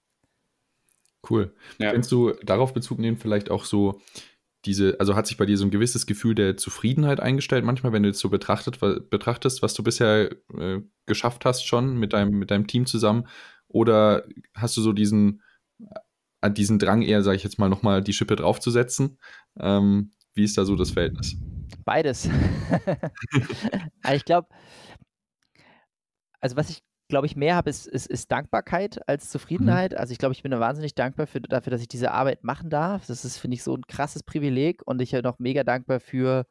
Cool. 1.30 1.54
Ja. 1.80 1.92
Kannst 1.92 2.12
du 2.12 2.34
darauf 2.44 2.74
Bezug 2.74 3.00
nehmen, 3.00 3.18
vielleicht 3.18 3.50
auch 3.50 3.66
so 3.66 4.02
diese, 4.66 5.00
also 5.00 5.16
hat 5.16 5.28
sich 5.28 5.38
bei 5.38 5.46
dir 5.46 5.58
so 5.58 5.66
ein 5.66 5.72
gewisses 5.72 6.06
Gefühl 6.06 6.36
der 6.36 6.58
Zufriedenheit 6.58 7.20
eingestellt, 7.20 7.66
manchmal, 7.66 7.92
wenn 7.92 8.04
du 8.04 8.10
jetzt 8.10 8.20
so 8.20 8.30
betrachtet, 8.30 8.80
betrachtest, 9.10 9.62
was 9.62 9.74
du 9.74 9.84
bisher 9.84 10.32
äh, 10.58 10.82
geschafft 11.06 11.46
hast 11.46 11.66
schon 11.66 11.98
mit 11.98 12.14
deinem, 12.14 12.40
mit 12.40 12.52
deinem 12.52 12.68
Team 12.68 12.86
zusammen? 12.86 13.28
Oder 13.68 14.26
hast 14.56 14.78
du 14.78 14.82
so 14.82 14.94
diesen, 14.94 15.42
äh, 16.42 16.52
diesen 16.52 16.80
Drang 16.80 17.02
eher, 17.02 17.24
sage 17.24 17.38
ich 17.38 17.44
jetzt 17.44 17.60
mal, 17.60 17.70
nochmal 17.70 18.02
die 18.02 18.14
Schippe 18.14 18.36
draufzusetzen? 18.36 19.18
Ähm, 19.60 20.12
wie 20.34 20.44
ist 20.44 20.58
da 20.58 20.66
so 20.66 20.76
das 20.76 20.92
Verhältnis? 20.92 21.36
Beides. 21.84 22.30
also 24.04 24.16
ich 24.16 24.26
glaube, 24.26 24.48
also 26.40 26.56
was 26.56 26.70
ich 26.70 26.84
glaube 27.14 27.28
ich, 27.28 27.36
mehr 27.36 27.56
habe, 27.56 27.70
ist, 27.70 27.86
ist, 27.86 28.08
ist, 28.08 28.32
Dankbarkeit 28.32 29.08
als 29.08 29.30
Zufriedenheit. 29.30 29.92
Mhm. 29.92 29.98
Also 30.00 30.14
ich 30.14 30.18
glaube, 30.18 30.34
ich 30.34 30.42
bin 30.42 30.52
da 30.52 30.60
wahnsinnig 30.60 30.96
dankbar 30.96 31.28
für, 31.28 31.42
dafür, 31.42 31.70
dass 31.70 31.82
ich 31.82 31.88
diese 31.88 32.10
Arbeit 32.10 32.44
machen 32.44 32.72
darf. 32.72 33.06
Das 33.06 33.24
ist, 33.24 33.38
finde 33.38 33.54
ich, 33.54 33.62
so 33.62 33.76
ein 33.76 33.84
krasses 33.88 34.24
Privileg 34.24 34.82
und 34.86 35.00
ich 35.00 35.12
bin 35.12 35.22
noch 35.22 35.38
mega 35.38 35.64
dankbar 35.64 36.00
für, 36.00 36.48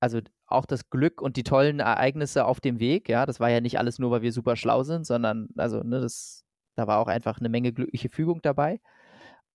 also 0.00 0.20
auch 0.46 0.66
das 0.66 0.90
Glück 0.90 1.22
und 1.22 1.36
die 1.36 1.44
tollen 1.44 1.80
Ereignisse 1.80 2.44
auf 2.44 2.60
dem 2.60 2.78
Weg. 2.78 3.08
Ja, 3.08 3.24
das 3.24 3.40
war 3.40 3.48
ja 3.48 3.62
nicht 3.62 3.78
alles 3.78 3.98
nur, 3.98 4.10
weil 4.10 4.20
wir 4.20 4.32
super 4.32 4.54
schlau 4.54 4.82
sind, 4.82 5.06
sondern 5.06 5.48
also, 5.56 5.82
ne, 5.82 6.00
das, 6.00 6.44
da 6.74 6.86
war 6.86 6.98
auch 6.98 7.08
einfach 7.08 7.38
eine 7.40 7.48
Menge 7.48 7.72
glückliche 7.72 8.10
Fügung 8.10 8.42
dabei. 8.42 8.80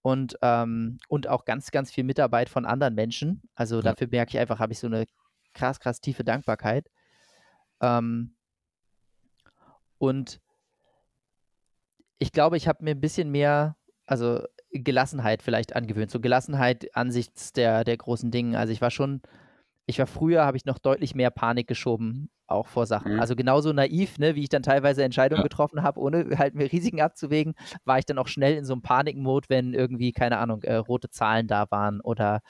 und, 0.02 0.38
ähm, 0.42 1.00
und 1.08 1.28
auch 1.28 1.46
ganz, 1.46 1.72
ganz 1.72 1.92
viel 1.92 2.04
Mitarbeit 2.04 2.50
von 2.50 2.66
anderen 2.66 2.96
Menschen. 2.96 3.42
Also 3.56 3.78
ja. 3.78 3.82
dafür 3.84 4.08
merke 4.10 4.32
ich 4.32 4.40
einfach, 4.40 4.60
habe 4.60 4.74
ich 4.74 4.80
so 4.80 4.88
eine 4.88 5.06
krass, 5.54 5.80
krass 5.80 6.02
tiefe 6.02 6.24
Dankbarkeit. 6.24 6.90
Ähm, 7.82 8.35
und 9.98 10.40
ich 12.18 12.32
glaube, 12.32 12.58
ich 12.58 12.68
habe 12.68 12.84
mir 12.84 12.92
ein 12.92 13.02
bisschen 13.02 13.30
mehr, 13.30 13.75
also 14.06 14.42
Gelassenheit 14.72 15.42
vielleicht 15.42 15.75
angewöhnt. 15.75 16.12
So 16.12 16.20
Gelassenheit 16.20 16.96
angesichts 16.96 17.54
der, 17.54 17.84
der 17.84 17.98
großen 17.98 18.32
Dinge. 18.32 18.58
Also 18.58 18.74
ich 18.74 18.82
war 18.82 18.92
schon, 18.92 19.22
ich 19.86 20.00
war 20.00 20.08
früher, 20.08 20.46
habe 20.46 20.58
ich 20.58 20.66
noch 20.66 20.80
deutlich 20.80 21.16
mehr 21.16 21.30
Panik 21.30 21.68
geschoben, 21.68 22.30
auch 22.48 22.68
vor 22.68 22.86
Sachen. 22.86 23.14
Mhm. 23.14 23.20
Also 23.20 23.36
genauso 23.36 23.72
naiv, 23.72 24.18
ne, 24.18 24.36
wie 24.36 24.44
ich 24.44 24.50
dann 24.50 24.64
teilweise 24.64 25.04
Entscheidungen 25.04 25.42
ja. 25.42 25.44
getroffen 25.44 25.84
habe, 25.84 26.00
ohne 26.00 26.25
halt 26.38 26.56
mir 26.56 26.72
Risiken 26.72 27.02
abzuwägen, 27.02 27.54
war 27.86 28.00
ich 28.00 28.06
dann 28.06 28.18
auch 28.18 28.28
schnell 28.28 28.56
in 28.56 28.66
so 28.66 28.74
einem 28.74 28.82
Panikmod, 28.82 29.50
wenn 29.50 29.74
irgendwie, 29.74 30.12
keine 30.12 30.38
Ahnung, 30.38 30.64
äh, 30.64 30.75
rote 30.75 31.10
Zahlen 31.10 31.48
da 31.48 31.70
waren 31.70 32.02
oder 32.02 32.42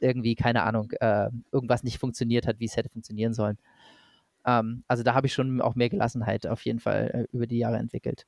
irgendwie, 0.00 0.34
keine 0.34 0.62
Ahnung, 0.62 0.90
äh, 1.00 1.30
irgendwas 1.52 1.82
nicht 1.82 1.98
funktioniert 1.98 2.46
hat, 2.46 2.60
wie 2.60 2.66
es 2.66 2.76
hätte 2.76 2.90
funktionieren 2.90 3.34
sollen. 3.34 3.58
Ähm, 4.46 4.84
also 4.88 5.02
da 5.02 5.14
habe 5.14 5.26
ich 5.26 5.34
schon 5.34 5.60
auch 5.60 5.74
mehr 5.74 5.90
Gelassenheit 5.90 6.46
auf 6.46 6.64
jeden 6.64 6.80
Fall 6.80 7.10
äh, 7.12 7.36
über 7.36 7.46
die 7.46 7.58
Jahre 7.58 7.76
entwickelt. 7.76 8.26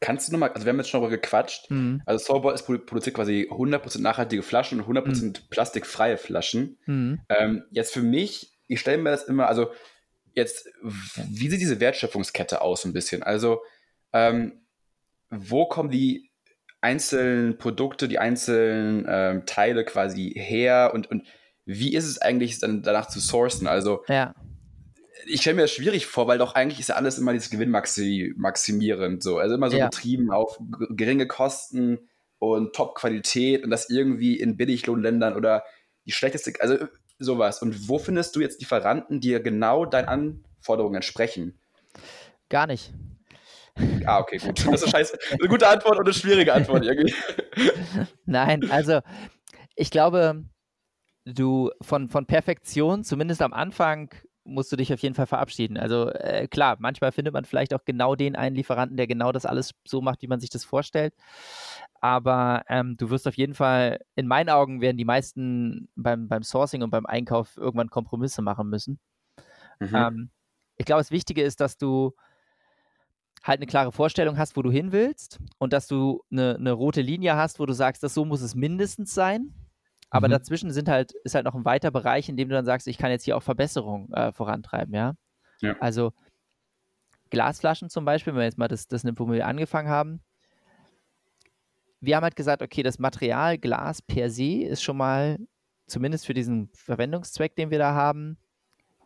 Kannst 0.00 0.28
du 0.28 0.32
nochmal, 0.32 0.50
also 0.50 0.64
wir 0.64 0.70
haben 0.70 0.78
jetzt 0.78 0.90
schon 0.90 1.00
darüber 1.00 1.16
gequatscht, 1.16 1.70
mhm. 1.70 2.02
also 2.06 2.24
Soulball 2.24 2.54
ist 2.54 2.66
produziert 2.66 3.16
quasi 3.16 3.48
100% 3.50 4.00
nachhaltige 4.00 4.42
Flaschen 4.42 4.80
und 4.80 4.96
100% 4.96 5.24
mhm. 5.24 5.32
plastikfreie 5.50 6.18
Flaschen. 6.18 6.78
Mhm. 6.86 7.20
Ähm, 7.28 7.64
jetzt 7.70 7.94
für 7.94 8.02
mich, 8.02 8.52
ich 8.68 8.78
stelle 8.78 8.98
mir 8.98 9.10
das 9.10 9.24
immer, 9.24 9.48
also 9.48 9.72
jetzt, 10.34 10.68
wie 10.82 11.48
sieht 11.48 11.60
diese 11.60 11.80
Wertschöpfungskette 11.80 12.60
aus 12.60 12.84
ein 12.84 12.92
bisschen? 12.92 13.24
Also, 13.24 13.62
ähm, 14.12 14.60
wo 15.30 15.66
kommen 15.66 15.90
die 15.90 16.30
einzelnen 16.80 17.58
Produkte, 17.58 18.06
die 18.06 18.20
einzelnen 18.20 19.04
ähm, 19.08 19.46
Teile 19.46 19.84
quasi 19.84 20.32
her 20.36 20.92
und, 20.94 21.10
und 21.10 21.26
wie 21.64 21.94
ist 21.94 22.06
es 22.06 22.22
eigentlich 22.22 22.60
dann 22.60 22.82
danach 22.82 23.08
zu 23.08 23.18
sourcen? 23.18 23.66
Also, 23.66 24.04
ja 24.06 24.32
ich 25.26 25.40
stelle 25.40 25.56
mir 25.56 25.62
das 25.62 25.72
schwierig 25.72 26.06
vor, 26.06 26.26
weil 26.26 26.38
doch 26.38 26.54
eigentlich 26.54 26.80
ist 26.80 26.88
ja 26.88 26.94
alles 26.94 27.18
immer 27.18 27.32
dieses 27.32 27.50
Gewinnmaximierend 27.50 29.22
so. 29.22 29.38
Also 29.38 29.54
immer 29.54 29.70
so 29.70 29.76
ja. 29.76 29.86
betrieben 29.86 30.30
auf 30.30 30.58
geringe 30.90 31.26
Kosten 31.26 32.08
und 32.38 32.74
Top-Qualität 32.74 33.64
und 33.64 33.70
das 33.70 33.90
irgendwie 33.90 34.38
in 34.38 34.56
Billiglohnländern 34.56 35.34
oder 35.34 35.64
die 36.06 36.12
schlechteste, 36.12 36.52
also 36.60 36.86
sowas. 37.18 37.62
Und 37.62 37.88
wo 37.88 37.98
findest 37.98 38.36
du 38.36 38.40
jetzt 38.40 38.60
Lieferanten, 38.60 39.20
die 39.20 39.30
genau 39.42 39.84
deinen 39.84 40.08
Anforderungen 40.08 40.96
entsprechen? 40.96 41.58
Gar 42.48 42.68
nicht. 42.68 42.92
Ah, 44.06 44.18
okay, 44.20 44.38
gut. 44.38 44.66
Das 44.66 44.82
ist 44.82 44.90
scheiße. 44.90 45.18
Eine 45.32 45.48
gute 45.48 45.68
Antwort 45.68 45.98
und 45.98 46.06
eine 46.06 46.14
schwierige 46.14 46.52
Antwort 46.52 46.84
irgendwie. 46.84 47.14
Nein, 48.24 48.70
also 48.70 49.00
ich 49.76 49.90
glaube, 49.90 50.44
du 51.24 51.70
von, 51.80 52.08
von 52.08 52.26
Perfektion, 52.26 53.04
zumindest 53.04 53.42
am 53.42 53.52
Anfang, 53.52 54.10
musst 54.48 54.72
du 54.72 54.76
dich 54.76 54.92
auf 54.92 55.00
jeden 55.00 55.14
Fall 55.14 55.26
verabschieden. 55.26 55.76
Also 55.76 56.10
äh, 56.10 56.48
klar, 56.48 56.76
manchmal 56.78 57.12
findet 57.12 57.34
man 57.34 57.44
vielleicht 57.44 57.74
auch 57.74 57.84
genau 57.84 58.14
den 58.14 58.36
einen 58.36 58.56
Lieferanten, 58.56 58.96
der 58.96 59.06
genau 59.06 59.32
das 59.32 59.46
alles 59.46 59.74
so 59.86 60.00
macht, 60.00 60.22
wie 60.22 60.26
man 60.26 60.40
sich 60.40 60.50
das 60.50 60.64
vorstellt. 60.64 61.14
Aber 62.00 62.64
ähm, 62.68 62.96
du 62.96 63.10
wirst 63.10 63.26
auf 63.28 63.36
jeden 63.36 63.54
Fall, 63.54 64.00
in 64.14 64.26
meinen 64.26 64.48
Augen 64.48 64.80
werden 64.80 64.96
die 64.96 65.04
meisten 65.04 65.88
beim, 65.96 66.28
beim 66.28 66.42
Sourcing 66.42 66.82
und 66.82 66.90
beim 66.90 67.06
Einkauf 67.06 67.56
irgendwann 67.56 67.90
Kompromisse 67.90 68.42
machen 68.42 68.68
müssen. 68.68 68.98
Mhm. 69.80 69.94
Ähm, 69.94 70.30
ich 70.76 70.86
glaube, 70.86 71.00
das 71.00 71.10
Wichtige 71.10 71.42
ist, 71.42 71.60
dass 71.60 71.76
du 71.76 72.14
halt 73.42 73.58
eine 73.58 73.66
klare 73.66 73.92
Vorstellung 73.92 74.38
hast, 74.38 74.56
wo 74.56 74.62
du 74.62 74.70
hin 74.70 74.92
willst 74.92 75.38
und 75.58 75.72
dass 75.72 75.86
du 75.86 76.22
eine, 76.30 76.56
eine 76.56 76.72
rote 76.72 77.02
Linie 77.02 77.36
hast, 77.36 77.60
wo 77.60 77.66
du 77.66 77.72
sagst, 77.72 78.02
das 78.02 78.14
so 78.14 78.24
muss 78.24 78.42
es 78.42 78.54
mindestens 78.54 79.14
sein. 79.14 79.54
Aber 80.10 80.28
mhm. 80.28 80.32
dazwischen 80.32 80.70
sind 80.70 80.88
halt, 80.88 81.12
ist 81.24 81.34
halt 81.34 81.44
noch 81.44 81.54
ein 81.54 81.64
weiter 81.64 81.90
Bereich, 81.90 82.28
in 82.28 82.36
dem 82.36 82.48
du 82.48 82.54
dann 82.54 82.64
sagst, 82.64 82.86
ich 82.88 82.98
kann 82.98 83.10
jetzt 83.10 83.24
hier 83.24 83.36
auch 83.36 83.42
Verbesserungen 83.42 84.12
äh, 84.12 84.32
vorantreiben, 84.32 84.94
ja? 84.94 85.14
ja? 85.60 85.76
Also 85.80 86.12
Glasflaschen 87.30 87.90
zum 87.90 88.04
Beispiel, 88.04 88.32
wenn 88.32 88.40
wir 88.40 88.46
jetzt 88.46 88.58
mal 88.58 88.68
das, 88.68 88.88
das 88.88 89.04
nimmt, 89.04 89.20
wo 89.20 89.30
wir 89.30 89.46
angefangen 89.46 89.88
haben. 89.88 90.22
Wir 92.00 92.16
haben 92.16 92.22
halt 92.24 92.36
gesagt, 92.36 92.62
okay, 92.62 92.82
das 92.82 92.98
Material 92.98 93.58
Glas 93.58 94.00
per 94.00 94.30
se 94.30 94.62
ist 94.62 94.82
schon 94.82 94.96
mal, 94.96 95.38
zumindest 95.86 96.26
für 96.26 96.34
diesen 96.34 96.70
Verwendungszweck, 96.74 97.56
den 97.56 97.70
wir 97.70 97.78
da 97.78 97.92
haben, 97.92 98.38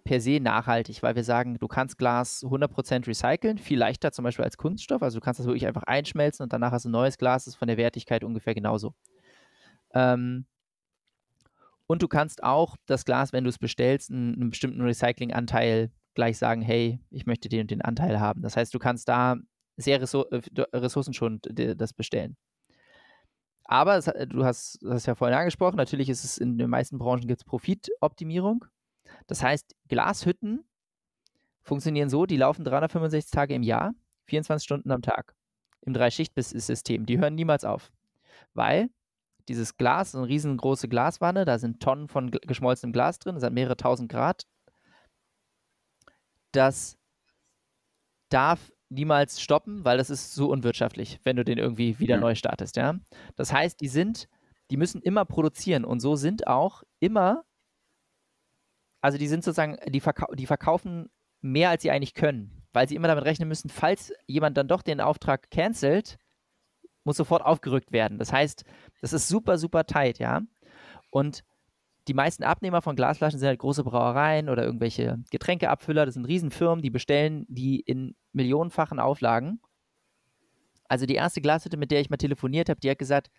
per 0.05 0.21
se 0.21 0.41
nachhaltig, 0.41 1.03
weil 1.03 1.15
wir 1.15 1.25
sagen, 1.25 1.59
du 1.59 1.69
kannst 1.69 1.97
Glas 1.97 2.45
100% 2.45 3.07
recyceln, 3.07 3.59
viel 3.59 3.79
leichter 3.79 4.13
zum 4.13 4.25
Beispiel 4.25 4.45
als 4.45 4.57
Kunststoff. 4.57 5.03
Also 5.03 5.19
du 5.19 5.25
kannst 5.25 5.41
das 5.41 5.47
wirklich 5.47 5.67
einfach 5.67 5.85
einschmelzen 5.85 6.43
und 6.43 6.53
danach 6.53 6.73
hast 6.73 6.85
du 6.85 6.89
ein 6.89 6.93
neues 6.93 7.19
Glas, 7.19 7.45
das 7.45 7.55
ist 7.55 7.59
von 7.59 7.69
der 7.69 7.77
Wertigkeit 7.77 8.25
ungefähr 8.25 8.55
genauso. 8.55 8.95
Ähm, 9.95 10.47
und 11.93 12.01
du 12.01 12.09
kannst 12.09 12.43
auch 12.43 12.77
das 12.87 13.05
Glas, 13.05 13.35
wenn 13.35 13.45
du 13.45 13.51
es 13.51 13.59
bestellst, 13.59 14.11
einen, 14.11 14.35
einen 14.35 14.49
bestimmten 14.49 14.81
Recyclinganteil 14.81 15.93
gleich 16.15 16.39
sagen, 16.39 16.63
hey, 16.63 16.99
ich 17.11 17.27
möchte 17.27 17.51
den 17.51 17.61
und 17.61 17.71
den 17.71 17.83
Anteil 17.83 18.19
haben. 18.19 18.41
Das 18.41 18.57
heißt, 18.57 18.73
du 18.73 18.79
kannst 18.79 19.11
da 19.11 19.37
sehr 19.77 20.01
äh, 20.01 20.41
ressourcenschonend 20.73 21.51
das 21.53 21.93
bestellen. 21.93 22.39
Aber 23.65 23.99
es, 23.99 24.11
du 24.27 24.43
hast 24.43 24.79
das 24.81 25.05
ja 25.05 25.15
vorhin 25.15 25.37
angesprochen, 25.37 25.77
natürlich 25.77 26.09
ist 26.09 26.25
es 26.25 26.39
in 26.39 26.57
den 26.57 26.71
meisten 26.71 26.97
Branchen 26.97 27.27
gibt 27.27 27.43
es 27.43 27.45
Profitoptimierung. 27.45 28.65
Das 29.27 29.43
heißt, 29.43 29.77
Glashütten 29.89 30.65
funktionieren 31.61 32.09
so, 32.09 32.25
die 32.25 32.39
laufen 32.39 32.65
365 32.65 33.31
Tage 33.31 33.55
im 33.55 33.63
Jahr, 33.63 33.93
24 34.29 34.65
Stunden 34.65 34.91
am 34.93 35.03
Tag 35.03 35.35
im 35.83 35.93
Drei-Schicht-System. 35.93 37.05
Die 37.05 37.19
hören 37.19 37.35
niemals 37.35 37.67
auf. 37.67 37.93
Weil 38.55 38.89
dieses 39.49 39.77
Glas, 39.77 40.15
eine 40.15 40.27
riesengroße 40.27 40.89
Glaswanne, 40.89 41.45
da 41.45 41.59
sind 41.59 41.81
Tonnen 41.81 42.09
von 42.09 42.31
geschmolzenem 42.31 42.93
Glas 42.93 43.19
drin, 43.19 43.35
das 43.35 43.45
hat 43.45 43.53
mehrere 43.53 43.77
tausend 43.77 44.11
Grad. 44.11 44.47
Das 46.53 46.99
darf 48.29 48.73
niemals 48.89 49.41
stoppen, 49.41 49.85
weil 49.85 49.99
das 49.99 50.11
ist 50.11 50.35
so 50.35 50.51
unwirtschaftlich, 50.51 51.19
wenn 51.25 51.37
du 51.37 51.45
den 51.45 51.59
irgendwie 51.59 51.99
wieder 51.99 52.17
ja. 52.17 52.21
neu 52.21 52.35
startest, 52.35 52.77
ja. 52.77 52.99
Das 53.37 53.53
heißt, 53.53 53.81
die 53.81 53.89
sind, 53.89 54.29
die 54.71 54.77
müssen 54.77 55.03
immer 55.03 55.25
produzieren 55.25 55.85
und 55.85 56.01
so 56.01 56.17
sind 56.17 56.47
auch 56.47 56.83
immer, 57.01 57.45
also 59.01 59.19
die 59.19 59.29
sind 59.29 59.45
sozusagen, 59.45 59.79
die, 59.89 60.01
verkau 60.01 60.33
die 60.35 60.47
verkaufen 60.47 61.11
mehr, 61.41 61.71
als 61.71 61.83
sie 61.83 61.91
eigentlich 61.91 62.15
können, 62.15 62.63
weil 62.73 62.89
sie 62.89 62.95
immer 62.95 63.09
damit 63.09 63.25
rechnen 63.25 63.49
müssen, 63.49 63.69
falls 63.69 64.13
jemand 64.27 64.57
dann 64.57 64.69
doch 64.69 64.83
den 64.83 65.01
Auftrag 65.01 65.51
cancelt, 65.51 66.19
muss 67.05 67.17
sofort 67.17 67.43
aufgerückt 67.43 67.93
werden. 67.93 68.19
Das 68.19 68.33
heißt, 68.33 68.65
das 69.01 69.13
ist 69.13 69.29
super, 69.29 69.59
super 69.59 69.85
tight, 69.85 70.19
ja. 70.19 70.43
Und 71.11 71.45
die 72.09 72.15
meisten 72.15 72.43
Abnehmer 72.43 72.83
von 72.83 72.97
Glasflaschen 72.97 73.39
sind 73.39 73.49
halt 73.49 73.61
große 73.61 73.85
Brauereien 73.85 74.49
oder 74.49 74.65
irgendwelche 74.65 75.19
Getränkeabfüller. 75.31 76.05
Das 76.05 76.15
sind 76.15 76.25
Riesenfirmen, 76.25 76.83
die 76.83 76.91
bestellen 76.91 77.47
die 77.49 77.81
in 77.81 78.17
millionenfachen 78.33 78.99
Auflagen. 78.99 79.61
Also 80.89 81.07
die 81.07 81.15
erste 81.15 81.41
Glashütte, 81.41 81.77
mit 81.77 81.91
der 81.91 82.01
ich 82.01 82.11
mal 82.11 82.17
telefoniert 82.17 82.69
habe, 82.69 82.81
die 82.81 82.91
hat 82.91 82.99
gesagt, 82.99 83.31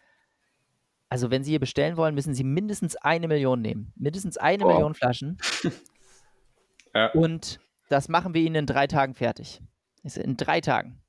also 1.10 1.30
wenn 1.30 1.44
Sie 1.44 1.52
hier 1.52 1.60
bestellen 1.60 1.98
wollen, 1.98 2.16
müssen 2.16 2.34
Sie 2.34 2.44
mindestens 2.44 2.96
eine 2.96 3.28
Million 3.28 3.62
nehmen. 3.62 3.94
Mindestens 3.96 4.38
eine 4.38 4.66
oh. 4.66 4.68
Million 4.70 4.96
Flaschen. 4.96 5.38
ja. 6.96 7.12
Und 7.12 7.60
das 7.90 8.10
machen 8.10 8.34
wir 8.34 8.42
Ihnen 8.42 8.56
in 8.56 8.66
drei 8.66 8.88
Tagen 8.88 9.14
fertig. 9.14 9.62
In 10.04 10.38
drei 10.38 10.60
Tagen. 10.62 11.00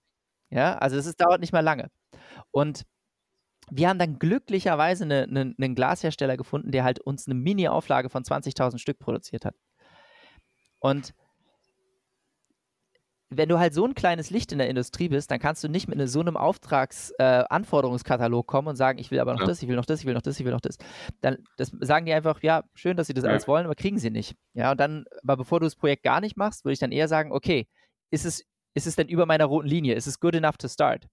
Ja, 0.50 0.76
also 0.76 0.96
es 0.96 1.16
dauert 1.16 1.40
nicht 1.40 1.52
mal 1.52 1.60
lange. 1.60 1.90
Und 2.54 2.86
wir 3.68 3.88
haben 3.88 3.98
dann 3.98 4.20
glücklicherweise 4.20 5.02
eine, 5.04 5.24
eine, 5.24 5.54
einen 5.58 5.74
Glashersteller 5.74 6.36
gefunden, 6.36 6.70
der 6.70 6.84
halt 6.84 7.00
uns 7.00 7.26
eine 7.26 7.34
Mini-Auflage 7.34 8.10
von 8.10 8.22
20.000 8.22 8.78
Stück 8.78 9.00
produziert 9.00 9.44
hat. 9.44 9.56
Und 10.78 11.14
wenn 13.30 13.48
du 13.48 13.58
halt 13.58 13.74
so 13.74 13.84
ein 13.84 13.96
kleines 13.96 14.30
Licht 14.30 14.52
in 14.52 14.58
der 14.58 14.68
Industrie 14.68 15.08
bist, 15.08 15.32
dann 15.32 15.40
kannst 15.40 15.64
du 15.64 15.68
nicht 15.68 15.88
mit 15.88 16.08
so 16.08 16.20
einem 16.20 16.36
Auftragsanforderungskatalog 16.36 18.44
äh, 18.44 18.46
kommen 18.46 18.68
und 18.68 18.76
sagen, 18.76 19.00
ich 19.00 19.10
will 19.10 19.18
aber 19.18 19.32
noch 19.32 19.40
ja. 19.40 19.46
das, 19.46 19.60
ich 19.60 19.68
will 19.68 19.74
noch 19.74 19.86
das, 19.86 19.98
ich 20.00 20.06
will 20.06 20.14
noch 20.14 20.22
das, 20.22 20.38
ich 20.38 20.44
will 20.44 20.52
noch 20.52 20.60
das. 20.60 20.76
Dann 21.22 21.38
das 21.56 21.72
sagen 21.80 22.06
die 22.06 22.12
einfach, 22.12 22.40
ja, 22.44 22.62
schön, 22.74 22.96
dass 22.96 23.08
sie 23.08 23.14
das 23.14 23.24
ja. 23.24 23.30
alles 23.30 23.48
wollen, 23.48 23.64
aber 23.64 23.74
kriegen 23.74 23.98
sie 23.98 24.10
nicht. 24.10 24.36
Ja, 24.52 24.70
und 24.70 24.78
dann, 24.78 25.06
aber 25.24 25.38
bevor 25.38 25.58
du 25.58 25.66
das 25.66 25.74
Projekt 25.74 26.04
gar 26.04 26.20
nicht 26.20 26.36
machst, 26.36 26.64
würde 26.64 26.74
ich 26.74 26.78
dann 26.78 26.92
eher 26.92 27.08
sagen, 27.08 27.32
okay, 27.32 27.66
ist 28.12 28.24
es, 28.24 28.44
ist 28.74 28.86
es 28.86 28.94
denn 28.94 29.08
über 29.08 29.26
meiner 29.26 29.46
roten 29.46 29.66
Linie? 29.66 29.96
Ist 29.96 30.06
es 30.06 30.20
good 30.20 30.36
enough 30.36 30.58
to 30.58 30.68
start? 30.68 31.08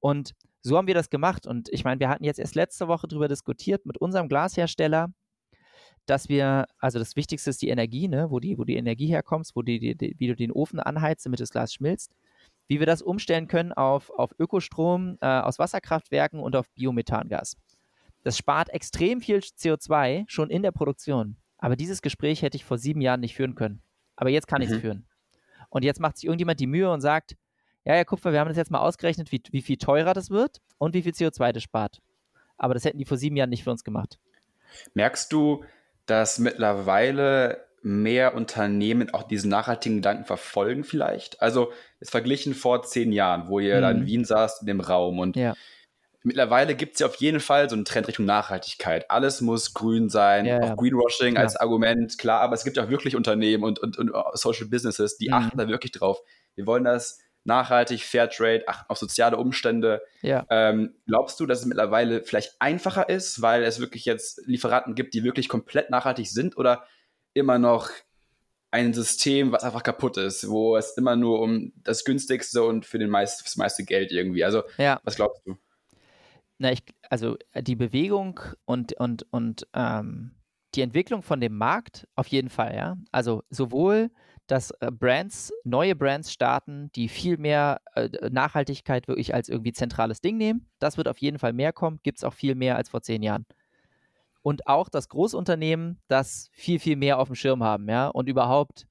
Und 0.00 0.34
so 0.60 0.76
haben 0.76 0.86
wir 0.86 0.94
das 0.94 1.10
gemacht. 1.10 1.46
Und 1.46 1.68
ich 1.70 1.84
meine, 1.84 2.00
wir 2.00 2.08
hatten 2.08 2.24
jetzt 2.24 2.38
erst 2.38 2.54
letzte 2.54 2.88
Woche 2.88 3.08
darüber 3.08 3.28
diskutiert 3.28 3.86
mit 3.86 3.98
unserem 3.98 4.28
Glashersteller, 4.28 5.12
dass 6.06 6.28
wir, 6.28 6.66
also 6.78 6.98
das 6.98 7.16
Wichtigste 7.16 7.50
ist 7.50 7.62
die 7.62 7.68
Energie, 7.68 8.08
ne, 8.08 8.30
wo 8.30 8.40
die, 8.40 8.58
wo 8.58 8.64
die 8.64 8.76
Energie 8.76 9.06
herkommt, 9.06 9.50
wo 9.54 9.62
die, 9.62 9.94
die, 9.96 10.14
wie 10.18 10.26
du 10.26 10.34
den 10.34 10.52
Ofen 10.52 10.80
anheizt, 10.80 11.26
damit 11.26 11.40
das 11.40 11.50
Glas 11.50 11.74
schmilzt, 11.74 12.12
wie 12.66 12.78
wir 12.80 12.86
das 12.86 13.02
umstellen 13.02 13.46
können 13.46 13.72
auf, 13.72 14.10
auf 14.10 14.34
Ökostrom 14.38 15.18
äh, 15.20 15.26
aus 15.26 15.58
Wasserkraftwerken 15.58 16.40
und 16.40 16.56
auf 16.56 16.68
Biomethangas. 16.70 17.56
Das 18.24 18.36
spart 18.36 18.70
extrem 18.70 19.20
viel 19.20 19.38
CO2 19.38 20.24
schon 20.28 20.50
in 20.50 20.62
der 20.62 20.72
Produktion. 20.72 21.36
Aber 21.58 21.76
dieses 21.76 22.02
Gespräch 22.02 22.42
hätte 22.42 22.56
ich 22.56 22.64
vor 22.64 22.78
sieben 22.78 23.00
Jahren 23.00 23.20
nicht 23.20 23.34
führen 23.34 23.54
können. 23.54 23.82
Aber 24.16 24.30
jetzt 24.30 24.46
kann 24.46 24.60
mhm. 24.60 24.68
ich 24.68 24.74
es 24.74 24.80
führen. 24.80 25.06
Und 25.70 25.84
jetzt 25.84 26.00
macht 26.00 26.16
sich 26.16 26.24
irgendjemand 26.24 26.60
die 26.60 26.66
Mühe 26.66 26.90
und 26.90 27.00
sagt, 27.00 27.36
ja, 27.88 27.96
ja, 27.96 28.04
Kupfer, 28.04 28.32
wir 28.32 28.40
haben 28.40 28.48
das 28.48 28.58
jetzt 28.58 28.70
mal 28.70 28.80
ausgerechnet, 28.80 29.32
wie, 29.32 29.40
wie 29.50 29.62
viel 29.62 29.78
teurer 29.78 30.12
das 30.12 30.28
wird 30.28 30.58
und 30.76 30.92
wie 30.92 31.00
viel 31.00 31.12
CO2 31.12 31.52
das 31.52 31.62
spart. 31.62 32.00
Aber 32.58 32.74
das 32.74 32.84
hätten 32.84 32.98
die 32.98 33.06
vor 33.06 33.16
sieben 33.16 33.34
Jahren 33.34 33.48
nicht 33.48 33.64
für 33.64 33.70
uns 33.70 33.82
gemacht. 33.82 34.18
Merkst 34.92 35.32
du, 35.32 35.64
dass 36.04 36.38
mittlerweile 36.38 37.64
mehr 37.80 38.34
Unternehmen 38.34 39.14
auch 39.14 39.22
diesen 39.22 39.48
nachhaltigen 39.48 39.96
Gedanken 39.96 40.26
verfolgen 40.26 40.84
vielleicht? 40.84 41.40
Also 41.40 41.72
jetzt 41.98 42.10
verglichen 42.10 42.54
vor 42.54 42.82
zehn 42.82 43.10
Jahren, 43.10 43.48
wo 43.48 43.58
ihr 43.58 43.76
mhm. 43.76 43.80
da 43.80 43.90
in 43.90 44.06
Wien 44.06 44.24
saßt 44.26 44.60
in 44.60 44.66
dem 44.66 44.80
Raum 44.80 45.18
und 45.18 45.36
ja. 45.36 45.54
mittlerweile 46.22 46.74
gibt 46.74 46.94
es 46.94 47.00
ja 47.00 47.06
auf 47.06 47.14
jeden 47.14 47.40
Fall 47.40 47.70
so 47.70 47.76
einen 47.76 47.86
Trend 47.86 48.06
Richtung 48.06 48.26
Nachhaltigkeit. 48.26 49.10
Alles 49.10 49.40
muss 49.40 49.72
grün 49.72 50.10
sein, 50.10 50.44
ja, 50.44 50.58
auch 50.58 50.68
ja. 50.68 50.74
Greenwashing 50.74 51.38
als 51.38 51.56
Argument, 51.56 52.18
klar, 52.18 52.42
aber 52.42 52.52
es 52.52 52.64
gibt 52.64 52.76
ja 52.76 52.84
auch 52.84 52.90
wirklich 52.90 53.16
Unternehmen 53.16 53.64
und, 53.64 53.78
und, 53.78 53.96
und 53.96 54.12
Social 54.34 54.66
Businesses, 54.66 55.16
die 55.16 55.28
mhm. 55.28 55.34
achten 55.34 55.56
da 55.56 55.68
wirklich 55.68 55.92
drauf. 55.92 56.20
Wir 56.54 56.66
wollen 56.66 56.84
das 56.84 57.20
nachhaltig, 57.48 58.04
Fairtrade, 58.04 58.68
achten 58.68 58.88
auf 58.88 58.98
soziale 58.98 59.36
Umstände. 59.38 60.02
Ja. 60.22 60.46
Ähm, 60.50 60.94
glaubst 61.06 61.40
du, 61.40 61.46
dass 61.46 61.60
es 61.60 61.66
mittlerweile 61.66 62.22
vielleicht 62.22 62.52
einfacher 62.60 63.08
ist, 63.08 63.42
weil 63.42 63.64
es 63.64 63.80
wirklich 63.80 64.04
jetzt 64.04 64.46
Lieferanten 64.46 64.94
gibt, 64.94 65.14
die 65.14 65.24
wirklich 65.24 65.48
komplett 65.48 65.90
nachhaltig 65.90 66.28
sind 66.28 66.56
oder 66.56 66.84
immer 67.34 67.58
noch 67.58 67.90
ein 68.70 68.92
System, 68.92 69.50
was 69.50 69.64
einfach 69.64 69.82
kaputt 69.82 70.18
ist, 70.18 70.48
wo 70.48 70.76
es 70.76 70.96
immer 70.96 71.16
nur 71.16 71.40
um 71.40 71.72
das 71.76 72.04
günstigste 72.04 72.62
und 72.62 72.84
für 72.84 72.98
den 72.98 73.08
meist, 73.08 73.44
das 73.44 73.56
meiste 73.56 73.84
Geld 73.84 74.12
irgendwie. 74.12 74.44
Also, 74.44 74.62
ja. 74.76 75.00
was 75.04 75.16
glaubst 75.16 75.42
du? 75.46 75.56
Na, 76.58 76.72
ich, 76.72 76.82
also 77.08 77.36
die 77.54 77.76
Bewegung 77.76 78.40
und, 78.66 78.92
und, 78.94 79.26
und 79.30 79.66
ähm, 79.74 80.32
die 80.74 80.82
Entwicklung 80.82 81.22
von 81.22 81.40
dem 81.40 81.56
Markt 81.56 82.06
auf 82.14 82.26
jeden 82.26 82.50
Fall, 82.50 82.74
ja. 82.74 82.96
Also 83.10 83.42
sowohl 83.48 84.10
dass 84.48 84.70
äh, 84.80 84.90
Brands, 84.90 85.52
neue 85.62 85.94
Brands 85.94 86.32
starten, 86.32 86.90
die 86.96 87.08
viel 87.08 87.36
mehr 87.36 87.80
äh, 87.94 88.08
Nachhaltigkeit 88.30 89.06
wirklich 89.06 89.34
als 89.34 89.48
irgendwie 89.48 89.72
zentrales 89.72 90.20
Ding 90.20 90.36
nehmen. 90.38 90.66
Das 90.78 90.96
wird 90.96 91.06
auf 91.06 91.18
jeden 91.18 91.38
Fall 91.38 91.52
mehr 91.52 91.72
kommen, 91.72 92.00
gibt 92.02 92.18
es 92.18 92.24
auch 92.24 92.32
viel 92.32 92.54
mehr 92.54 92.76
als 92.76 92.88
vor 92.88 93.02
zehn 93.02 93.22
Jahren. 93.22 93.46
Und 94.42 94.66
auch 94.66 94.88
das 94.88 95.08
Großunternehmen, 95.10 96.00
das 96.08 96.48
viel, 96.52 96.78
viel 96.78 96.96
mehr 96.96 97.18
auf 97.18 97.28
dem 97.28 97.34
Schirm 97.34 97.62
haben, 97.62 97.88
ja, 97.88 98.08
und 98.08 98.28
überhaupt 98.28 98.86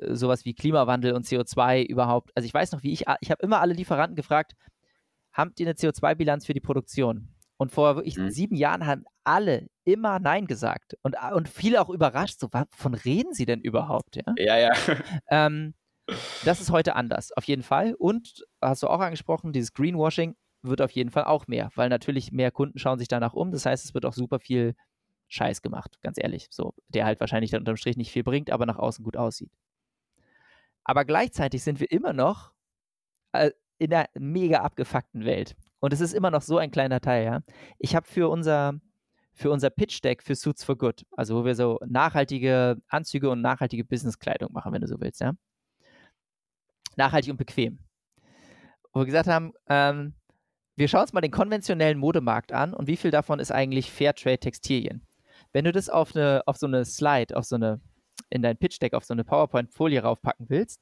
äh, 0.00 0.14
sowas 0.14 0.44
wie 0.44 0.54
Klimawandel 0.54 1.12
und 1.12 1.26
CO2 1.26 1.84
überhaupt. 1.84 2.30
Also 2.36 2.46
ich 2.46 2.54
weiß 2.54 2.72
noch, 2.72 2.84
wie 2.84 2.92
ich, 2.92 3.04
ich 3.20 3.30
habe 3.30 3.42
immer 3.42 3.60
alle 3.60 3.74
Lieferanten 3.74 4.14
gefragt, 4.14 4.54
habt 5.32 5.58
ihr 5.58 5.66
eine 5.66 5.74
CO2-Bilanz 5.74 6.46
für 6.46 6.54
die 6.54 6.60
Produktion? 6.60 7.28
Und 7.58 7.72
vor 7.72 7.96
wirklich 7.96 8.16
mhm. 8.16 8.30
sieben 8.30 8.56
Jahren 8.56 8.86
haben 8.86 9.04
alle 9.24 9.68
immer 9.84 10.20
Nein 10.20 10.46
gesagt. 10.46 10.96
Und, 11.02 11.16
und 11.34 11.48
viele 11.48 11.80
auch 11.82 11.90
überrascht, 11.90 12.38
so, 12.38 12.48
wovon 12.52 12.94
reden 12.94 13.34
sie 13.34 13.46
denn 13.46 13.60
überhaupt? 13.60 14.16
Ja, 14.16 14.32
ja. 14.36 14.56
ja. 14.58 14.74
Ähm, 15.30 15.74
das 16.44 16.60
ist 16.60 16.70
heute 16.70 16.96
anders, 16.96 17.32
auf 17.32 17.44
jeden 17.44 17.62
Fall. 17.62 17.94
Und 17.94 18.44
hast 18.62 18.82
du 18.82 18.86
auch 18.86 19.00
angesprochen, 19.00 19.52
dieses 19.52 19.74
Greenwashing 19.74 20.36
wird 20.62 20.80
auf 20.80 20.90
jeden 20.92 21.10
Fall 21.10 21.24
auch 21.24 21.46
mehr, 21.46 21.70
weil 21.74 21.88
natürlich 21.88 22.32
mehr 22.32 22.50
Kunden 22.50 22.78
schauen 22.78 22.98
sich 22.98 23.08
danach 23.08 23.34
um. 23.34 23.50
Das 23.50 23.66
heißt, 23.66 23.84
es 23.84 23.92
wird 23.92 24.06
auch 24.06 24.14
super 24.14 24.38
viel 24.38 24.74
Scheiß 25.28 25.60
gemacht, 25.60 26.00
ganz 26.00 26.16
ehrlich. 26.18 26.48
So, 26.50 26.74
der 26.88 27.04
halt 27.04 27.20
wahrscheinlich 27.20 27.50
dann 27.50 27.60
unterm 27.60 27.76
Strich 27.76 27.96
nicht 27.96 28.10
viel 28.12 28.24
bringt, 28.24 28.50
aber 28.50 28.66
nach 28.66 28.78
außen 28.78 29.04
gut 29.04 29.16
aussieht. 29.16 29.50
Aber 30.84 31.04
gleichzeitig 31.04 31.62
sind 31.62 31.80
wir 31.80 31.90
immer 31.90 32.12
noch 32.12 32.52
äh, 33.32 33.50
in 33.78 33.92
einer 33.92 34.08
mega 34.14 34.60
abgefuckten 34.60 35.24
Welt. 35.24 35.54
Und 35.80 35.92
es 35.92 36.00
ist 36.00 36.12
immer 36.12 36.30
noch 36.30 36.42
so 36.42 36.58
ein 36.58 36.70
kleiner 36.70 37.00
Teil, 37.00 37.24
ja. 37.24 37.40
Ich 37.78 37.94
habe 37.94 38.06
für 38.06 38.28
unser, 38.28 38.74
für 39.34 39.50
unser 39.50 39.70
Pitch-Deck 39.70 40.22
für 40.22 40.34
Suits 40.34 40.64
for 40.64 40.76
Good, 40.76 41.06
also 41.16 41.36
wo 41.36 41.44
wir 41.44 41.54
so 41.54 41.78
nachhaltige 41.86 42.78
Anzüge 42.88 43.30
und 43.30 43.40
nachhaltige 43.40 43.84
Businesskleidung 43.84 44.52
machen, 44.52 44.72
wenn 44.72 44.80
du 44.80 44.88
so 44.88 45.00
willst, 45.00 45.20
ja. 45.20 45.32
Nachhaltig 46.96 47.30
und 47.30 47.36
bequem. 47.36 47.78
Wo 48.92 49.00
wir 49.00 49.06
gesagt 49.06 49.28
haben, 49.28 49.52
ähm, 49.68 50.14
wir 50.74 50.88
schauen 50.88 51.02
uns 51.02 51.12
mal 51.12 51.20
den 51.20 51.30
konventionellen 51.30 51.98
Modemarkt 51.98 52.52
an 52.52 52.74
und 52.74 52.86
wie 52.86 52.96
viel 52.96 53.10
davon 53.10 53.40
ist 53.40 53.52
eigentlich 53.52 53.90
Fairtrade-Textilien. 53.90 55.06
Wenn 55.52 55.64
du 55.64 55.72
das 55.72 55.88
auf, 55.88 56.14
eine, 56.14 56.42
auf 56.46 56.56
so 56.56 56.66
eine 56.66 56.84
Slide, 56.84 57.36
auf 57.36 57.44
so 57.44 57.56
eine, 57.56 57.80
in 58.30 58.42
dein 58.42 58.56
Pitch-Deck, 58.56 58.94
auf 58.94 59.04
so 59.04 59.14
eine 59.14 59.24
PowerPoint-Folie 59.24 60.02
raufpacken 60.02 60.48
willst, 60.48 60.80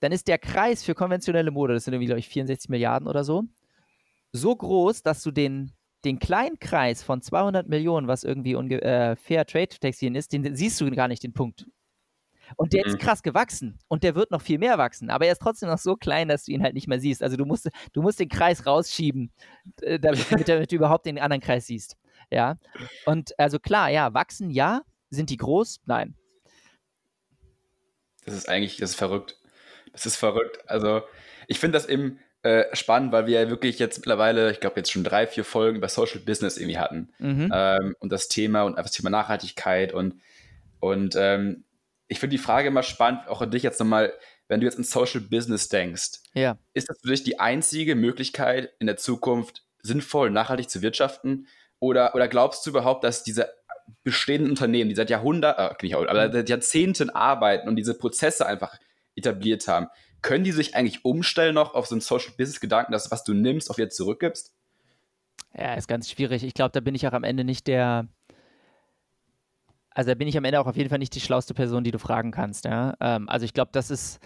dann 0.00 0.12
ist 0.12 0.28
der 0.28 0.38
Kreis 0.38 0.84
für 0.84 0.94
konventionelle 0.94 1.50
Mode, 1.50 1.74
das 1.74 1.84
sind 1.84 1.94
irgendwie, 1.94 2.06
glaube 2.06 2.20
ich, 2.20 2.28
64 2.28 2.68
Milliarden 2.68 3.08
oder 3.08 3.24
so, 3.24 3.44
so 4.32 4.54
groß, 4.54 5.02
dass 5.02 5.22
du 5.22 5.30
den, 5.30 5.72
den 6.04 6.18
kleinen 6.18 6.58
Kreis 6.58 7.02
von 7.02 7.22
200 7.22 7.68
Millionen, 7.68 8.08
was 8.08 8.24
irgendwie 8.24 8.52
äh, 8.54 9.16
Fair 9.16 9.46
Trade 9.46 9.68
Textilien 9.68 10.14
ist, 10.14 10.32
den 10.32 10.54
siehst 10.54 10.80
du 10.80 10.90
gar 10.90 11.08
nicht, 11.08 11.22
den 11.22 11.32
Punkt. 11.32 11.66
Und 12.56 12.72
der 12.72 12.86
mhm. 12.86 12.92
ist 12.92 12.98
krass 12.98 13.22
gewachsen 13.22 13.78
und 13.88 14.02
der 14.02 14.14
wird 14.14 14.30
noch 14.30 14.40
viel 14.40 14.58
mehr 14.58 14.78
wachsen, 14.78 15.10
aber 15.10 15.26
er 15.26 15.32
ist 15.32 15.42
trotzdem 15.42 15.68
noch 15.68 15.78
so 15.78 15.96
klein, 15.96 16.28
dass 16.28 16.44
du 16.44 16.52
ihn 16.52 16.62
halt 16.62 16.74
nicht 16.74 16.88
mehr 16.88 17.00
siehst. 17.00 17.22
Also 17.22 17.36
du 17.36 17.44
musst, 17.44 17.68
du 17.92 18.02
musst 18.02 18.20
den 18.20 18.28
Kreis 18.28 18.66
rausschieben, 18.66 19.32
äh, 19.82 19.98
damit, 19.98 20.26
damit 20.48 20.72
du 20.72 20.76
überhaupt 20.76 21.06
den 21.06 21.18
anderen 21.18 21.42
Kreis 21.42 21.66
siehst. 21.66 21.96
Ja. 22.30 22.58
Und 23.06 23.38
also 23.38 23.58
klar, 23.58 23.90
ja, 23.90 24.14
wachsen 24.14 24.50
ja. 24.50 24.82
Sind 25.10 25.30
die 25.30 25.38
groß? 25.38 25.80
Nein. 25.86 26.14
Das 28.26 28.34
ist 28.34 28.48
eigentlich, 28.48 28.76
das 28.76 28.90
ist 28.90 28.96
verrückt. 28.96 29.38
Das 29.92 30.04
ist 30.04 30.16
verrückt. 30.16 30.58
Also 30.68 31.02
ich 31.46 31.58
finde 31.58 31.78
das 31.78 31.86
eben, 31.86 32.18
äh, 32.42 32.64
spannend, 32.74 33.12
weil 33.12 33.26
wir 33.26 33.42
ja 33.42 33.50
wirklich 33.50 33.78
jetzt 33.78 33.98
mittlerweile, 33.98 34.52
ich 34.52 34.60
glaube, 34.60 34.76
jetzt 34.76 34.92
schon 34.92 35.04
drei, 35.04 35.26
vier 35.26 35.44
Folgen 35.44 35.78
über 35.78 35.88
Social 35.88 36.20
Business 36.20 36.56
irgendwie 36.56 36.78
hatten. 36.78 37.10
Mhm. 37.18 37.50
Ähm, 37.52 37.96
und 37.98 38.12
das 38.12 38.28
Thema 38.28 38.62
und 38.62 38.78
das 38.78 38.92
Thema 38.92 39.10
Nachhaltigkeit 39.10 39.92
und, 39.92 40.20
und 40.80 41.16
ähm, 41.16 41.64
ich 42.06 42.20
finde 42.20 42.36
die 42.36 42.42
Frage 42.42 42.68
immer 42.68 42.82
spannend, 42.82 43.28
auch 43.28 43.42
an 43.42 43.50
dich 43.50 43.62
jetzt 43.62 43.80
nochmal, 43.80 44.12
wenn 44.46 44.60
du 44.60 44.66
jetzt 44.66 44.78
in 44.78 44.84
Social 44.84 45.20
Business 45.20 45.68
denkst, 45.68 46.20
ja. 46.34 46.56
ist 46.74 46.88
das 46.88 46.98
für 47.00 47.08
dich 47.08 47.22
die 47.22 47.38
einzige 47.38 47.94
Möglichkeit, 47.94 48.72
in 48.78 48.86
der 48.86 48.96
Zukunft 48.96 49.64
sinnvoll, 49.82 50.30
nachhaltig 50.30 50.70
zu 50.70 50.80
wirtschaften? 50.80 51.48
Oder, 51.80 52.14
oder 52.14 52.28
glaubst 52.28 52.64
du 52.64 52.70
überhaupt, 52.70 53.04
dass 53.04 53.24
diese 53.24 53.48
bestehenden 54.04 54.50
Unternehmen, 54.50 54.88
die 54.88 54.96
seit 54.96 55.10
Jahrhunderten, 55.10 55.64
äh, 55.64 55.82
nicht 55.82 55.94
aber 55.94 56.32
seit 56.32 56.48
Jahrzehnten 56.48 57.10
arbeiten 57.10 57.68
und 57.68 57.76
diese 57.76 57.94
Prozesse 57.94 58.46
einfach 58.46 58.78
etabliert 59.14 59.66
haben, 59.68 59.88
können 60.22 60.44
die 60.44 60.52
sich 60.52 60.74
eigentlich 60.74 61.04
umstellen 61.04 61.54
noch 61.54 61.74
auf 61.74 61.86
so 61.86 61.94
einen 61.94 62.00
Social 62.00 62.32
Business 62.36 62.60
Gedanken, 62.60 62.92
dass 62.92 63.10
was 63.10 63.24
du 63.24 63.34
nimmst, 63.34 63.70
auf 63.70 63.78
jetzt 63.78 63.96
zurückgibst? 63.96 64.54
Ja, 65.54 65.74
ist 65.74 65.88
ganz 65.88 66.10
schwierig. 66.10 66.44
Ich 66.44 66.54
glaube, 66.54 66.72
da 66.72 66.80
bin 66.80 66.94
ich 66.94 67.06
auch 67.06 67.12
am 67.12 67.24
Ende 67.24 67.44
nicht 67.44 67.66
der. 67.66 68.08
Also 69.90 70.10
da 70.10 70.14
bin 70.14 70.28
ich 70.28 70.36
am 70.36 70.44
Ende 70.44 70.60
auch 70.60 70.66
auf 70.66 70.76
jeden 70.76 70.90
Fall 70.90 70.98
nicht 70.98 71.14
die 71.14 71.20
schlauste 71.20 71.54
Person, 71.54 71.82
die 71.82 71.90
du 71.90 71.98
fragen 71.98 72.30
kannst. 72.30 72.64
Ja? 72.64 72.94
Ähm, 73.00 73.28
also 73.28 73.44
ich 73.44 73.52
glaube, 73.52 73.70
das 73.72 73.90
ist, 73.90 74.20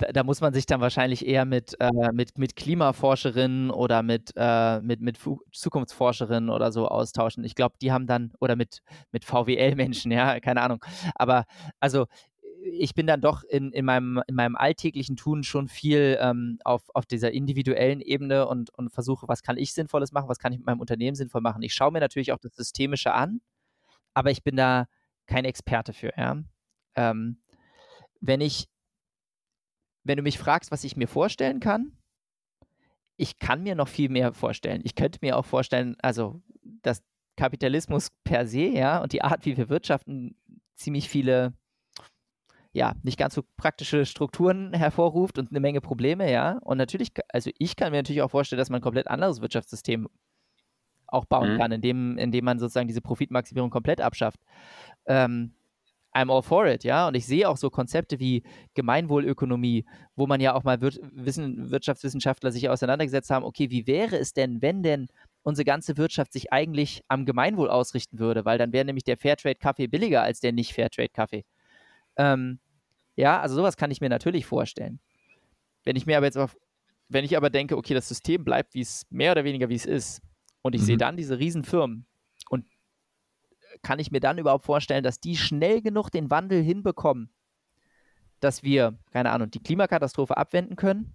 da, 0.00 0.12
da, 0.12 0.22
muss 0.22 0.40
man 0.40 0.52
sich 0.52 0.66
dann 0.66 0.80
wahrscheinlich 0.80 1.26
eher 1.26 1.44
mit, 1.44 1.74
äh, 1.80 2.12
mit, 2.12 2.38
mit 2.38 2.54
Klimaforscherinnen 2.54 3.70
oder 3.70 4.02
mit, 4.04 4.32
äh, 4.36 4.80
mit, 4.80 5.00
mit 5.00 5.18
Zukunftsforscherinnen 5.52 6.48
oder 6.48 6.70
so 6.70 6.86
austauschen. 6.86 7.42
Ich 7.42 7.56
glaube, 7.56 7.74
die 7.82 7.90
haben 7.90 8.06
dann, 8.06 8.32
oder 8.38 8.54
mit, 8.54 8.82
mit 9.10 9.24
VWL-Menschen, 9.24 10.12
ja, 10.12 10.38
keine 10.38 10.62
Ahnung. 10.62 10.84
Aber 11.16 11.44
also 11.80 12.06
ich 12.62 12.94
bin 12.94 13.06
dann 13.06 13.20
doch 13.20 13.42
in, 13.44 13.72
in, 13.72 13.84
meinem, 13.84 14.22
in 14.26 14.34
meinem 14.34 14.56
alltäglichen 14.56 15.16
Tun 15.16 15.42
schon 15.42 15.68
viel 15.68 16.18
ähm, 16.20 16.58
auf, 16.64 16.82
auf 16.94 17.06
dieser 17.06 17.32
individuellen 17.32 18.00
Ebene 18.00 18.46
und, 18.46 18.70
und 18.70 18.90
versuche, 18.90 19.28
was 19.28 19.42
kann 19.42 19.56
ich 19.56 19.72
Sinnvolles 19.72 20.12
machen, 20.12 20.28
was 20.28 20.38
kann 20.38 20.52
ich 20.52 20.58
mit 20.58 20.66
meinem 20.66 20.80
Unternehmen 20.80 21.14
sinnvoll 21.14 21.40
machen. 21.40 21.62
Ich 21.62 21.74
schaue 21.74 21.92
mir 21.92 22.00
natürlich 22.00 22.32
auch 22.32 22.38
das 22.38 22.54
Systemische 22.54 23.12
an, 23.12 23.40
aber 24.14 24.30
ich 24.30 24.42
bin 24.42 24.56
da 24.56 24.86
kein 25.26 25.44
Experte 25.44 25.92
für. 25.92 26.12
Ja? 26.16 26.42
Ähm, 26.96 27.40
wenn 28.20 28.40
ich, 28.40 28.68
wenn 30.04 30.16
du 30.16 30.22
mich 30.22 30.38
fragst, 30.38 30.70
was 30.70 30.84
ich 30.84 30.96
mir 30.96 31.08
vorstellen 31.08 31.60
kann, 31.60 31.96
ich 33.16 33.38
kann 33.38 33.62
mir 33.62 33.74
noch 33.74 33.88
viel 33.88 34.08
mehr 34.08 34.32
vorstellen. 34.32 34.80
Ich 34.84 34.94
könnte 34.94 35.18
mir 35.22 35.36
auch 35.36 35.44
vorstellen, 35.44 35.96
also 36.00 36.42
dass 36.62 37.02
Kapitalismus 37.36 38.08
per 38.24 38.46
se, 38.46 38.66
ja, 38.66 39.02
und 39.02 39.12
die 39.12 39.22
Art, 39.22 39.44
wie 39.44 39.56
wir 39.56 39.68
wirtschaften, 39.68 40.36
ziemlich 40.74 41.08
viele 41.08 41.54
ja, 42.72 42.94
nicht 43.02 43.18
ganz 43.18 43.34
so 43.34 43.42
praktische 43.56 44.06
Strukturen 44.06 44.72
hervorruft 44.72 45.38
und 45.38 45.50
eine 45.50 45.60
Menge 45.60 45.80
Probleme, 45.80 46.30
ja. 46.30 46.58
Und 46.62 46.78
natürlich, 46.78 47.10
also 47.28 47.50
ich 47.58 47.76
kann 47.76 47.90
mir 47.90 47.98
natürlich 47.98 48.22
auch 48.22 48.30
vorstellen, 48.30 48.58
dass 48.58 48.70
man 48.70 48.78
ein 48.78 48.82
komplett 48.82 49.08
anderes 49.08 49.40
Wirtschaftssystem 49.40 50.08
auch 51.08 51.24
bauen 51.24 51.54
mhm. 51.54 51.58
kann, 51.58 51.72
indem, 51.72 52.18
indem 52.18 52.44
man 52.44 52.58
sozusagen 52.60 52.86
diese 52.86 53.00
Profitmaximierung 53.00 53.70
komplett 53.70 54.00
abschafft. 54.00 54.40
Ähm, 55.06 55.52
I'm 56.12 56.32
all 56.32 56.42
for 56.42 56.66
it, 56.66 56.84
ja. 56.84 57.06
Und 57.08 57.14
ich 57.14 57.26
sehe 57.26 57.48
auch 57.48 57.56
so 57.56 57.70
Konzepte 57.70 58.18
wie 58.18 58.42
Gemeinwohlökonomie, 58.74 59.84
wo 60.16 60.26
man 60.26 60.40
ja 60.40 60.54
auch 60.54 60.64
mal 60.64 60.80
Wir 60.80 60.92
Wissen, 61.12 61.70
Wirtschaftswissenschaftler 61.70 62.50
sich 62.50 62.68
auseinandergesetzt 62.68 63.30
haben, 63.30 63.44
okay, 63.44 63.70
wie 63.70 63.86
wäre 63.86 64.16
es 64.16 64.32
denn, 64.32 64.60
wenn 64.62 64.82
denn 64.82 65.08
unsere 65.42 65.64
ganze 65.64 65.96
Wirtschaft 65.96 66.32
sich 66.32 66.52
eigentlich 66.52 67.02
am 67.08 67.26
Gemeinwohl 67.26 67.70
ausrichten 67.70 68.18
würde, 68.18 68.44
weil 68.44 68.58
dann 68.58 68.72
wäre 68.72 68.84
nämlich 68.84 69.04
der 69.04 69.16
Fairtrade-Kaffee 69.16 69.86
billiger 69.86 70.22
als 70.22 70.40
der 70.40 70.52
Nicht-Fairtrade-Kaffee. 70.52 71.44
Ähm, 72.20 72.60
ja, 73.16 73.40
also 73.40 73.54
sowas 73.54 73.78
kann 73.78 73.90
ich 73.90 74.02
mir 74.02 74.10
natürlich 74.10 74.44
vorstellen. 74.44 75.00
Wenn 75.84 75.96
ich 75.96 76.04
mir 76.04 76.18
aber 76.18 76.26
jetzt 76.26 76.36
auf, 76.36 76.54
wenn 77.08 77.24
ich 77.24 77.34
aber 77.36 77.48
denke, 77.48 77.78
okay, 77.78 77.94
das 77.94 78.08
System 78.08 78.44
bleibt 78.44 78.74
wie 78.74 78.82
es 78.82 79.06
mehr 79.08 79.32
oder 79.32 79.44
weniger 79.44 79.70
wie 79.70 79.74
es 79.74 79.86
ist 79.86 80.20
und 80.60 80.74
ich 80.74 80.82
mhm. 80.82 80.86
sehe 80.86 80.96
dann 80.98 81.16
diese 81.16 81.38
Riesenfirmen 81.38 82.06
und 82.50 82.66
kann 83.82 83.98
ich 83.98 84.10
mir 84.10 84.20
dann 84.20 84.36
überhaupt 84.36 84.66
vorstellen, 84.66 85.02
dass 85.02 85.18
die 85.18 85.36
schnell 85.36 85.80
genug 85.80 86.10
den 86.10 86.30
Wandel 86.30 86.62
hinbekommen, 86.62 87.32
dass 88.40 88.62
wir, 88.62 88.98
keine 89.12 89.30
Ahnung, 89.30 89.50
die 89.50 89.62
Klimakatastrophe 89.62 90.36
abwenden 90.36 90.76
können, 90.76 91.14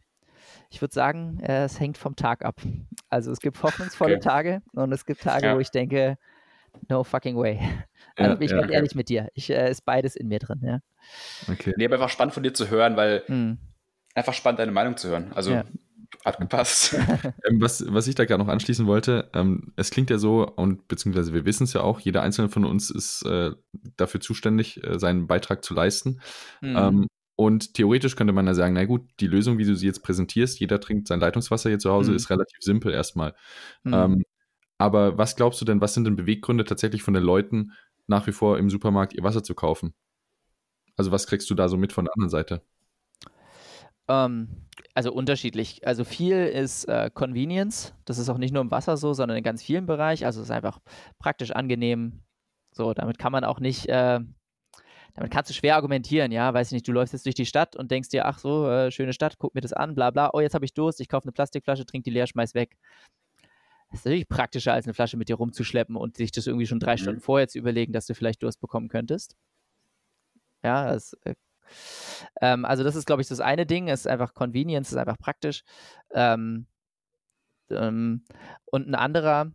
ich 0.71 0.81
würde 0.81 0.93
sagen, 0.93 1.39
äh, 1.41 1.65
es 1.65 1.79
hängt 1.79 1.97
vom 1.97 2.15
Tag 2.15 2.43
ab. 2.43 2.61
Also 3.09 3.31
es 3.31 3.39
gibt 3.39 3.61
hoffnungsvolle 3.63 4.15
okay. 4.15 4.23
Tage 4.23 4.61
und 4.73 4.91
es 4.91 5.05
gibt 5.05 5.21
Tage, 5.21 5.47
ja. 5.47 5.55
wo 5.55 5.59
ich 5.59 5.69
denke, 5.69 6.17
no 6.89 7.03
fucking 7.03 7.37
way. 7.37 7.59
Also 8.17 8.31
ja, 8.31 8.35
bin 8.35 8.45
ich 8.45 8.51
ja, 8.51 8.57
ganz 8.57 8.67
okay. 8.67 8.75
ehrlich 8.75 8.95
mit 8.95 9.09
dir. 9.09 9.27
Ich 9.33 9.49
äh, 9.49 9.69
ist 9.69 9.83
beides 9.83 10.15
in 10.15 10.29
mir 10.29 10.39
drin, 10.39 10.61
ja. 10.63 10.79
Okay. 11.51 11.73
Nee, 11.75 11.83
aber 11.83 11.95
einfach 11.95 12.07
spannend 12.07 12.33
von 12.33 12.43
dir 12.43 12.53
zu 12.53 12.69
hören, 12.69 12.95
weil 12.95 13.23
hm. 13.25 13.57
einfach 14.13 14.33
spannend 14.33 14.59
deine 14.61 14.71
Meinung 14.71 14.95
zu 14.95 15.09
hören. 15.09 15.33
Also 15.33 15.51
ja. 15.51 15.65
hat 16.23 16.39
gepasst. 16.39 16.93
ähm, 17.45 17.59
was, 17.59 17.83
was 17.93 18.07
ich 18.07 18.15
da 18.15 18.23
gerade 18.23 18.41
noch 18.41 18.49
anschließen 18.49 18.87
wollte, 18.87 19.29
ähm, 19.33 19.73
es 19.75 19.89
klingt 19.89 20.09
ja 20.09 20.17
so, 20.17 20.47
und 20.47 20.87
beziehungsweise 20.87 21.33
wir 21.33 21.43
wissen 21.43 21.65
es 21.65 21.73
ja 21.73 21.81
auch, 21.81 21.99
jeder 21.99 22.21
einzelne 22.21 22.47
von 22.47 22.63
uns 22.63 22.89
ist 22.89 23.23
äh, 23.23 23.51
dafür 23.97 24.21
zuständig, 24.21 24.81
äh, 24.85 24.97
seinen 24.97 25.27
Beitrag 25.27 25.65
zu 25.65 25.73
leisten. 25.73 26.21
Hm. 26.61 26.77
Ähm, 26.77 27.07
und 27.35 27.73
theoretisch 27.73 28.15
könnte 28.15 28.33
man 28.33 28.47
ja 28.47 28.53
sagen, 28.53 28.75
na 28.75 28.85
gut, 28.85 29.01
die 29.19 29.27
Lösung, 29.27 29.57
wie 29.57 29.65
du 29.65 29.75
sie 29.75 29.87
jetzt 29.87 30.03
präsentierst, 30.03 30.59
jeder 30.59 30.79
trinkt 30.79 31.07
sein 31.07 31.19
Leitungswasser 31.19 31.69
hier 31.69 31.79
zu 31.79 31.91
Hause, 31.91 32.11
mhm. 32.11 32.17
ist 32.17 32.29
relativ 32.29 32.57
simpel 32.61 32.93
erstmal. 32.93 33.33
Mhm. 33.83 33.93
Ähm, 33.93 34.23
aber 34.77 35.17
was 35.17 35.35
glaubst 35.35 35.61
du 35.61 35.65
denn, 35.65 35.81
was 35.81 35.93
sind 35.93 36.05
denn 36.05 36.15
Beweggründe 36.15 36.65
tatsächlich 36.65 37.03
von 37.03 37.13
den 37.13 37.23
Leuten, 37.23 37.71
nach 38.07 38.27
wie 38.27 38.31
vor 38.31 38.57
im 38.57 38.69
Supermarkt 38.69 39.13
ihr 39.13 39.23
Wasser 39.23 39.43
zu 39.43 39.55
kaufen? 39.55 39.93
Also 40.97 41.11
was 41.11 41.27
kriegst 41.27 41.49
du 41.49 41.55
da 41.55 41.67
so 41.67 41.77
mit 41.77 41.93
von 41.93 42.05
der 42.05 42.13
anderen 42.13 42.29
Seite? 42.29 42.61
Ähm, 44.07 44.67
also 44.93 45.11
unterschiedlich. 45.11 45.85
Also 45.87 46.03
viel 46.03 46.37
ist 46.45 46.85
äh, 46.85 47.09
Convenience. 47.13 47.93
Das 48.05 48.17
ist 48.17 48.29
auch 48.29 48.37
nicht 48.37 48.53
nur 48.53 48.61
im 48.61 48.71
Wasser 48.71 48.97
so, 48.97 49.13
sondern 49.13 49.37
in 49.37 49.43
ganz 49.43 49.63
vielen 49.63 49.85
Bereichen. 49.85 50.25
Also 50.25 50.41
es 50.41 50.47
ist 50.47 50.51
einfach 50.51 50.79
praktisch 51.19 51.51
angenehm. 51.51 52.21
So, 52.71 52.93
damit 52.93 53.17
kann 53.17 53.31
man 53.31 53.43
auch 53.43 53.59
nicht 53.59 53.87
äh, 53.87 54.19
damit 55.15 55.31
kannst 55.31 55.49
du 55.49 55.53
schwer 55.53 55.75
argumentieren, 55.75 56.31
ja, 56.33 56.53
weiß 56.53 56.67
ich 56.67 56.73
nicht, 56.73 56.87
du 56.87 56.91
läufst 56.91 57.13
jetzt 57.13 57.25
durch 57.25 57.35
die 57.35 57.45
Stadt 57.45 57.77
und 57.77 57.89
denkst 57.89 58.09
dir, 58.09 58.25
ach 58.25 58.37
so, 58.37 58.69
äh, 58.69 58.91
schöne 58.91 59.13
Stadt, 59.13 59.37
guck 59.39 59.55
mir 59.55 59.61
das 59.61 59.71
an, 59.71 59.95
bla 59.95 60.11
bla, 60.11 60.29
oh, 60.33 60.41
jetzt 60.41 60.53
habe 60.53 60.65
ich 60.65 60.73
Durst, 60.73 60.99
ich 60.99 61.07
kaufe 61.07 61.23
eine 61.23 61.31
Plastikflasche, 61.31 61.85
trink 61.85 62.03
die 62.03 62.09
leer, 62.09 62.27
schmeiß 62.27 62.53
weg. 62.53 62.75
Das 63.89 63.99
ist 64.01 64.05
natürlich 64.05 64.27
praktischer, 64.27 64.73
als 64.73 64.85
eine 64.85 64.93
Flasche 64.93 65.17
mit 65.17 65.29
dir 65.29 65.35
rumzuschleppen 65.35 65.95
und 65.95 66.17
sich 66.17 66.31
das 66.31 66.47
irgendwie 66.47 66.67
schon 66.67 66.79
drei 66.79 66.93
mhm. 66.93 66.99
Stunden 66.99 67.21
vorher 67.21 67.47
zu 67.47 67.59
überlegen, 67.59 67.93
dass 67.93 68.07
du 68.07 68.15
vielleicht 68.15 68.43
Durst 68.43 68.59
bekommen 68.59 68.89
könntest. 68.89 69.35
Ja, 70.63 70.91
das, 70.91 71.13
äh, 71.23 71.35
ähm, 72.41 72.65
also 72.65 72.83
das 72.83 72.95
ist, 72.95 73.05
glaube 73.05 73.21
ich, 73.21 73.27
das 73.27 73.39
eine 73.39 73.65
Ding, 73.65 73.87
ist 73.87 74.07
einfach 74.07 74.33
Convenience, 74.33 74.91
ist 74.91 74.97
einfach 74.97 75.17
praktisch. 75.17 75.63
Ähm, 76.11 76.67
ähm, 77.69 78.25
und 78.65 78.87
ein 78.87 78.95
anderer, 78.95 79.51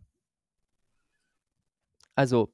also 2.14 2.52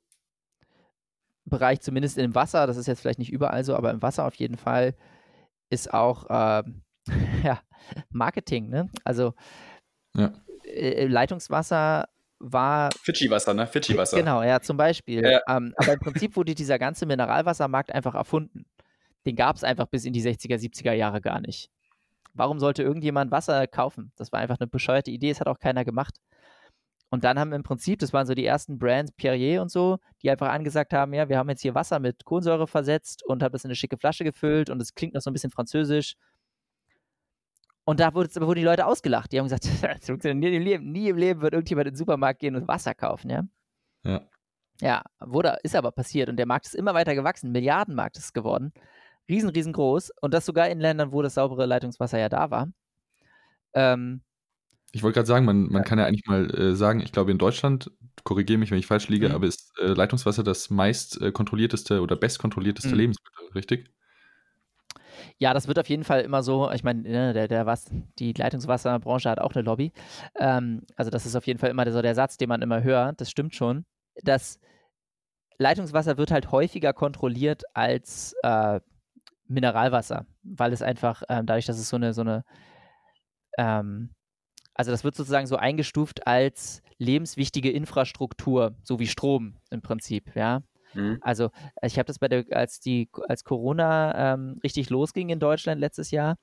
Bereich, 1.44 1.80
zumindest 1.80 2.18
im 2.18 2.34
Wasser, 2.34 2.66
das 2.66 2.76
ist 2.76 2.88
jetzt 2.88 3.00
vielleicht 3.00 3.20
nicht 3.20 3.32
überall 3.32 3.62
so, 3.62 3.76
aber 3.76 3.92
im 3.92 4.02
Wasser 4.02 4.24
auf 4.26 4.34
jeden 4.34 4.56
Fall, 4.56 4.96
ist 5.70 5.92
auch 5.94 6.28
äh, 6.28 6.64
ja, 7.44 7.60
Marketing. 8.10 8.68
Ne? 8.68 8.90
Also 9.04 9.34
ja. 10.14 10.32
Äh, 10.76 11.06
Leitungswasser 11.06 12.08
war. 12.38 12.90
Fidschi-Wasser, 13.02 13.54
ne? 13.54 13.66
Fidschi-Wasser. 13.66 14.16
Genau, 14.18 14.42
ja, 14.42 14.60
zum 14.60 14.76
Beispiel. 14.76 15.24
Ja. 15.24 15.40
Ähm, 15.48 15.74
aber 15.76 15.94
im 15.94 16.00
Prinzip 16.00 16.36
wurde 16.36 16.54
dieser 16.54 16.78
ganze 16.78 17.06
Mineralwassermarkt 17.06 17.92
einfach 17.92 18.14
erfunden. 18.14 18.66
Den 19.24 19.36
gab 19.36 19.56
es 19.56 19.64
einfach 19.64 19.86
bis 19.86 20.04
in 20.04 20.12
die 20.12 20.22
60er, 20.22 20.56
70er 20.56 20.92
Jahre 20.92 21.20
gar 21.20 21.40
nicht. 21.40 21.70
Warum 22.34 22.60
sollte 22.60 22.82
irgendjemand 22.82 23.30
Wasser 23.30 23.66
kaufen? 23.66 24.12
Das 24.16 24.30
war 24.30 24.40
einfach 24.40 24.60
eine 24.60 24.66
bescheuerte 24.66 25.10
Idee, 25.10 25.30
das 25.30 25.40
hat 25.40 25.48
auch 25.48 25.58
keiner 25.58 25.84
gemacht. 25.84 26.16
Und 27.08 27.24
dann 27.24 27.38
haben 27.38 27.52
im 27.52 27.62
Prinzip, 27.62 28.00
das 28.00 28.12
waren 28.12 28.26
so 28.26 28.34
die 28.34 28.44
ersten 28.44 28.78
Brands, 28.78 29.12
Perrier 29.12 29.62
und 29.62 29.70
so, 29.70 29.98
die 30.22 30.30
einfach 30.30 30.48
angesagt 30.48 30.92
haben, 30.92 31.14
ja, 31.14 31.28
wir 31.28 31.38
haben 31.38 31.48
jetzt 31.48 31.62
hier 31.62 31.74
Wasser 31.74 31.98
mit 31.98 32.24
Kohlensäure 32.24 32.66
versetzt 32.66 33.24
und 33.24 33.42
haben 33.42 33.52
das 33.52 33.64
in 33.64 33.68
eine 33.68 33.76
schicke 33.76 33.96
Flasche 33.96 34.24
gefüllt 34.24 34.70
und 34.70 34.82
es 34.82 34.94
klingt 34.94 35.14
noch 35.14 35.22
so 35.22 35.30
ein 35.30 35.32
bisschen 35.32 35.50
französisch. 35.50 36.14
Und 37.88 38.01
da 38.01 38.14
wurde, 38.14 38.29
wurden 38.40 38.59
die 38.59 38.64
Leute 38.64 38.85
ausgelacht. 38.85 39.33
Die 39.33 39.38
haben 39.38 39.46
gesagt, 39.46 39.64
nie 40.25 40.57
im, 40.57 40.62
Leben, 40.62 40.90
nie 40.90 41.09
im 41.09 41.16
Leben 41.16 41.40
wird 41.40 41.55
irgendjemand 41.55 41.87
in 41.87 41.94
den 41.94 41.99
Supermarkt 41.99 42.40
gehen 42.40 42.57
und 42.57 42.66
Wasser 42.66 42.94
kaufen, 42.94 43.31
ja. 43.31 43.44
Ja. 44.03 44.22
Ja, 44.81 45.03
wurde, 45.20 45.57
ist 45.62 45.75
aber 45.75 45.90
passiert 45.92 46.29
und 46.29 46.37
der 46.37 46.46
Markt 46.46 46.66
ist 46.66 46.75
immer 46.75 46.94
weiter 46.94 47.14
gewachsen. 47.14 47.53
Milliardenmarkt 47.53 48.18
ist 48.18 48.25
es 48.25 48.33
geworden. 48.33 48.72
Riesen, 49.29 49.49
riesengroß. 49.49 50.11
Und 50.20 50.35
das 50.35 50.44
sogar 50.44 50.68
in 50.68 50.81
Ländern, 50.81 51.12
wo 51.12 51.22
das 51.22 51.35
saubere 51.35 51.64
Leitungswasser 51.64 52.18
ja 52.18 52.29
da 52.29 52.51
war. 52.51 52.68
Ähm, 53.72 54.20
ich 54.92 55.03
wollte 55.03 55.14
gerade 55.14 55.27
sagen, 55.27 55.46
man, 55.46 55.68
man 55.70 55.85
kann 55.85 55.99
ja 55.99 56.07
eigentlich 56.07 56.27
mal 56.27 56.51
äh, 56.55 56.75
sagen, 56.75 57.01
ich 57.01 57.12
glaube 57.12 57.31
in 57.31 57.38
Deutschland, 57.38 57.90
korrigiere 58.25 58.59
mich, 58.59 58.70
wenn 58.70 58.79
ich 58.79 58.87
falsch 58.87 59.09
liege, 59.09 59.29
mhm. 59.29 59.35
aber 59.35 59.46
ist 59.46 59.72
äh, 59.79 59.87
Leitungswasser 59.87 60.42
das 60.42 60.70
meist 60.70 61.20
äh, 61.22 61.31
kontrollierteste 61.33 62.03
oder 62.03 62.16
bestkontrollierteste 62.16 62.90
mhm. 62.90 62.96
Lebensmittel, 62.96 63.49
richtig? 63.55 63.90
Ja, 65.38 65.55
das 65.55 65.68
wird 65.68 65.79
auf 65.79 65.88
jeden 65.88 66.05
Fall 66.05 66.22
immer 66.22 66.42
so. 66.42 66.70
Ich 66.72 66.85
meine, 66.85 67.02
ne, 67.02 67.33
der, 67.33 67.48
der 67.48 67.66
was, 67.66 67.87
die 68.18 68.33
Leitungswasserbranche 68.33 69.31
hat 69.31 69.40
auch 69.40 69.55
eine 69.55 69.62
Lobby. 69.62 69.92
Ähm, 70.38 70.83
also 70.96 71.11
das 71.11 71.26
ist 71.26 71.37
auf 71.37 71.46
jeden 71.46 71.59
Fall 71.59 71.70
immer 71.70 71.90
so 71.90 72.02
der 72.02 72.14
Satz, 72.14 72.37
den 72.37 72.48
man 72.48 72.62
immer 72.62 72.83
hört. 72.83 73.20
Das 73.20 73.31
stimmt 73.31 73.55
schon. 73.55 73.85
Das 74.22 74.59
Leitungswasser 75.59 76.18
wird 76.18 76.31
halt 76.31 76.52
häufiger 76.52 76.92
kontrolliert 76.92 77.62
als 77.74 78.35
äh, 78.42 78.81
Mineralwasser, 79.48 80.26
weil 80.42 80.72
es 80.72 80.83
einfach 80.83 81.22
ähm, 81.29 81.46
dadurch, 81.46 81.66
dass 81.66 81.79
es 81.79 81.88
so 81.88 81.96
eine 81.96 82.12
so 82.12 82.22
eine 82.22 82.44
ähm, 83.59 84.11
also 84.74 84.90
das 84.90 85.05
wird 85.05 85.14
sozusagen 85.14 85.46
so 85.46 85.57
eingestuft 85.57 86.26
als 86.26 86.83
lebenswichtige 86.98 87.70
Infrastruktur, 87.70 88.74
so 88.83 88.98
wie 88.98 89.07
Strom 89.07 89.57
im 89.70 89.81
Prinzip, 89.81 90.35
ja. 90.37 90.62
Mhm. 90.96 91.18
Also 91.20 91.50
ich 91.82 91.98
habe 91.98 92.06
das 92.06 92.18
bei 92.18 92.28
der, 92.28 92.44
als 92.50 92.80
die, 92.80 93.09
als 93.28 93.44
Corona 93.44 94.35
ähm, 94.35 94.59
richtig 94.62 94.90
losging 94.90 95.28
in 95.28 95.38
Deutschland 95.38 95.80
letztes 95.80 96.11
Jahr, 96.11 96.37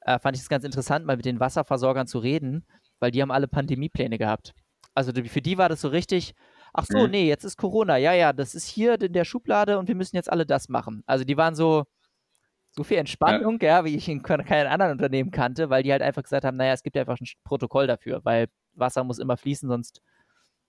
äh, 0.00 0.18
fand 0.18 0.36
ich 0.36 0.42
es 0.42 0.48
ganz 0.48 0.64
interessant, 0.64 1.04
mal 1.04 1.16
mit 1.16 1.26
den 1.26 1.40
Wasserversorgern 1.40 2.06
zu 2.06 2.18
reden, 2.18 2.66
weil 3.00 3.10
die 3.10 3.22
haben 3.22 3.30
alle 3.30 3.48
Pandemiepläne 3.48 4.18
gehabt. 4.18 4.54
Also 4.94 5.12
für 5.12 5.42
die 5.42 5.58
war 5.58 5.68
das 5.68 5.82
so 5.82 5.88
richtig, 5.88 6.34
ach 6.72 6.86
so, 6.88 7.04
mhm. 7.04 7.10
nee, 7.10 7.28
jetzt 7.28 7.44
ist 7.44 7.58
Corona, 7.58 7.96
ja, 7.98 8.14
ja, 8.14 8.32
das 8.32 8.54
ist 8.54 8.66
hier 8.66 9.00
in 9.00 9.12
der 9.12 9.24
Schublade 9.24 9.78
und 9.78 9.88
wir 9.88 9.94
müssen 9.94 10.16
jetzt 10.16 10.32
alle 10.32 10.46
das 10.46 10.68
machen. 10.68 11.02
Also 11.06 11.24
die 11.24 11.36
waren 11.36 11.54
so, 11.54 11.84
so 12.70 12.84
viel 12.84 12.98
Entspannung, 12.98 13.58
ja. 13.60 13.68
ja. 13.68 13.84
wie 13.84 13.96
ich 13.96 14.08
in 14.08 14.22
keinem 14.22 14.46
anderen 14.68 14.92
Unternehmen 14.92 15.30
kannte, 15.30 15.70
weil 15.70 15.82
die 15.82 15.92
halt 15.92 16.02
einfach 16.02 16.22
gesagt 16.22 16.44
haben, 16.44 16.56
naja, 16.56 16.72
es 16.72 16.82
gibt 16.82 16.96
einfach 16.96 17.18
ein 17.20 17.26
Protokoll 17.44 17.86
dafür, 17.86 18.20
weil 18.24 18.46
Wasser 18.74 19.04
muss 19.04 19.18
immer 19.18 19.36
fließen, 19.36 19.68
sonst, 19.68 20.00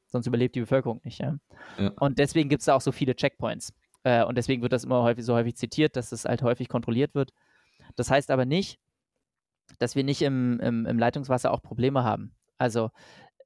sonst 0.07 0.27
überlebt 0.27 0.55
die 0.55 0.61
Bevölkerung 0.61 1.01
nicht. 1.03 1.19
Ja? 1.19 1.37
ja. 1.77 1.91
Und 1.99 2.19
deswegen 2.19 2.49
gibt 2.49 2.61
es 2.61 2.65
da 2.65 2.75
auch 2.75 2.81
so 2.81 2.91
viele 2.91 3.15
Checkpoints. 3.15 3.73
Äh, 4.03 4.23
und 4.23 4.37
deswegen 4.37 4.61
wird 4.61 4.73
das 4.73 4.83
immer 4.83 5.03
häufig, 5.03 5.25
so 5.25 5.33
häufig 5.33 5.55
zitiert, 5.55 5.95
dass 5.95 6.11
es 6.11 6.25
halt 6.25 6.41
häufig 6.41 6.69
kontrolliert 6.69 7.15
wird. 7.15 7.31
Das 7.95 8.09
heißt 8.09 8.31
aber 8.31 8.45
nicht, 8.45 8.79
dass 9.79 9.95
wir 9.95 10.03
nicht 10.03 10.21
im, 10.21 10.59
im, 10.59 10.85
im 10.85 10.99
Leitungswasser 10.99 11.51
auch 11.51 11.61
Probleme 11.61 12.03
haben. 12.03 12.33
Also 12.57 12.89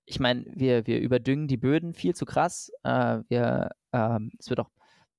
ich 0.06 0.20
meine, 0.20 0.46
wir, 0.48 0.88
wir 0.88 1.00
überdüngen 1.00 1.48
die 1.48 1.58
Böden 1.58 1.94
viel 1.94 2.16
zu 2.16 2.26
krass. 2.26 2.72
Äh, 2.84 3.20
wir, 3.30 3.72
äh, 3.92 4.20
es 4.40 4.50
wird 4.50 4.60
auch 4.60 4.70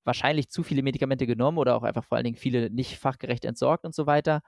wahrscheinlich 0.04 0.48
zu 0.50 0.62
viele 0.62 0.82
Medikamente 0.82 1.26
genommen 1.26 1.58
oder 1.58 1.76
auch 1.76 1.82
einfach 1.82 2.04
vor 2.04 2.16
allen 2.16 2.24
Dingen 2.24 2.36
viele 2.36 2.70
nicht 2.70 2.98
fachgerecht 2.98 3.44
entsorgt 3.44 3.84
und 3.84 3.94
so 3.94 4.06
weiter. 4.06 4.42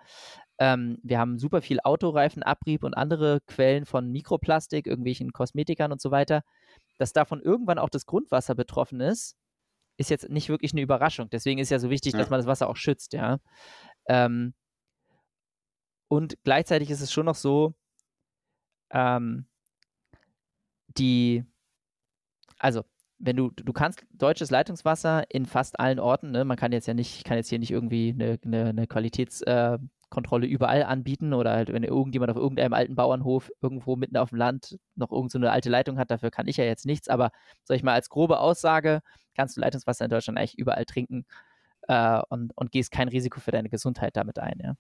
Ähm, 0.58 0.98
wir 1.02 1.18
haben 1.18 1.38
super 1.38 1.62
viel 1.62 1.80
Autoreifenabrieb 1.82 2.84
und 2.84 2.94
andere 2.94 3.40
Quellen 3.46 3.86
von 3.86 4.10
Mikroplastik, 4.10 4.86
irgendwelchen 4.86 5.32
Kosmetikern 5.32 5.92
und 5.92 6.00
so 6.00 6.10
weiter. 6.10 6.42
Dass 6.98 7.12
davon 7.12 7.40
irgendwann 7.40 7.78
auch 7.78 7.88
das 7.88 8.06
Grundwasser 8.06 8.54
betroffen 8.54 9.00
ist, 9.00 9.36
ist 9.96 10.10
jetzt 10.10 10.28
nicht 10.28 10.48
wirklich 10.48 10.72
eine 10.72 10.82
Überraschung. 10.82 11.30
Deswegen 11.30 11.60
ist 11.60 11.70
ja 11.70 11.78
so 11.78 11.90
wichtig, 11.90 12.12
ja. 12.12 12.18
dass 12.18 12.30
man 12.30 12.38
das 12.38 12.46
Wasser 12.46 12.68
auch 12.68 12.76
schützt, 12.76 13.12
ja. 13.12 13.38
Ähm, 14.06 14.54
und 16.08 16.36
gleichzeitig 16.44 16.90
ist 16.90 17.00
es 17.00 17.12
schon 17.12 17.26
noch 17.26 17.34
so, 17.34 17.74
ähm, 18.90 19.46
die, 20.96 21.44
also 22.58 22.84
wenn 23.18 23.36
du, 23.36 23.50
du 23.50 23.72
kannst 23.72 24.04
deutsches 24.10 24.50
Leitungswasser 24.50 25.24
in 25.30 25.46
fast 25.46 25.80
allen 25.80 25.98
Orten, 25.98 26.30
ne? 26.30 26.44
man 26.44 26.56
kann 26.56 26.72
jetzt 26.72 26.86
ja 26.86 26.94
nicht, 26.94 27.24
kann 27.24 27.36
jetzt 27.36 27.48
hier 27.48 27.58
nicht 27.58 27.70
irgendwie 27.70 28.10
eine, 28.10 28.38
eine, 28.44 28.66
eine 28.66 28.86
Qualitätskontrolle 28.86 29.78
äh, 29.78 29.78
überall 30.44 30.82
anbieten 30.82 31.32
oder 31.32 31.52
halt, 31.52 31.72
wenn 31.72 31.84
irgendjemand 31.84 32.30
auf 32.30 32.36
irgendeinem 32.36 32.72
alten 32.72 32.94
Bauernhof 32.94 33.50
irgendwo 33.60 33.96
mitten 33.96 34.16
auf 34.16 34.30
dem 34.30 34.38
Land 34.38 34.78
noch 34.96 35.12
irgendeine 35.12 35.46
so 35.46 35.50
alte 35.50 35.70
Leitung 35.70 35.98
hat, 35.98 36.10
dafür 36.10 36.30
kann 36.30 36.46
ich 36.46 36.56
ja 36.56 36.64
jetzt 36.64 36.86
nichts, 36.86 37.08
aber 37.08 37.30
sag 37.64 37.76
ich 37.76 37.82
mal, 37.82 37.94
als 37.94 38.08
grobe 38.08 38.38
Aussage 38.38 39.00
kannst 39.36 39.56
du 39.56 39.60
Leitungswasser 39.60 40.04
in 40.04 40.10
Deutschland 40.10 40.38
eigentlich 40.38 40.58
überall 40.58 40.84
trinken 40.84 41.24
äh, 41.88 42.20
und, 42.28 42.56
und 42.56 42.72
gehst 42.72 42.90
kein 42.90 43.08
Risiko 43.08 43.40
für 43.40 43.50
deine 43.50 43.68
Gesundheit 43.68 44.16
damit 44.16 44.38
ein, 44.38 44.60
ja. 44.62 44.74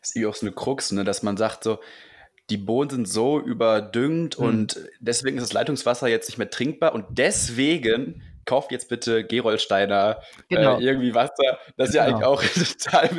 Das 0.00 0.10
ist 0.10 0.16
irgendwie 0.16 0.30
auch 0.30 0.34
so 0.34 0.46
eine 0.46 0.54
Krux, 0.54 0.92
ne, 0.92 1.04
dass 1.04 1.22
man 1.22 1.36
sagt 1.36 1.64
so, 1.64 1.78
die 2.50 2.56
Bohnen 2.56 2.90
sind 2.90 3.08
so 3.08 3.40
überdüngt 3.40 4.38
mhm. 4.38 4.44
und 4.44 4.88
deswegen 5.00 5.38
ist 5.38 5.44
das 5.44 5.52
Leitungswasser 5.52 6.08
jetzt 6.08 6.28
nicht 6.28 6.38
mehr 6.38 6.50
trinkbar 6.50 6.94
und 6.94 7.06
deswegen 7.10 8.22
kauft 8.44 8.72
jetzt 8.72 8.88
bitte 8.88 9.24
Gerolsteiner 9.24 10.18
äh, 10.48 10.56
genau. 10.56 10.78
äh, 10.78 10.84
irgendwie 10.84 11.14
Wasser. 11.14 11.58
Das 11.76 11.90
ist 11.90 11.94
genau. 11.94 12.04
ja 12.04 12.10
eigentlich 12.10 12.26
auch 12.26 12.42
total, 12.82 13.10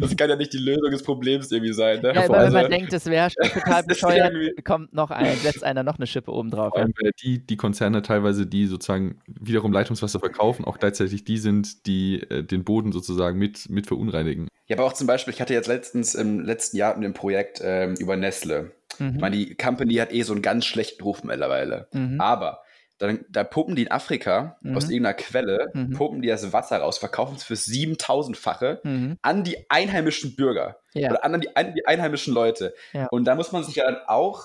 das 0.00 0.16
kann 0.16 0.30
ja 0.30 0.36
nicht 0.36 0.52
die 0.52 0.58
Lösung 0.58 0.90
des 0.90 1.02
Problems 1.02 1.50
irgendwie 1.50 1.72
sein. 1.72 2.00
Ne? 2.00 2.14
Ja, 2.14 2.24
aber 2.24 2.38
also, 2.38 2.54
wenn 2.54 2.62
man 2.62 2.70
denkt, 2.70 2.92
das 2.92 3.06
wäre 3.06 3.30
total 3.52 3.82
bescheuert, 3.82 4.34
kommt 4.64 4.92
noch 4.92 5.10
ein, 5.10 5.36
setzt 5.36 5.64
einer 5.64 5.82
noch 5.82 5.98
eine 5.98 6.06
Schippe 6.06 6.32
oben 6.32 6.50
drauf. 6.50 6.72
Ja. 6.76 6.86
Die, 7.22 7.44
die 7.44 7.56
Konzerne 7.56 8.02
teilweise, 8.02 8.46
die 8.46 8.66
sozusagen 8.66 9.20
wiederum 9.26 9.72
Leitungswasser 9.72 10.20
verkaufen, 10.20 10.64
auch 10.64 10.78
gleichzeitig 10.78 11.24
die 11.24 11.38
sind, 11.38 11.86
die 11.86 12.22
äh, 12.30 12.42
den 12.42 12.64
Boden 12.64 12.92
sozusagen 12.92 13.38
mit, 13.38 13.68
mit 13.68 13.86
verunreinigen. 13.86 14.48
Ja, 14.66 14.76
aber 14.76 14.84
auch 14.84 14.92
zum 14.92 15.06
Beispiel, 15.06 15.32
ich 15.32 15.40
hatte 15.40 15.54
jetzt 15.54 15.66
letztens 15.66 16.14
im 16.14 16.40
letzten 16.40 16.76
Jahr 16.76 16.94
mit 16.94 17.04
dem 17.04 17.14
Projekt 17.14 17.60
ähm, 17.62 17.94
über 17.98 18.16
Nestle. 18.16 18.72
Mhm. 18.98 19.12
Ich 19.14 19.20
meine, 19.20 19.36
die 19.36 19.54
Company 19.54 19.94
hat 19.94 20.12
eh 20.12 20.22
so 20.22 20.32
einen 20.32 20.42
ganz 20.42 20.66
schlechten 20.66 21.02
Ruf 21.02 21.24
mittlerweile. 21.24 21.88
Mhm. 21.92 22.20
Aber 22.20 22.62
dann, 22.98 23.24
da 23.28 23.44
pumpen 23.44 23.76
die 23.76 23.82
in 23.82 23.90
Afrika 23.90 24.58
mhm. 24.60 24.76
aus 24.76 24.90
irgendeiner 24.90 25.14
Quelle, 25.14 25.70
mhm. 25.72 25.90
pumpen 25.90 26.20
die 26.20 26.28
das 26.28 26.52
Wasser 26.52 26.78
raus, 26.78 26.98
verkaufen 26.98 27.36
es 27.36 27.44
für 27.44 27.54
7000-fache 27.54 28.80
mhm. 28.82 29.18
an 29.22 29.44
die 29.44 29.70
einheimischen 29.70 30.34
Bürger 30.34 30.78
ja. 30.94 31.10
oder 31.10 31.24
an 31.24 31.40
die, 31.40 31.56
an 31.56 31.74
die 31.74 31.86
einheimischen 31.86 32.34
Leute. 32.34 32.74
Ja. 32.92 33.06
Und 33.06 33.24
da 33.24 33.36
muss 33.36 33.52
man 33.52 33.62
sich 33.62 33.76
ja 33.76 33.84
dann 33.84 34.00
auch, 34.06 34.44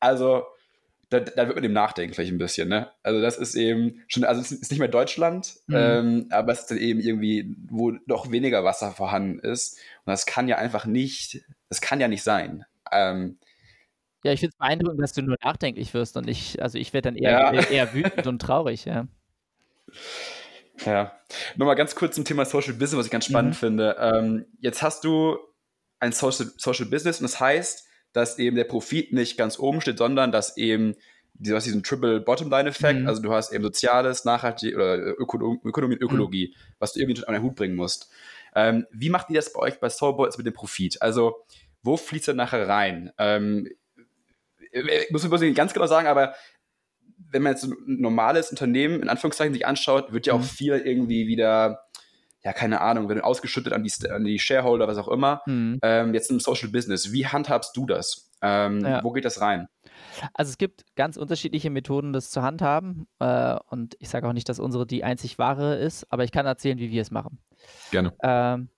also 0.00 0.44
da, 1.08 1.20
da, 1.20 1.46
wird 1.46 1.56
man 1.56 1.62
dem 1.62 1.72
nachdenken 1.72 2.14
vielleicht 2.14 2.32
ein 2.32 2.38
bisschen, 2.38 2.68
ne? 2.68 2.90
Also 3.02 3.20
das 3.20 3.36
ist 3.36 3.54
eben 3.54 4.02
schon, 4.08 4.24
also 4.24 4.40
es 4.40 4.50
ist 4.50 4.70
nicht 4.70 4.78
mehr 4.78 4.88
Deutschland, 4.88 5.56
mhm. 5.66 5.76
ähm, 5.76 6.26
aber 6.30 6.52
es 6.52 6.60
ist 6.60 6.70
dann 6.70 6.78
eben 6.78 7.00
irgendwie, 7.00 7.54
wo 7.68 7.92
noch 8.06 8.30
weniger 8.30 8.64
Wasser 8.64 8.92
vorhanden 8.92 9.38
ist. 9.38 9.78
Und 10.04 10.10
das 10.10 10.26
kann 10.26 10.48
ja 10.48 10.56
einfach 10.56 10.86
nicht, 10.86 11.42
das 11.68 11.80
kann 11.80 12.00
ja 12.00 12.08
nicht 12.08 12.22
sein. 12.22 12.64
Ähm, 12.90 13.38
ja, 14.24 14.32
ich 14.32 14.40
finde 14.40 14.52
es 14.52 14.58
beeindruckend, 14.58 15.02
dass 15.02 15.12
du 15.12 15.22
nur 15.22 15.36
nachdenklich 15.42 15.92
wirst 15.94 16.16
und 16.16 16.28
ich, 16.28 16.62
also 16.62 16.78
ich 16.78 16.92
werde 16.92 17.10
dann 17.10 17.16
eher, 17.16 17.54
ja. 17.54 17.62
eher 17.62 17.94
wütend 17.94 18.26
und 18.26 18.40
traurig, 18.40 18.84
ja. 18.84 19.06
Ja. 20.84 21.12
Nochmal 21.56 21.76
ganz 21.76 21.94
kurz 21.94 22.14
zum 22.14 22.24
Thema 22.24 22.44
Social 22.44 22.74
Business, 22.74 22.98
was 22.98 23.06
ich 23.06 23.12
ganz 23.12 23.26
spannend 23.26 23.54
mhm. 23.54 23.58
finde. 23.58 23.96
Ähm, 23.98 24.46
jetzt 24.60 24.82
hast 24.82 25.04
du 25.04 25.38
ein 26.00 26.12
Social, 26.12 26.48
Social 26.56 26.86
Business 26.86 27.20
und 27.20 27.24
das 27.24 27.40
heißt, 27.40 27.86
dass 28.12 28.38
eben 28.38 28.56
der 28.56 28.64
Profit 28.64 29.12
nicht 29.12 29.36
ganz 29.36 29.58
oben 29.58 29.80
steht, 29.80 29.98
sondern 29.98 30.32
dass 30.32 30.56
eben 30.56 30.94
du 31.34 31.54
hast 31.54 31.64
diesen 31.64 31.82
Triple 31.82 32.20
Bottom 32.20 32.50
Line 32.50 32.68
Effekt, 32.68 33.00
mhm. 33.00 33.08
also 33.08 33.22
du 33.22 33.32
hast 33.32 33.52
eben 33.52 33.64
Soziales, 33.64 34.24
Nachhaltig 34.24 34.74
oder 34.74 34.96
Ökonomie, 34.96 35.58
Ökonomie 35.64 35.94
und 35.94 36.02
Ökologie, 36.02 36.54
mhm. 36.54 36.74
was 36.78 36.92
du 36.92 37.00
irgendwie 37.00 37.24
an 37.26 37.34
den 37.34 37.42
Hut 37.42 37.54
bringen 37.54 37.76
musst. 37.76 38.10
Ähm, 38.54 38.86
wie 38.90 39.10
macht 39.10 39.30
ihr 39.30 39.36
das 39.36 39.52
bei 39.52 39.60
euch 39.60 39.80
bei 39.80 39.88
Soulboards 39.88 40.36
mit 40.36 40.46
dem 40.46 40.52
Profit? 40.52 41.00
Also, 41.00 41.44
wo 41.82 41.96
fließt 41.96 42.28
er 42.28 42.34
nachher 42.34 42.68
rein? 42.68 43.12
Ähm, 43.18 43.68
ich 44.72 45.10
muss 45.10 45.40
nicht 45.40 45.56
ganz 45.56 45.72
genau 45.72 45.86
sagen, 45.86 46.06
aber 46.06 46.34
wenn 47.30 47.42
man 47.42 47.52
jetzt 47.52 47.64
ein 47.64 47.76
normales 47.86 48.50
Unternehmen 48.50 49.00
in 49.00 49.08
Anführungszeichen 49.08 49.54
sich 49.54 49.66
anschaut, 49.66 50.12
wird 50.12 50.26
ja 50.26 50.34
auch 50.34 50.40
mhm. 50.40 50.44
viel 50.44 50.74
irgendwie 50.74 51.26
wieder 51.26 51.80
ja, 52.44 52.52
keine 52.52 52.80
Ahnung, 52.80 53.08
wenn 53.08 53.20
ausgeschüttet 53.20 53.72
an 53.72 53.84
die, 53.84 54.10
an 54.10 54.24
die 54.24 54.38
Shareholder, 54.38 54.88
was 54.88 54.98
auch 54.98 55.08
immer. 55.08 55.42
Mhm. 55.46 55.78
Ähm, 55.82 56.12
jetzt 56.12 56.30
im 56.30 56.40
Social 56.40 56.70
Business, 56.70 57.12
wie 57.12 57.26
handhabst 57.26 57.76
du 57.76 57.86
das? 57.86 58.30
Ähm, 58.42 58.84
ja. 58.84 59.04
Wo 59.04 59.12
geht 59.12 59.24
das 59.24 59.40
rein? 59.40 59.68
Also 60.34 60.50
es 60.50 60.58
gibt 60.58 60.84
ganz 60.96 61.16
unterschiedliche 61.16 61.70
Methoden, 61.70 62.12
das 62.12 62.30
zu 62.30 62.42
handhaben. 62.42 63.06
Äh, 63.20 63.56
und 63.70 63.94
ich 64.00 64.08
sage 64.08 64.26
auch 64.28 64.32
nicht, 64.32 64.48
dass 64.48 64.58
unsere 64.58 64.86
die 64.86 65.04
einzig 65.04 65.38
wahre 65.38 65.76
ist, 65.76 66.04
aber 66.10 66.24
ich 66.24 66.32
kann 66.32 66.44
erzählen, 66.44 66.78
wie 66.78 66.90
wir 66.90 67.02
es 67.02 67.12
machen. 67.12 67.38
Gerne. 67.92 68.12
Ähm, 68.22 68.68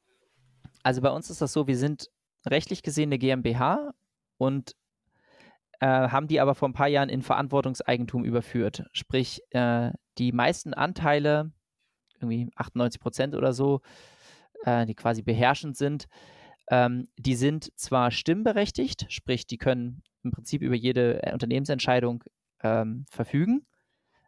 also 0.82 1.00
bei 1.00 1.10
uns 1.10 1.30
ist 1.30 1.40
das 1.40 1.54
so, 1.54 1.66
wir 1.66 1.78
sind 1.78 2.10
rechtlich 2.44 2.82
gesehen 2.82 3.08
eine 3.08 3.18
GmbH 3.18 3.94
und 4.36 4.72
äh, 5.84 6.08
haben 6.08 6.28
die 6.28 6.40
aber 6.40 6.54
vor 6.54 6.66
ein 6.66 6.72
paar 6.72 6.88
Jahren 6.88 7.10
in 7.10 7.20
Verantwortungseigentum 7.20 8.24
überführt. 8.24 8.84
Sprich, 8.92 9.42
äh, 9.50 9.90
die 10.16 10.32
meisten 10.32 10.72
Anteile 10.72 11.52
irgendwie 12.20 12.50
98 12.56 13.02
Prozent 13.02 13.34
oder 13.34 13.52
so, 13.52 13.82
äh, 14.64 14.86
die 14.86 14.94
quasi 14.94 15.20
beherrschend 15.20 15.76
sind, 15.76 16.06
ähm, 16.70 17.08
die 17.18 17.34
sind 17.34 17.70
zwar 17.78 18.10
stimmberechtigt, 18.10 19.12
sprich, 19.12 19.46
die 19.46 19.58
können 19.58 20.02
im 20.22 20.30
Prinzip 20.30 20.62
über 20.62 20.74
jede 20.74 21.22
äh, 21.22 21.34
Unternehmensentscheidung 21.34 22.24
ähm, 22.62 23.04
verfügen, 23.10 23.66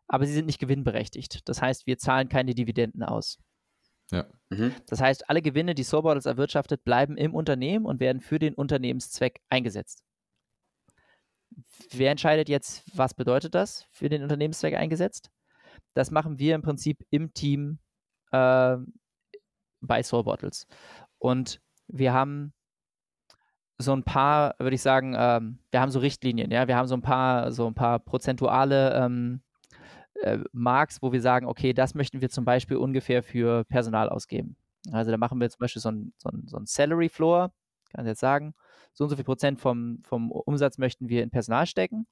aber 0.08 0.26
sie 0.26 0.34
sind 0.34 0.44
nicht 0.44 0.60
gewinnberechtigt. 0.60 1.48
Das 1.48 1.62
heißt, 1.62 1.86
wir 1.86 1.96
zahlen 1.96 2.28
keine 2.28 2.54
Dividenden 2.54 3.02
aus. 3.02 3.38
Ja. 4.10 4.26
Mhm. 4.50 4.74
Das 4.88 5.00
heißt, 5.00 5.30
alle 5.30 5.40
Gewinne, 5.40 5.74
die 5.74 5.84
Soulbottles 5.84 6.26
erwirtschaftet, 6.26 6.84
bleiben 6.84 7.16
im 7.16 7.34
Unternehmen 7.34 7.86
und 7.86 7.98
werden 7.98 8.20
für 8.20 8.38
den 8.38 8.52
Unternehmenszweck 8.52 9.40
eingesetzt. 9.48 10.02
Wer 11.92 12.10
entscheidet 12.10 12.48
jetzt, 12.48 12.82
was 12.96 13.14
bedeutet 13.14 13.54
das 13.54 13.86
für 13.90 14.08
den 14.08 14.22
Unternehmenszweck 14.22 14.74
eingesetzt? 14.74 15.30
Das 15.94 16.10
machen 16.10 16.38
wir 16.38 16.54
im 16.54 16.62
Prinzip 16.62 17.04
im 17.10 17.32
Team 17.32 17.78
äh, 18.32 18.76
bei 19.80 20.02
Soul 20.02 20.24
Bottles. 20.24 20.66
Und 21.18 21.60
wir 21.88 22.12
haben 22.12 22.52
so 23.78 23.92
ein 23.92 24.02
paar, 24.02 24.54
würde 24.58 24.74
ich 24.74 24.82
sagen, 24.82 25.14
ähm, 25.16 25.58
wir 25.70 25.80
haben 25.80 25.90
so 25.90 25.98
Richtlinien, 25.98 26.50
ja, 26.50 26.66
wir 26.66 26.76
haben 26.76 26.88
so 26.88 26.96
ein 26.96 27.02
paar, 27.02 27.52
so 27.52 27.66
ein 27.66 27.74
paar 27.74 27.98
prozentuale 27.98 28.94
ähm, 28.94 29.42
äh, 30.22 30.38
Marks, 30.52 31.02
wo 31.02 31.12
wir 31.12 31.20
sagen, 31.20 31.46
okay, 31.46 31.72
das 31.72 31.94
möchten 31.94 32.20
wir 32.20 32.30
zum 32.30 32.44
Beispiel 32.44 32.78
ungefähr 32.78 33.22
für 33.22 33.64
Personal 33.64 34.08
ausgeben. 34.08 34.56
Also 34.92 35.10
da 35.10 35.16
machen 35.16 35.40
wir 35.40 35.50
zum 35.50 35.58
Beispiel 35.58 35.82
so 35.82 35.90
ein, 35.90 36.12
so 36.16 36.30
ein, 36.30 36.46
so 36.46 36.56
ein 36.56 36.66
Salary 36.66 37.08
Floor, 37.08 37.52
kann 37.90 38.04
ich 38.04 38.10
jetzt 38.10 38.20
sagen, 38.20 38.54
so 38.92 39.04
und 39.04 39.10
so 39.10 39.16
viel 39.16 39.24
Prozent 39.24 39.60
vom, 39.60 40.00
vom 40.02 40.30
Umsatz 40.30 40.78
möchten 40.78 41.08
wir 41.08 41.22
in 41.22 41.30
Personal 41.30 41.66
stecken. 41.66 42.06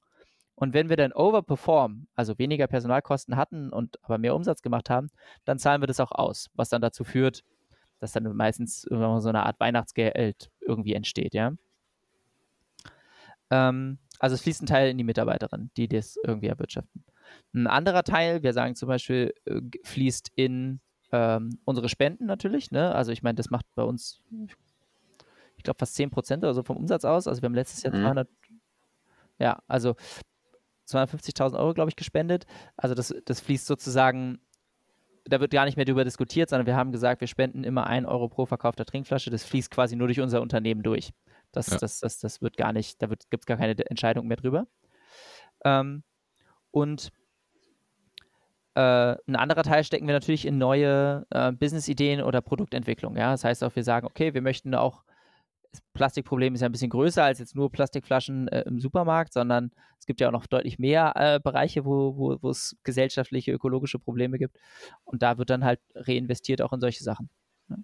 Und 0.55 0.73
wenn 0.73 0.89
wir 0.89 0.95
dann 0.95 1.11
overperform, 1.11 2.07
also 2.15 2.37
weniger 2.39 2.67
Personalkosten 2.67 3.35
hatten 3.35 3.71
und 3.71 4.01
aber 4.03 4.17
mehr 4.17 4.35
Umsatz 4.35 4.61
gemacht 4.61 4.89
haben, 4.89 5.09
dann 5.43 5.59
zahlen 5.59 5.81
wir 5.81 5.87
das 5.87 5.99
auch 5.99 6.11
aus, 6.11 6.49
was 6.53 6.69
dann 6.69 6.81
dazu 6.81 7.03
führt, 7.03 7.43
dass 7.99 8.13
dann 8.13 8.35
meistens 8.35 8.81
so 8.81 8.95
eine 8.95 9.45
Art 9.45 9.59
Weihnachtsgeld 9.59 10.49
irgendwie 10.61 10.93
entsteht, 10.93 11.33
ja. 11.33 11.53
Ähm, 13.51 13.99
also 14.19 14.33
es 14.33 14.41
fließt 14.41 14.63
ein 14.63 14.67
Teil 14.67 14.89
in 14.89 14.97
die 14.97 15.03
Mitarbeiterin, 15.03 15.71
die 15.77 15.87
das 15.87 16.17
irgendwie 16.23 16.47
erwirtschaften. 16.47 17.03
Ein 17.53 17.67
anderer 17.67 18.03
Teil, 18.03 18.43
wir 18.43 18.53
sagen 18.53 18.75
zum 18.75 18.87
Beispiel, 18.87 19.33
äh, 19.45 19.61
fließt 19.83 20.31
in 20.35 20.79
ähm, 21.11 21.59
unsere 21.65 21.89
Spenden 21.89 22.25
natürlich. 22.25 22.71
Ne? 22.71 22.93
Also 22.93 23.11
ich 23.11 23.23
meine, 23.23 23.35
das 23.35 23.49
macht 23.49 23.65
bei 23.75 23.83
uns, 23.83 24.21
ich 24.47 24.55
glaube, 25.65 25.77
fast 25.79 25.97
10% 25.97 26.37
oder 26.37 26.53
so 26.53 26.63
vom 26.63 26.77
Umsatz 26.77 27.05
aus. 27.05 27.27
Also 27.27 27.41
wir 27.41 27.47
haben 27.47 27.55
letztes 27.55 27.83
Jahr 27.83 27.93
mhm. 27.93 28.03
200, 28.03 28.29
ja, 29.39 29.59
also 29.67 29.95
250.000 30.87 31.57
Euro, 31.57 31.73
glaube 31.73 31.89
ich, 31.89 31.95
gespendet. 31.95 32.45
Also 32.77 32.95
das, 32.95 33.13
das 33.25 33.41
fließt 33.41 33.65
sozusagen, 33.65 34.39
da 35.25 35.39
wird 35.39 35.51
gar 35.51 35.65
nicht 35.65 35.75
mehr 35.75 35.85
darüber 35.85 36.03
diskutiert, 36.03 36.49
sondern 36.49 36.67
wir 36.67 36.75
haben 36.75 36.91
gesagt, 36.91 37.21
wir 37.21 37.27
spenden 37.27 37.63
immer 37.63 37.87
1 37.87 38.07
Euro 38.07 38.29
pro 38.29 38.45
verkaufter 38.45 38.85
Trinkflasche. 38.85 39.29
Das 39.29 39.43
fließt 39.43 39.71
quasi 39.71 39.95
nur 39.95 40.07
durch 40.07 40.21
unser 40.21 40.41
Unternehmen 40.41 40.83
durch. 40.83 41.11
Das, 41.51 41.67
ja. 41.67 41.77
das, 41.77 41.99
das, 41.99 42.19
das 42.19 42.41
wird 42.41 42.57
gar 42.57 42.73
nicht, 42.73 43.01
da 43.01 43.07
gibt 43.07 43.43
es 43.43 43.45
gar 43.45 43.57
keine 43.57 43.75
Entscheidung 43.89 44.27
mehr 44.27 44.37
drüber. 44.37 44.67
Ähm, 45.63 46.03
und 46.71 47.11
äh, 48.75 49.15
ein 49.25 49.35
anderer 49.37 49.63
Teil 49.63 49.83
stecken 49.83 50.05
wir 50.05 50.13
natürlich 50.13 50.45
in 50.45 50.57
neue 50.57 51.25
äh, 51.29 51.51
Business-Ideen 51.53 52.21
oder 52.21 52.41
Produktentwicklung. 52.41 53.15
Ja? 53.15 53.31
Das 53.31 53.43
heißt 53.45 53.63
auch, 53.63 53.75
wir 53.75 53.83
sagen, 53.83 54.05
okay, 54.05 54.33
wir 54.33 54.41
möchten 54.41 54.75
auch 54.75 55.03
das 55.75 55.83
Plastikproblem 55.93 56.55
ist 56.55 56.61
ja 56.61 56.69
ein 56.69 56.71
bisschen 56.71 56.89
größer 56.89 57.23
als 57.23 57.39
jetzt 57.39 57.55
nur 57.55 57.71
Plastikflaschen 57.71 58.47
äh, 58.47 58.61
im 58.61 58.79
Supermarkt, 58.79 59.33
sondern 59.33 59.71
es 59.99 60.05
gibt 60.05 60.21
ja 60.21 60.27
auch 60.27 60.31
noch 60.31 60.45
deutlich 60.47 60.79
mehr 60.79 61.13
äh, 61.15 61.39
Bereiche, 61.39 61.85
wo, 61.85 62.15
wo, 62.17 62.37
wo 62.41 62.49
es 62.49 62.77
gesellschaftliche, 62.83 63.51
ökologische 63.51 63.99
Probleme 63.99 64.37
gibt. 64.37 64.57
Und 65.03 65.21
da 65.21 65.37
wird 65.37 65.49
dann 65.49 65.65
halt 65.65 65.79
reinvestiert 65.95 66.61
auch 66.61 66.73
in 66.73 66.79
solche 66.79 67.03
Sachen. 67.03 67.29
Ja. 67.69 67.77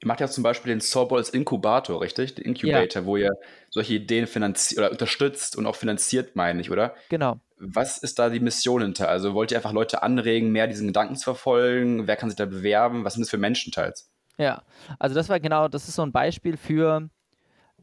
Ihr 0.00 0.06
macht 0.06 0.20
ja 0.20 0.28
zum 0.28 0.42
Beispiel 0.42 0.70
den 0.70 0.80
Sorbol 0.80 1.18
als 1.18 1.30
Inkubator, 1.30 2.00
richtig? 2.00 2.34
Den 2.36 2.46
Incubator, 2.46 3.02
ja. 3.02 3.06
wo 3.06 3.16
ihr 3.16 3.32
solche 3.68 3.94
Ideen 3.94 4.26
finanziert 4.26 4.78
oder 4.78 4.90
unterstützt 4.90 5.56
und 5.56 5.66
auch 5.66 5.76
finanziert, 5.76 6.36
meine 6.36 6.60
ich, 6.60 6.70
oder? 6.70 6.94
Genau. 7.10 7.40
Was 7.58 7.98
ist 7.98 8.18
da 8.18 8.30
die 8.30 8.40
Mission 8.40 8.80
hinter? 8.80 9.10
Also 9.10 9.34
wollt 9.34 9.50
ihr 9.50 9.58
einfach 9.58 9.72
Leute 9.72 10.02
anregen, 10.02 10.50
mehr 10.50 10.66
diesen 10.66 10.86
Gedanken 10.86 11.16
zu 11.16 11.24
verfolgen? 11.24 12.06
Wer 12.06 12.16
kann 12.16 12.30
sich 12.30 12.36
da 12.36 12.46
bewerben? 12.46 13.04
Was 13.04 13.14
sind 13.14 13.22
das 13.22 13.30
für 13.30 13.36
Menschen 13.36 13.70
teils? 13.70 14.09
Ja, 14.40 14.62
also 14.98 15.14
das 15.14 15.28
war 15.28 15.38
genau, 15.38 15.68
das 15.68 15.86
ist 15.86 15.96
so 15.96 16.02
ein 16.02 16.12
Beispiel 16.12 16.56
für 16.56 17.10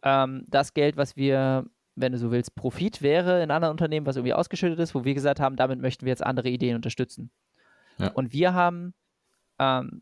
ähm, 0.01 0.43
das 0.47 0.73
Geld, 0.73 0.97
was 0.97 1.15
wir, 1.15 1.65
wenn 1.95 2.13
du 2.13 2.17
so 2.17 2.31
willst, 2.31 2.55
Profit 2.55 3.03
wäre 3.03 3.43
in 3.43 3.51
anderen 3.51 3.71
Unternehmen, 3.71 4.07
was 4.07 4.15
irgendwie 4.15 4.33
ausgeschüttet 4.33 4.79
ist, 4.79 4.95
wo 4.95 5.05
wir 5.05 5.13
gesagt 5.13 5.39
haben, 5.39 5.55
damit 5.55 5.79
möchten 5.79 6.05
wir 6.05 6.11
jetzt 6.11 6.23
andere 6.23 6.49
Ideen 6.49 6.75
unterstützen. 6.75 7.29
Ja. 7.99 8.09
Und 8.09 8.33
wir 8.33 8.55
haben 8.55 8.95
ähm, 9.59 10.01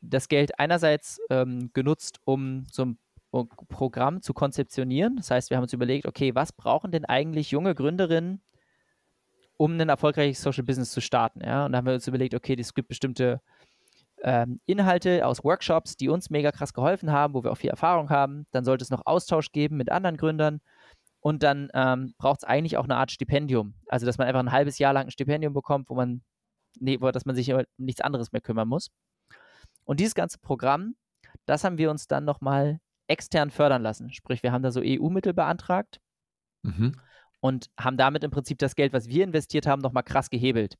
das 0.00 0.28
Geld 0.28 0.56
einerseits 0.60 1.20
ähm, 1.30 1.70
genutzt, 1.72 2.20
um 2.24 2.64
so 2.70 2.84
ein 2.84 2.98
Programm 3.30 4.22
zu 4.22 4.32
konzeptionieren. 4.34 5.16
Das 5.16 5.32
heißt, 5.32 5.50
wir 5.50 5.56
haben 5.56 5.64
uns 5.64 5.72
überlegt, 5.72 6.06
okay, 6.06 6.34
was 6.36 6.52
brauchen 6.52 6.92
denn 6.92 7.04
eigentlich 7.04 7.50
junge 7.50 7.74
Gründerinnen, 7.74 8.40
um 9.56 9.78
ein 9.78 9.88
erfolgreiches 9.88 10.40
Social 10.40 10.62
Business 10.62 10.92
zu 10.92 11.00
starten? 11.00 11.40
Ja? 11.44 11.66
Und 11.66 11.72
da 11.72 11.78
haben 11.78 11.86
wir 11.86 11.94
uns 11.94 12.06
überlegt, 12.06 12.34
okay, 12.34 12.56
es 12.58 12.72
gibt 12.72 12.88
bestimmte 12.88 13.40
ähm, 14.22 14.60
Inhalte 14.66 15.26
aus 15.26 15.44
Workshops, 15.44 15.96
die 15.96 16.08
uns 16.08 16.30
mega 16.30 16.52
krass 16.52 16.72
geholfen 16.72 17.12
haben, 17.12 17.34
wo 17.34 17.42
wir 17.42 17.52
auch 17.52 17.56
viel 17.56 17.70
Erfahrung 17.70 18.10
haben. 18.10 18.46
Dann 18.50 18.64
sollte 18.64 18.82
es 18.82 18.90
noch 18.90 19.06
Austausch 19.06 19.52
geben 19.52 19.76
mit 19.76 19.90
anderen 19.90 20.16
Gründern. 20.16 20.60
Und 21.20 21.42
dann 21.42 21.68
ähm, 21.74 22.14
braucht 22.18 22.40
es 22.40 22.44
eigentlich 22.44 22.76
auch 22.76 22.84
eine 22.84 22.96
Art 22.96 23.10
Stipendium. 23.10 23.74
Also, 23.88 24.06
dass 24.06 24.18
man 24.18 24.28
einfach 24.28 24.40
ein 24.40 24.52
halbes 24.52 24.78
Jahr 24.78 24.92
lang 24.92 25.06
ein 25.06 25.10
Stipendium 25.10 25.52
bekommt, 25.52 25.90
wo 25.90 25.94
man 25.94 26.22
nee, 26.80 26.96
dass 26.98 27.24
man 27.24 27.36
sich 27.36 27.52
um 27.52 27.62
nichts 27.76 28.00
anderes 28.00 28.32
mehr 28.32 28.40
kümmern 28.40 28.68
muss. 28.68 28.90
Und 29.84 30.00
dieses 30.00 30.14
ganze 30.14 30.38
Programm, 30.38 30.94
das 31.46 31.64
haben 31.64 31.78
wir 31.78 31.90
uns 31.90 32.06
dann 32.08 32.24
nochmal 32.24 32.80
extern 33.06 33.50
fördern 33.50 33.82
lassen. 33.82 34.12
Sprich, 34.12 34.42
wir 34.42 34.52
haben 34.52 34.62
da 34.62 34.70
so 34.70 34.80
EU-Mittel 34.84 35.32
beantragt 35.32 36.00
mhm. 36.62 37.00
und 37.40 37.70
haben 37.78 37.96
damit 37.96 38.22
im 38.22 38.30
Prinzip 38.30 38.58
das 38.58 38.74
Geld, 38.74 38.92
was 38.92 39.08
wir 39.08 39.24
investiert 39.24 39.66
haben, 39.66 39.80
nochmal 39.80 40.02
krass 40.02 40.30
gehebelt. 40.30 40.76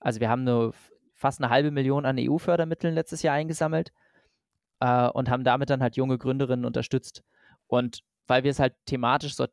Also 0.00 0.20
wir 0.20 0.28
haben 0.28 0.44
nur 0.44 0.74
fast 1.14 1.40
eine 1.40 1.50
halbe 1.50 1.70
Million 1.70 2.04
an 2.06 2.16
EU-Fördermitteln 2.18 2.94
letztes 2.94 3.22
Jahr 3.22 3.34
eingesammelt 3.34 3.92
äh, 4.80 5.08
und 5.08 5.30
haben 5.30 5.44
damit 5.44 5.70
dann 5.70 5.82
halt 5.82 5.96
junge 5.96 6.18
Gründerinnen 6.18 6.64
unterstützt. 6.64 7.22
Und 7.66 8.00
weil 8.26 8.44
wir 8.44 8.50
es 8.50 8.58
halt 8.58 8.74
thematisch 8.86 9.38
äh, 9.38 9.46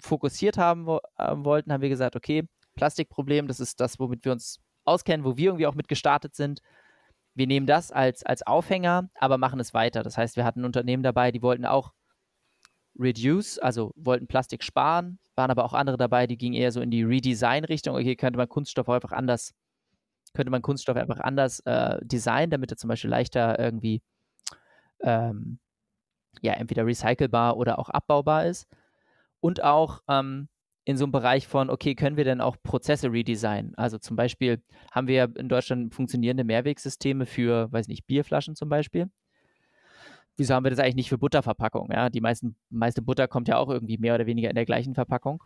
fokussiert 0.00 0.58
haben 0.58 0.86
wo, 0.86 0.98
äh, 1.18 1.34
wollten, 1.36 1.72
haben 1.72 1.82
wir 1.82 1.88
gesagt, 1.88 2.16
okay, 2.16 2.48
Plastikproblem, 2.74 3.48
das 3.48 3.60
ist 3.60 3.80
das, 3.80 3.98
womit 3.98 4.24
wir 4.24 4.32
uns 4.32 4.60
auskennen, 4.84 5.24
wo 5.24 5.36
wir 5.36 5.46
irgendwie 5.46 5.66
auch 5.66 5.74
mit 5.74 5.88
gestartet 5.88 6.34
sind 6.34 6.62
wir 7.38 7.46
nehmen 7.46 7.66
das 7.66 7.92
als, 7.92 8.24
als 8.24 8.44
Aufhänger, 8.44 9.10
aber 9.14 9.38
machen 9.38 9.60
es 9.60 9.72
weiter. 9.72 10.02
Das 10.02 10.18
heißt, 10.18 10.34
wir 10.34 10.44
hatten 10.44 10.64
Unternehmen 10.64 11.04
dabei, 11.04 11.30
die 11.30 11.40
wollten 11.40 11.64
auch 11.64 11.92
reduce, 12.98 13.60
also 13.60 13.92
wollten 13.94 14.26
Plastik 14.26 14.64
sparen, 14.64 15.20
waren 15.36 15.52
aber 15.52 15.64
auch 15.64 15.72
andere 15.72 15.96
dabei, 15.96 16.26
die 16.26 16.36
gingen 16.36 16.56
eher 16.56 16.72
so 16.72 16.80
in 16.80 16.90
die 16.90 17.04
Redesign-Richtung. 17.04 17.94
Okay, 17.94 18.16
könnte 18.16 18.38
man 18.38 18.48
Kunststoff 18.48 18.88
einfach 18.88 19.12
anders, 19.12 19.54
könnte 20.32 20.50
man 20.50 20.62
Kunststoff 20.62 20.96
einfach 20.96 21.20
anders 21.20 21.60
äh, 21.60 21.98
designen, 22.02 22.50
damit 22.50 22.70
er 22.70 22.76
zum 22.76 22.88
Beispiel 22.88 23.10
leichter 23.10 23.58
irgendwie 23.58 24.02
ähm, 25.00 25.58
ja, 26.42 26.52
entweder 26.54 26.86
recycelbar 26.86 27.56
oder 27.56 27.78
auch 27.78 27.88
abbaubar 27.88 28.46
ist. 28.46 28.68
Und 29.40 29.62
auch 29.62 30.02
ähm, 30.08 30.48
in 30.84 30.96
so 30.96 31.04
einem 31.04 31.12
Bereich 31.12 31.46
von, 31.46 31.70
okay, 31.70 31.94
können 31.94 32.16
wir 32.16 32.24
denn 32.24 32.40
auch 32.40 32.56
Prozesse 32.62 33.12
redesignen? 33.12 33.74
Also 33.76 33.98
zum 33.98 34.16
Beispiel 34.16 34.62
haben 34.90 35.06
wir 35.06 35.30
in 35.36 35.48
Deutschland 35.48 35.94
funktionierende 35.94 36.44
Mehrwegsysteme 36.44 37.26
für, 37.26 37.70
weiß 37.70 37.88
nicht, 37.88 38.06
Bierflaschen 38.06 38.56
zum 38.56 38.68
Beispiel. 38.68 39.10
Wieso 40.36 40.54
haben 40.54 40.64
wir 40.64 40.70
das 40.70 40.78
eigentlich 40.78 40.94
nicht 40.94 41.08
für 41.08 41.18
Butterverpackung? 41.18 41.90
Ja, 41.92 42.10
die 42.10 42.20
meisten, 42.20 42.56
meiste 42.70 43.02
Butter 43.02 43.28
kommt 43.28 43.48
ja 43.48 43.58
auch 43.58 43.68
irgendwie 43.68 43.98
mehr 43.98 44.14
oder 44.14 44.26
weniger 44.26 44.48
in 44.48 44.54
der 44.54 44.64
gleichen 44.64 44.94
Verpackung. 44.94 45.42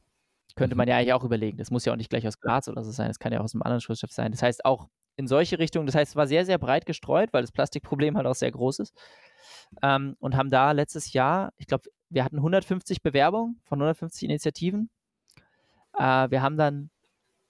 Könnte 0.57 0.77
man 0.77 0.87
mhm. 0.87 0.91
ja 0.91 0.97
eigentlich 0.97 1.13
auch 1.13 1.25
überlegen. 1.25 1.59
Das 1.59 1.71
muss 1.71 1.85
ja 1.85 1.93
auch 1.93 1.97
nicht 1.97 2.11
gleich 2.11 2.27
aus 2.27 2.41
Glas 2.41 2.69
oder 2.69 2.83
so 2.85 2.91
sein. 2.91 3.09
Das 3.09 3.19
kann 3.19 3.33
ja 3.33 3.41
auch 3.41 3.45
aus 3.45 3.55
einem 3.55 3.63
anderen 3.63 3.81
Schutzstoff 3.81 4.13
sein. 4.13 4.33
Das 4.33 4.43
heißt 4.43 4.65
auch 4.65 4.89
in 5.17 5.27
solche 5.27 5.59
Richtungen, 5.59 5.87
das 5.87 5.95
heißt, 5.95 6.13
es 6.13 6.17
war 6.17 6.27
sehr, 6.27 6.47
sehr 6.47 6.59
breit 6.59 6.87
gestreut, 6.87 7.33
weil 7.33 7.43
das 7.43 7.53
Plastikproblem 7.53 8.17
halt 8.17 8.27
auch 8.27 8.35
sehr 8.35 8.51
groß 8.51 8.81
ist. 8.81 8.95
Ähm, 9.83 10.17
und 10.21 10.37
haben 10.37 10.51
da 10.51 10.73
letztes 10.73 11.13
Jahr, 11.13 11.53
ich 11.59 11.67
glaube, 11.67 11.85
wir 12.09 12.25
hatten 12.25 12.37
150 12.37 13.03
Bewerbungen 13.03 13.61
von 13.65 13.79
150 13.79 14.25
Initiativen 14.25 14.91
äh, 15.99 16.31
wir 16.31 16.43
haben 16.43 16.57
dann 16.57 16.91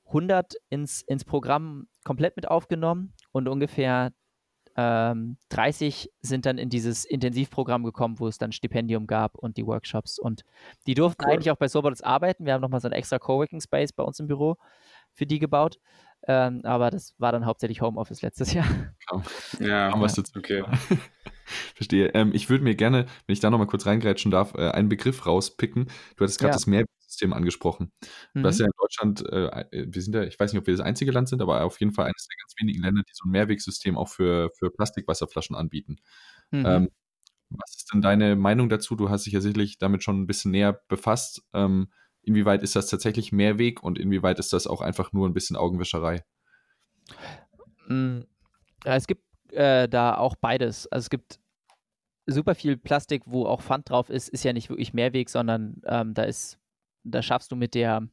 100 0.07 0.55
ins, 0.69 1.03
ins 1.03 1.25
Programm 1.25 1.89
komplett 2.05 2.37
mit 2.37 2.49
aufgenommen 2.49 3.15
und 3.33 3.49
ungefähr 3.49 4.13
ähm, 4.77 5.37
30 5.51 6.11
sind 6.21 6.47
dann 6.47 6.59
in 6.59 6.71
dieses 6.71 7.05
Intensivprogramm 7.05 7.85
gekommen, 7.85 8.19
wo 8.19 8.27
es 8.27 8.39
dann 8.39 8.53
Stipendium 8.53 9.07
gab 9.07 9.37
und 9.37 9.57
die 9.57 9.67
Workshops. 9.67 10.19
Und 10.19 10.45
die 10.87 10.95
durften 10.95 11.25
cool. 11.25 11.33
eigentlich 11.33 11.51
auch 11.51 11.57
bei 11.57 11.69
Sobots 11.69 12.03
arbeiten. 12.03 12.47
Wir 12.47 12.55
haben 12.55 12.63
nochmal 12.63 12.81
so 12.81 12.89
einen 12.89 12.95
extra 12.95 13.19
Coworking 13.19 13.61
Space 13.61 13.93
bei 13.93 14.03
uns 14.03 14.19
im 14.21 14.27
Büro 14.27 14.57
für 15.13 15.27
die 15.27 15.39
gebaut. 15.39 15.79
Ähm, 16.29 16.61
aber 16.65 16.91
das 16.91 17.15
war 17.19 17.33
dann 17.33 17.47
hauptsächlich 17.47 17.81
Homeoffice 17.81 18.23
letztes 18.23 18.53
Jahr. 18.53 18.67
Ja, 19.59 19.91
haben 19.91 20.01
wir 20.01 20.07
es 20.07 20.17
jetzt 20.17 20.35
okay. 20.37 20.65
Verstehe. 21.75 22.09
Ähm, 22.15 22.31
ich 22.33 22.49
würde 22.49 22.65
mir 22.65 22.75
gerne, 22.75 23.07
wenn 23.27 23.33
ich 23.35 23.41
da 23.41 23.51
nochmal 23.51 23.67
kurz 23.67 23.85
reingrätschen 23.85 24.31
darf, 24.31 24.55
äh, 24.55 24.71
einen 24.71 24.89
Begriff 24.89 25.27
rauspicken. 25.27 25.87
Du 26.17 26.25
hattest 26.25 26.39
gerade 26.39 26.53
ja. 26.53 26.55
das 26.55 26.67
Meer 26.67 26.87
System 27.23 27.33
angesprochen. 27.33 27.93
Mhm. 28.35 28.43
Das 28.43 28.57
ist 28.57 28.61
ja 28.61 28.67
in 28.67 28.73
Deutschland, 28.79 29.33
äh, 29.33 29.47
äh, 29.71 29.87
wir 29.89 30.03
sind 30.03 30.15
ja, 30.15 30.25
ich 30.25 30.39
weiß 30.39 30.53
nicht, 30.53 30.61
ob 30.61 30.67
wir 30.67 30.75
das 30.75 30.85
einzige 30.85 31.13
Land 31.13 31.29
sind, 31.29 31.41
aber 31.41 31.65
auf 31.65 31.79
jeden 31.81 31.93
Fall 31.93 32.07
eines 32.07 32.27
der 32.27 32.37
ganz 32.41 32.55
wenigen 32.61 32.83
Länder, 32.83 33.03
die 33.03 33.13
so 33.15 33.29
ein 33.29 33.31
Mehrwegsystem 33.31 33.97
auch 33.97 34.09
für, 34.09 34.51
für 34.59 34.71
Plastikwasserflaschen 34.71 35.57
anbieten. 35.57 35.97
Mhm. 36.51 36.67
Ähm, 36.67 36.89
was 37.51 37.77
ist 37.77 37.93
denn 37.93 38.01
deine 38.01 38.35
Meinung 38.35 38.69
dazu? 38.69 38.97
Du 38.97 39.11
hast 39.11 39.27
dich 39.27 39.35
ja 39.35 39.41
sicherlich 39.41 39.79
damit 39.79 40.03
schon 40.03 40.21
ein 40.21 40.27
bisschen 40.27 40.51
näher 40.51 40.81
befasst. 40.89 41.43
Ähm, 41.53 41.89
inwieweit 42.23 42.63
ist 42.63 42.77
das 42.77 42.89
tatsächlich 42.89 43.31
Mehrweg 43.31 43.83
und 43.83 43.99
inwieweit 43.99 44.39
ist 44.39 44.53
das 44.53 44.67
auch 44.67 44.81
einfach 44.81 45.13
nur 45.13 45.29
ein 45.29 45.35
bisschen 45.35 45.57
Augenwischerei? 45.57 46.25
Ja, 47.89 48.97
es 48.97 49.07
gibt 49.07 49.23
äh, 49.53 49.87
da 49.87 50.17
auch 50.17 50.35
beides. 50.37 50.87
Also 50.91 51.05
es 51.05 51.11
gibt 51.11 51.41
super 52.27 52.55
viel 52.55 52.79
Plastik, 52.79 53.25
wo 53.27 53.45
auch 53.45 53.61
Pfand 53.61 53.91
drauf 53.91 54.09
ist, 54.09 54.29
ist 54.29 54.45
ja 54.45 54.53
nicht 54.53 54.71
wirklich 54.71 54.95
Mehrweg, 54.95 55.29
sondern 55.29 55.83
ähm, 55.85 56.15
da 56.15 56.23
ist 56.23 56.59
da 57.05 57.23
schaffst 57.23 57.53
du 57.53 57.57
mit 57.57 57.75
der, 57.75 58.09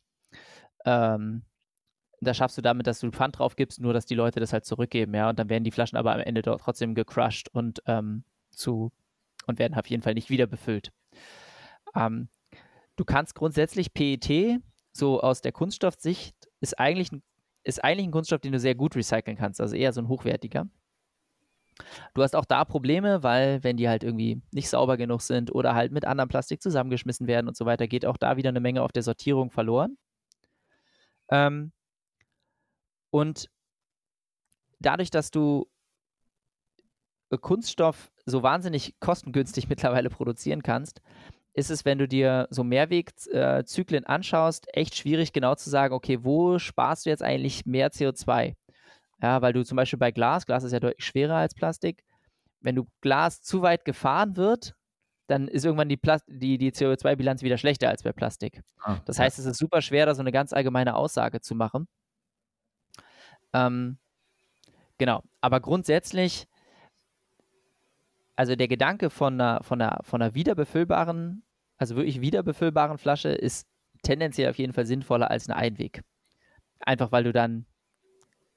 ähm, 0.85 1.43
da 2.21 2.33
schaffst 2.33 2.57
du 2.57 2.61
damit, 2.61 2.87
dass 2.87 2.99
du 2.99 3.11
Pfand 3.11 3.39
drauf 3.39 3.55
gibst, 3.55 3.79
nur 3.79 3.93
dass 3.93 4.05
die 4.05 4.15
Leute 4.15 4.39
das 4.39 4.53
halt 4.53 4.65
zurückgeben, 4.65 5.13
ja, 5.13 5.29
und 5.29 5.39
dann 5.39 5.49
werden 5.49 5.63
die 5.63 5.71
Flaschen 5.71 5.97
aber 5.97 6.13
am 6.13 6.19
Ende 6.21 6.41
dort 6.41 6.61
trotzdem 6.61 6.95
gecrushed 6.95 7.49
und 7.53 7.81
ähm, 7.85 8.23
zu 8.51 8.91
und 9.47 9.59
werden 9.59 9.73
auf 9.73 9.87
jeden 9.87 10.03
Fall 10.03 10.13
nicht 10.13 10.29
wieder 10.29 10.47
befüllt. 10.47 10.91
Ähm, 11.95 12.29
du 12.95 13.05
kannst 13.05 13.35
grundsätzlich 13.35 13.93
PET, 13.93 14.61
so 14.91 15.21
aus 15.21 15.41
der 15.41 15.51
Kunststoffsicht, 15.51 16.35
ist 16.61 16.77
eigentlich, 16.77 17.09
ist 17.63 17.83
eigentlich 17.83 18.07
ein 18.07 18.11
Kunststoff, 18.11 18.41
den 18.41 18.51
du 18.51 18.59
sehr 18.59 18.75
gut 18.75 18.95
recyceln 18.95 19.37
kannst, 19.37 19.61
also 19.61 19.75
eher 19.75 19.93
so 19.93 20.01
ein 20.01 20.07
hochwertiger. 20.07 20.67
Du 22.13 22.23
hast 22.23 22.35
auch 22.35 22.45
da 22.45 22.65
Probleme, 22.65 23.23
weil 23.23 23.63
wenn 23.63 23.77
die 23.77 23.89
halt 23.89 24.03
irgendwie 24.03 24.41
nicht 24.51 24.69
sauber 24.69 24.97
genug 24.97 25.21
sind 25.21 25.53
oder 25.53 25.75
halt 25.75 25.91
mit 25.91 26.05
anderem 26.05 26.29
Plastik 26.29 26.61
zusammengeschmissen 26.61 27.27
werden 27.27 27.47
und 27.47 27.57
so 27.57 27.65
weiter, 27.65 27.87
geht 27.87 28.05
auch 28.05 28.17
da 28.17 28.37
wieder 28.37 28.49
eine 28.49 28.59
Menge 28.59 28.81
auf 28.83 28.91
der 28.91 29.03
Sortierung 29.03 29.51
verloren. 29.51 29.97
Ähm, 31.29 31.71
und 33.11 33.49
dadurch, 34.79 35.09
dass 35.11 35.31
du 35.31 35.67
Kunststoff 37.37 38.11
so 38.25 38.43
wahnsinnig 38.43 38.95
kostengünstig 38.99 39.69
mittlerweile 39.69 40.09
produzieren 40.09 40.63
kannst, 40.63 41.01
ist 41.53 41.69
es, 41.69 41.83
wenn 41.83 41.97
du 41.97 42.07
dir 42.07 42.47
so 42.51 42.63
Mehrwegzyklen 42.63 44.05
anschaust, 44.05 44.67
echt 44.73 44.95
schwierig 44.95 45.33
genau 45.33 45.55
zu 45.55 45.69
sagen, 45.69 45.93
okay, 45.93 46.23
wo 46.23 46.59
sparst 46.59 47.05
du 47.05 47.09
jetzt 47.09 47.23
eigentlich 47.23 47.65
mehr 47.65 47.91
CO2? 47.91 48.55
Ja, 49.21 49.41
weil 49.41 49.53
du 49.53 49.63
zum 49.63 49.75
Beispiel 49.75 49.99
bei 49.99 50.11
Glas, 50.11 50.45
Glas 50.45 50.63
ist 50.63 50.71
ja 50.71 50.79
deutlich 50.79 51.05
schwerer 51.05 51.35
als 51.35 51.53
Plastik, 51.53 52.03
wenn 52.61 52.75
du 52.75 52.87
Glas 53.01 53.41
zu 53.41 53.61
weit 53.61 53.85
gefahren 53.85 54.35
wird, 54.35 54.75
dann 55.27 55.47
ist 55.47 55.65
irgendwann 55.65 55.89
die, 55.89 55.99
die, 56.27 56.57
die 56.57 56.71
CO2-Bilanz 56.71 57.41
wieder 57.43 57.57
schlechter 57.57 57.89
als 57.89 58.03
bei 58.03 58.11
Plastik. 58.11 58.61
Ah, 58.81 58.97
das 59.05 59.19
heißt, 59.19 59.37
es 59.39 59.45
ist 59.45 59.57
super 59.57 59.81
schwer, 59.81 60.05
da 60.05 60.15
so 60.15 60.21
eine 60.21 60.31
ganz 60.31 60.53
allgemeine 60.53 60.95
Aussage 60.95 61.39
zu 61.41 61.55
machen. 61.55 61.87
Ähm, 63.53 63.97
genau, 64.97 65.23
aber 65.41 65.59
grundsätzlich, 65.59 66.47
also 68.35 68.55
der 68.55 68.67
Gedanke 68.67 69.09
von 69.09 69.39
einer, 69.39 69.63
von 69.63 69.81
einer, 69.81 69.99
von 70.03 70.21
einer 70.21 70.33
wiederbefüllbaren, 70.33 71.43
also 71.77 71.95
wirklich 71.95 72.21
wiederbefüllbaren 72.21 72.97
Flasche 72.97 73.29
ist 73.29 73.67
tendenziell 74.01 74.49
auf 74.49 74.57
jeden 74.57 74.73
Fall 74.73 74.85
sinnvoller 74.85 75.29
als 75.29 75.47
eine 75.47 75.57
Einweg. 75.57 76.01
Einfach 76.79 77.11
weil 77.11 77.25
du 77.25 77.33
dann 77.33 77.65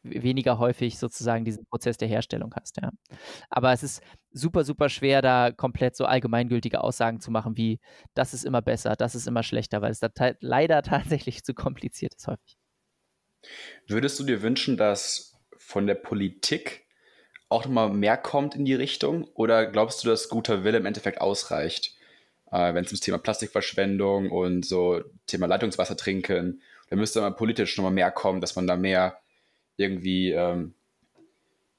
weniger 0.02 0.58
häufig 0.58 0.98
sozusagen 0.98 1.44
diesen 1.44 1.64
Prozess 1.66 1.96
der 1.96 2.08
Herstellung 2.08 2.52
hast, 2.54 2.76
ja. 2.80 2.90
Aber 3.50 3.72
es 3.72 3.82
ist 3.82 4.02
super, 4.32 4.64
super 4.64 4.88
schwer, 4.88 5.22
da 5.22 5.52
komplett 5.52 5.96
so 5.96 6.04
allgemeingültige 6.04 6.82
Aussagen 6.82 7.20
zu 7.20 7.30
machen, 7.30 7.56
wie 7.56 7.78
das 8.14 8.34
ist 8.34 8.44
immer 8.44 8.62
besser, 8.62 8.96
das 8.96 9.14
ist 9.14 9.26
immer 9.26 9.42
schlechter, 9.42 9.82
weil 9.82 9.92
es 9.92 10.00
da 10.00 10.08
leider 10.40 10.82
tatsächlich 10.82 11.44
zu 11.44 11.54
kompliziert 11.54 12.14
ist 12.14 12.26
häufig. 12.26 12.56
Würdest 13.86 14.18
du 14.18 14.24
dir 14.24 14.42
wünschen, 14.42 14.76
dass 14.76 15.38
von 15.56 15.86
der 15.86 15.94
Politik 15.94 16.86
auch 17.48 17.64
nochmal 17.64 17.90
mehr 17.90 18.16
kommt 18.16 18.54
in 18.54 18.64
die 18.64 18.74
Richtung? 18.74 19.24
Oder 19.34 19.66
glaubst 19.66 20.02
du, 20.02 20.08
dass 20.08 20.28
guter 20.28 20.64
Wille 20.64 20.78
im 20.78 20.86
Endeffekt 20.86 21.20
ausreicht, 21.20 21.96
äh, 22.50 22.74
wenn 22.74 22.84
es 22.84 22.90
ums 22.90 23.00
Thema 23.00 23.18
Plastikverschwendung 23.18 24.30
und 24.30 24.64
so 24.64 25.02
Thema 25.26 25.46
Leitungswasser 25.46 25.96
trinken, 25.96 26.62
da 26.88 26.96
müsste 26.96 27.20
mal 27.20 27.30
politisch 27.30 27.76
nochmal 27.76 27.92
mehr 27.92 28.10
kommen, 28.10 28.40
dass 28.40 28.56
man 28.56 28.66
da 28.66 28.76
mehr 28.76 29.21
irgendwie, 29.76 30.30
ähm, 30.30 30.74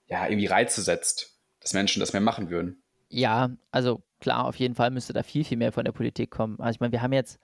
ja, 0.08 0.28
irgendwie 0.28 0.48
Reize 0.48 0.82
setzt, 0.82 1.40
dass 1.60 1.74
Menschen 1.74 2.00
das 2.00 2.14
mehr 2.14 2.22
machen 2.22 2.50
würden. 2.50 2.84
Ja, 3.10 3.52
also 3.72 4.04
klar, 4.20 4.46
auf 4.46 4.56
jeden 4.56 4.76
Fall 4.76 4.92
müsste 4.92 5.14
da 5.14 5.24
viel, 5.24 5.44
viel 5.44 5.58
mehr 5.58 5.72
von 5.72 5.86
der 5.86 5.92
Politik 5.92 6.32
kommen. 6.32 6.60
Also 6.60 6.78
ich 6.78 6.80
meine, 6.80 6.92
wir 6.92 7.02
haben 7.02 7.14
jetzt 7.14 7.40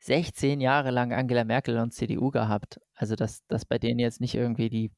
16 0.00 0.60
Jahre 0.60 0.90
lang 0.90 1.12
Angela 1.12 1.44
Merkel 1.44 1.78
und 1.78 1.92
CDU 1.92 2.30
gehabt. 2.30 2.80
Also 2.94 3.16
dass, 3.16 3.46
dass 3.46 3.64
bei 3.64 3.78
denen 3.78 3.98
jetzt 3.98 4.20
nicht 4.20 4.34
irgendwie 4.34 4.68
die 4.68 4.90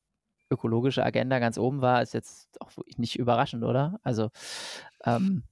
ökologische 0.51 1.05
Agenda 1.05 1.39
ganz 1.39 1.59
oben 1.59 1.81
war, 1.81 2.03
ist 2.03 2.15
jetzt 2.15 2.61
auch 2.61 2.71
nicht 2.97 3.19
überraschend, 3.19 3.65
oder? 3.65 4.01
Also 4.03 4.31
ähm, 5.05 5.45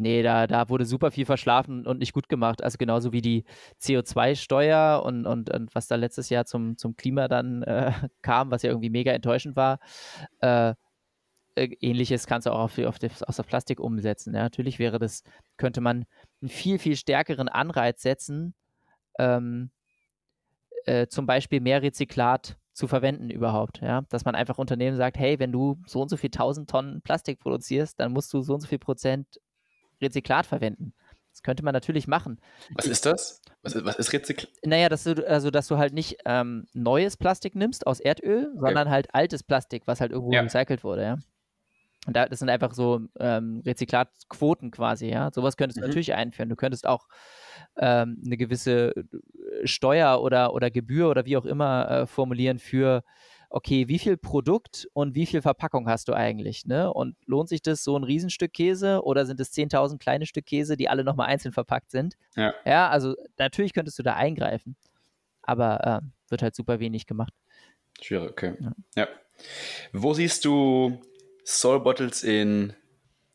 Nee, 0.00 0.22
da, 0.22 0.46
da 0.46 0.68
wurde 0.70 0.86
super 0.86 1.10
viel 1.10 1.26
verschlafen 1.26 1.86
und 1.86 1.98
nicht 1.98 2.14
gut 2.14 2.28
gemacht. 2.28 2.64
Also 2.64 2.78
genauso 2.78 3.12
wie 3.12 3.20
die 3.20 3.44
CO2-Steuer 3.80 5.02
und, 5.04 5.26
und, 5.26 5.50
und 5.50 5.74
was 5.74 5.88
da 5.88 5.96
letztes 5.96 6.30
Jahr 6.30 6.46
zum, 6.46 6.78
zum 6.78 6.96
Klima 6.96 7.28
dann 7.28 7.62
äh, 7.62 7.92
kam, 8.22 8.50
was 8.50 8.62
ja 8.62 8.70
irgendwie 8.70 8.90
mega 8.90 9.12
enttäuschend 9.12 9.56
war. 9.56 9.78
Äh, 10.40 10.70
äh 11.54 11.68
Ähnliches 11.80 12.26
kannst 12.26 12.46
du 12.46 12.52
auch 12.52 12.60
auf, 12.60 12.78
auf 12.78 12.98
das, 12.98 13.22
aus 13.22 13.36
der 13.36 13.42
Plastik 13.42 13.78
umsetzen. 13.78 14.34
Ja, 14.34 14.42
natürlich 14.42 14.78
wäre 14.78 14.98
das, 14.98 15.22
könnte 15.58 15.82
man 15.82 16.06
einen 16.40 16.48
viel, 16.48 16.78
viel 16.78 16.96
stärkeren 16.96 17.48
Anreiz 17.48 18.00
setzen, 18.00 18.54
ähm, 19.18 19.70
äh, 20.86 21.08
zum 21.08 21.26
Beispiel 21.26 21.60
mehr 21.60 21.82
Rezyklat 21.82 22.56
zu 22.72 22.88
verwenden 22.88 23.28
überhaupt, 23.28 23.80
ja, 23.82 24.02
dass 24.08 24.24
man 24.24 24.34
einfach 24.34 24.56
Unternehmen 24.56 24.96
sagt, 24.96 25.18
hey, 25.18 25.38
wenn 25.38 25.52
du 25.52 25.78
so 25.86 26.00
und 26.00 26.08
so 26.08 26.16
viel 26.16 26.30
tausend 26.30 26.70
Tonnen 26.70 27.02
Plastik 27.02 27.40
produzierst, 27.40 28.00
dann 28.00 28.12
musst 28.12 28.32
du 28.32 28.40
so 28.40 28.54
und 28.54 28.60
so 28.60 28.68
viel 28.68 28.78
Prozent 28.78 29.26
Rezyklat 30.00 30.46
verwenden. 30.46 30.94
Das 31.32 31.42
könnte 31.42 31.64
man 31.64 31.72
natürlich 31.72 32.08
machen. 32.08 32.40
Was 32.74 32.86
ist 32.86 33.06
das? 33.06 33.40
Was 33.62 33.74
ist, 33.74 33.84
was 33.84 33.96
ist 33.96 34.12
Rezyklat? 34.12 34.50
Naja, 34.64 34.88
dass 34.88 35.04
du, 35.04 35.26
also, 35.28 35.50
dass 35.50 35.68
du 35.68 35.78
halt 35.78 35.92
nicht 35.92 36.18
ähm, 36.24 36.66
neues 36.72 37.16
Plastik 37.16 37.54
nimmst 37.54 37.86
aus 37.86 38.00
Erdöl, 38.00 38.48
okay. 38.48 38.58
sondern 38.60 38.90
halt 38.90 39.14
altes 39.14 39.42
Plastik, 39.42 39.86
was 39.86 40.00
halt 40.00 40.12
irgendwo 40.12 40.32
ja. 40.32 40.42
recycelt 40.42 40.84
wurde, 40.84 41.02
ja. 41.02 41.18
Und 42.06 42.16
da, 42.16 42.26
das 42.26 42.38
sind 42.38 42.48
einfach 42.48 42.72
so 42.72 43.00
ähm, 43.18 43.62
Rezyklatquoten 43.64 44.70
quasi, 44.70 45.08
ja. 45.08 45.30
Sowas 45.32 45.56
könntest 45.56 45.76
du 45.76 45.82
mhm. 45.82 45.88
natürlich 45.88 46.14
einführen. 46.14 46.48
Du 46.48 46.56
könntest 46.56 46.86
auch 46.86 47.06
ähm, 47.76 48.22
eine 48.24 48.36
gewisse 48.36 48.94
äh, 48.96 49.66
Steuer 49.66 50.22
oder, 50.22 50.54
oder 50.54 50.70
Gebühr 50.70 51.10
oder 51.10 51.26
wie 51.26 51.36
auch 51.36 51.44
immer 51.44 51.90
äh, 51.90 52.06
formulieren 52.06 52.58
für, 52.58 53.04
okay, 53.50 53.88
wie 53.88 53.98
viel 53.98 54.16
Produkt 54.16 54.88
und 54.92 55.14
wie 55.14 55.26
viel 55.26 55.42
Verpackung 55.42 55.88
hast 55.88 56.08
du 56.08 56.14
eigentlich? 56.14 56.66
Ne? 56.66 56.92
Und 56.92 57.16
lohnt 57.26 57.48
sich 57.48 57.60
das 57.60 57.82
so 57.82 57.96
ein 57.96 58.04
Riesenstück 58.04 58.52
Käse 58.52 59.02
oder 59.02 59.26
sind 59.26 59.40
es 59.40 59.52
10.000 59.52 59.98
kleine 59.98 60.24
Stück 60.24 60.46
Käse, 60.46 60.76
die 60.76 60.88
alle 60.88 61.04
nochmal 61.04 61.26
einzeln 61.26 61.52
verpackt 61.52 61.90
sind? 61.90 62.14
Ja. 62.36 62.54
ja, 62.64 62.88
also 62.88 63.16
natürlich 63.38 63.74
könntest 63.74 63.98
du 63.98 64.04
da 64.04 64.14
eingreifen, 64.14 64.76
aber 65.42 66.02
äh, 66.02 66.30
wird 66.30 66.42
halt 66.42 66.54
super 66.54 66.78
wenig 66.78 67.06
gemacht. 67.06 67.34
Schwierig, 68.00 68.30
okay. 68.30 68.54
Ja. 68.60 68.72
ja. 68.94 69.08
Wo 69.92 70.14
siehst 70.14 70.44
du 70.44 71.00
Soul 71.44 71.80
Bottles 71.80 72.22
in 72.22 72.72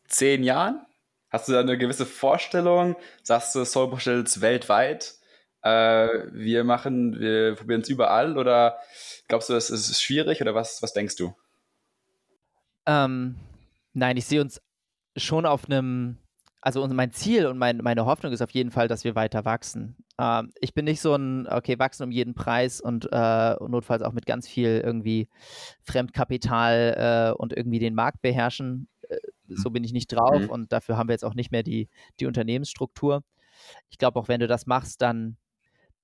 zehn 0.08 0.42
Jahren? 0.42 0.86
Hast 1.28 1.48
du 1.48 1.52
da 1.52 1.60
eine 1.60 1.76
gewisse 1.76 2.06
Vorstellung? 2.06 2.96
Sagst 3.22 3.54
du 3.54 3.64
Soul 3.64 3.90
Bottles 3.90 4.40
weltweit? 4.40 5.16
Äh, 5.66 6.28
wir 6.32 6.62
machen, 6.62 7.18
wir 7.18 7.56
probieren 7.56 7.80
es 7.80 7.88
überall 7.88 8.38
oder 8.38 8.78
glaubst 9.26 9.48
du, 9.48 9.54
es 9.54 9.68
ist 9.70 10.00
schwierig 10.00 10.40
oder 10.40 10.54
was, 10.54 10.80
was 10.80 10.92
denkst 10.92 11.16
du? 11.16 11.34
Ähm, 12.86 13.34
nein, 13.92 14.16
ich 14.16 14.26
sehe 14.26 14.40
uns 14.40 14.62
schon 15.16 15.44
auf 15.44 15.64
einem, 15.64 16.18
also 16.60 16.86
mein 16.86 17.10
Ziel 17.10 17.46
und 17.46 17.58
mein, 17.58 17.78
meine 17.78 18.06
Hoffnung 18.06 18.32
ist 18.32 18.42
auf 18.42 18.52
jeden 18.52 18.70
Fall, 18.70 18.86
dass 18.86 19.02
wir 19.02 19.16
weiter 19.16 19.44
wachsen. 19.44 19.96
Ähm, 20.20 20.52
ich 20.60 20.72
bin 20.72 20.84
nicht 20.84 21.00
so 21.00 21.16
ein, 21.16 21.48
okay, 21.48 21.80
wachsen 21.80 22.04
um 22.04 22.12
jeden 22.12 22.34
Preis 22.34 22.80
und, 22.80 23.08
äh, 23.10 23.54
notfalls 23.66 24.02
auch 24.02 24.12
mit 24.12 24.24
ganz 24.24 24.46
viel 24.46 24.80
irgendwie 24.84 25.28
Fremdkapital 25.82 27.32
äh, 27.34 27.36
und 27.36 27.56
irgendwie 27.56 27.80
den 27.80 27.96
Markt 27.96 28.22
beherrschen. 28.22 28.86
Äh, 29.08 29.16
so 29.48 29.70
bin 29.70 29.82
ich 29.82 29.92
nicht 29.92 30.08
drauf 30.08 30.42
mhm. 30.42 30.50
und 30.50 30.72
dafür 30.72 30.96
haben 30.96 31.08
wir 31.08 31.14
jetzt 31.14 31.24
auch 31.24 31.34
nicht 31.34 31.50
mehr 31.50 31.64
die, 31.64 31.88
die 32.20 32.26
Unternehmensstruktur. 32.26 33.24
Ich 33.90 33.98
glaube, 33.98 34.20
auch 34.20 34.28
wenn 34.28 34.40
du 34.40 34.46
das 34.46 34.66
machst, 34.66 35.02
dann, 35.02 35.36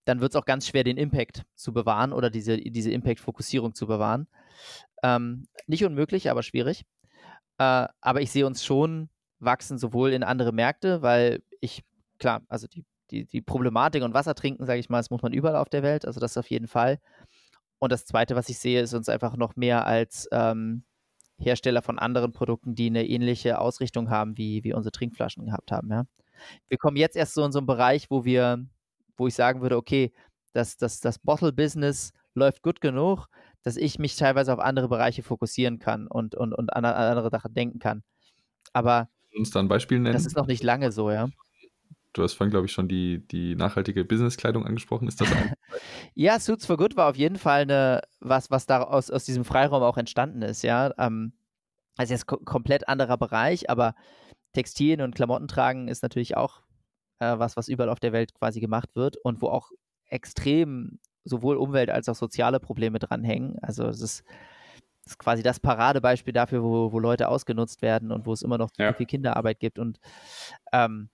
dann 0.05 0.21
wird 0.21 0.33
es 0.33 0.37
auch 0.37 0.45
ganz 0.45 0.67
schwer, 0.67 0.85
den 0.85 0.97
Impact 0.97 1.45
zu 1.55 1.73
bewahren 1.73 2.13
oder 2.13 2.31
diese, 2.31 2.57
diese 2.59 2.91
Impact-Fokussierung 2.91 3.75
zu 3.75 3.87
bewahren. 3.87 4.27
Ähm, 5.03 5.47
nicht 5.67 5.85
unmöglich, 5.85 6.31
aber 6.31 6.43
schwierig. 6.43 6.85
Äh, 7.59 7.89
aber 8.01 8.21
ich 8.21 8.31
sehe 8.31 8.47
uns 8.47 8.65
schon 8.65 9.09
wachsen, 9.39 9.79
sowohl 9.79 10.13
in 10.13 10.23
andere 10.23 10.53
Märkte, 10.53 11.03
weil 11.03 11.43
ich, 11.61 11.83
klar, 12.19 12.43
also 12.49 12.67
die 12.67 12.85
die, 13.13 13.27
die 13.27 13.43
Problematik 13.43 14.03
und 14.03 14.15
Wasser 14.15 14.35
trinken, 14.35 14.67
sage 14.67 14.81
ich 14.81 14.89
mal, 14.89 14.99
das 14.99 15.11
muss 15.11 15.23
man 15.23 15.33
überall 15.33 15.57
auf 15.57 15.69
der 15.69 15.83
Welt, 15.83 16.07
also 16.07 16.19
das 16.19 16.37
auf 16.37 16.51
jeden 16.51 16.67
Fall. 16.67 16.99
Und 17.79 17.93
das 17.93 18.05
Zweite, 18.05 18.35
was 18.35 18.49
ich 18.49 18.59
sehe, 18.59 18.81
ist 18.81 18.95
uns 18.95 19.09
einfach 19.09 19.37
noch 19.37 19.55
mehr 19.55 19.87
als 19.87 20.29
ähm, 20.33 20.85
Hersteller 21.39 21.83
von 21.83 21.99
anderen 21.99 22.33
Produkten, 22.33 22.75
die 22.75 22.87
eine 22.87 23.07
ähnliche 23.07 23.61
Ausrichtung 23.61 24.11
haben, 24.11 24.37
wie, 24.39 24.65
wie 24.65 24.73
unsere 24.73 24.93
Trinkflaschen 24.93 25.45
gehabt 25.47 25.71
haben. 25.71 25.91
Ja. 25.91 26.05
Wir 26.69 26.79
kommen 26.79 26.97
jetzt 26.97 27.17
erst 27.17 27.35
so 27.35 27.45
in 27.45 27.53
so 27.53 27.59
einen 27.59 27.67
Bereich, 27.67 28.11
wo 28.11 28.25
wir, 28.25 28.65
wo 29.23 29.27
ich 29.29 29.35
sagen 29.35 29.63
würde, 29.63 29.77
okay, 29.77 30.13
das, 30.53 30.77
das, 30.77 31.01
das 31.01 31.19
Bottle-Business 31.19 32.13
läuft 32.35 32.63
gut 32.63 32.81
genug, 32.81 33.29
dass 33.63 33.77
ich 33.77 33.99
mich 33.99 34.17
teilweise 34.17 34.53
auf 34.53 34.59
andere 34.59 34.89
Bereiche 34.89 35.23
fokussieren 35.23 35.79
kann 35.79 36.07
und, 36.07 36.35
und, 36.35 36.53
und 36.53 36.75
an 36.75 36.85
andere 36.85 37.31
Sachen 37.31 37.55
denken 37.55 37.79
kann. 37.79 38.03
Aber 38.73 39.09
uns 39.35 39.51
da 39.51 39.61
ein 39.61 39.69
Beispiel 39.69 39.99
nennen? 39.99 40.13
Das 40.13 40.27
ist 40.27 40.37
noch 40.37 40.47
nicht 40.47 40.63
lange 40.63 40.93
so, 40.93 41.11
ja. 41.11 41.29
Du 42.13 42.23
hast 42.23 42.35
vorhin, 42.35 42.51
glaube 42.51 42.67
ich, 42.67 42.73
schon 42.73 42.89
die, 42.89 43.27
die 43.29 43.55
nachhaltige 43.55 44.05
Businesskleidung 44.05 44.67
angesprochen. 44.67 45.09
Ist 45.09 45.21
das 45.23 45.33
auch? 45.33 45.37
ja, 46.15 46.39
Suits 46.39 46.67
for 46.67 46.77
Good 46.77 46.97
war 46.97 47.09
auf 47.09 47.17
jeden 47.17 47.37
Fall 47.37 47.63
eine, 47.63 48.03
was, 48.21 48.51
was 48.51 48.67
da 48.67 48.83
aus, 48.83 49.11
aus 49.11 49.25
diesem 49.25 49.45
Freiraum 49.45 49.83
auch 49.83 49.97
entstanden 49.97 50.43
ist, 50.43 50.63
ja. 50.63 50.93
Ähm, 50.99 51.33
also 51.97 52.13
jetzt 52.13 52.27
komplett 52.27 52.89
anderer 52.89 53.17
Bereich, 53.17 53.71
aber 53.71 53.95
Textilien 54.53 55.01
und 55.01 55.15
Klamotten 55.15 55.49
tragen 55.49 55.89
ist 55.89 56.03
natürlich 56.03 56.37
auch 56.37 56.63
äh, 57.23 57.39
was, 57.39 57.57
was 57.57 57.69
überall 57.69 57.91
auf 57.91 58.01
der 58.01 58.13
Welt 58.13 58.35
quasi 58.35 58.61
gemacht 58.61 58.91
wird 58.95 59.17
und 59.17 59.41
wo 59.43 59.49
auch 59.49 59.71
extrem 60.07 60.99
sowohl 61.25 61.57
Umwelt- 61.57 61.91
als 61.91 62.09
auch 62.09 62.17
soziale 62.17 62.59
Probleme 62.59 62.99
dranhängen. 62.99 63.59
Also 63.63 63.87
es 63.87 64.01
ist, 64.01 64.25
ist 65.07 65.19
quasi 65.19 65.43
das 65.43 65.61
Paradebeispiel 65.61 66.33
dafür, 66.33 66.65
wo, 66.65 66.93
wo 66.93 66.99
Leute 66.99 67.29
ausgenutzt 67.29 67.81
werden 67.81 68.11
und 68.11 68.27
wo 68.27 68.33
es 68.33 68.43
immer 68.43 68.59
noch 68.59 68.71
ja. 68.77 68.93
viel 68.93 69.07
Kinderarbeit 69.07 69.61
gibt. 69.61 69.79
Und 69.79 70.01
ähm, 70.73 71.11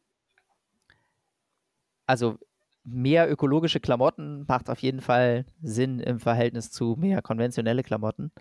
also 2.07 2.39
mehr 2.85 3.31
ökologische 3.31 3.81
Klamotten 3.81 4.47
macht 4.49 4.71
auf 4.71 4.79
jeden 4.81 5.03
Fall 5.03 5.45
Sinn 5.61 6.01
im 6.01 6.21
Verhältnis 6.21 6.71
zu 6.71 6.97
mehr 6.99 7.21
konventionelle 7.21 7.83
Klamotten. 7.83 8.33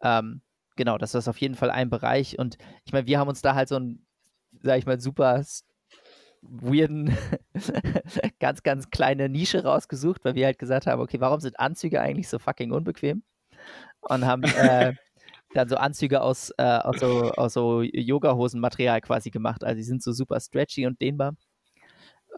Ähm, 0.00 0.40
genau, 0.76 0.96
das 0.96 1.14
ist 1.14 1.28
auf 1.28 1.38
jeden 1.38 1.56
Fall 1.56 1.70
ein 1.70 1.90
Bereich. 1.90 2.38
Und 2.38 2.56
ich 2.86 2.94
meine, 2.94 3.06
wir 3.06 3.18
haben 3.18 3.28
uns 3.28 3.42
da 3.42 3.54
halt 3.54 3.68
so 3.68 3.76
ein, 3.76 4.06
sag 4.62 4.78
ich 4.78 4.86
mal, 4.86 4.98
super 4.98 5.44
weirden, 6.42 7.16
ganz, 8.40 8.62
ganz 8.62 8.90
kleine 8.90 9.28
Nische 9.28 9.64
rausgesucht, 9.64 10.24
weil 10.24 10.34
wir 10.34 10.46
halt 10.46 10.58
gesagt 10.58 10.86
haben, 10.86 11.00
okay, 11.00 11.20
warum 11.20 11.40
sind 11.40 11.58
Anzüge 11.58 12.00
eigentlich 12.00 12.28
so 12.28 12.38
fucking 12.38 12.72
unbequem? 12.72 13.22
Und 14.00 14.26
haben 14.26 14.42
äh, 14.42 14.94
dann 15.54 15.68
so 15.68 15.76
Anzüge 15.76 16.20
aus, 16.22 16.50
äh, 16.58 16.62
aus 16.62 16.98
so, 16.98 17.30
aus 17.32 17.52
so 17.52 17.82
Yoga-Hosen-Material 17.82 19.00
quasi 19.00 19.30
gemacht. 19.30 19.64
Also 19.64 19.76
die 19.76 19.84
sind 19.84 20.02
so 20.02 20.12
super 20.12 20.40
stretchy 20.40 20.86
und 20.86 21.00
dehnbar 21.00 21.34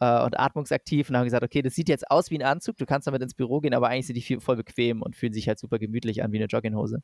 äh, 0.01 0.23
und 0.23 0.39
atmungsaktiv 0.39 1.09
und 1.09 1.17
haben 1.17 1.25
gesagt, 1.25 1.45
okay, 1.45 1.63
das 1.63 1.75
sieht 1.75 1.89
jetzt 1.89 2.11
aus 2.11 2.31
wie 2.31 2.39
ein 2.39 2.47
Anzug, 2.47 2.77
du 2.77 2.87
kannst 2.87 3.07
damit 3.07 3.23
ins 3.23 3.35
Büro 3.35 3.61
gehen, 3.61 3.75
aber 3.75 3.89
eigentlich 3.89 4.07
sind 4.07 4.17
die 4.17 4.41
voll 4.41 4.57
bequem 4.57 5.03
und 5.03 5.17
fühlen 5.17 5.33
sich 5.33 5.49
halt 5.49 5.59
super 5.59 5.79
gemütlich 5.79 6.23
an 6.23 6.33
wie 6.33 6.39
eine 6.39 6.47
Jogginghose. 6.47 7.01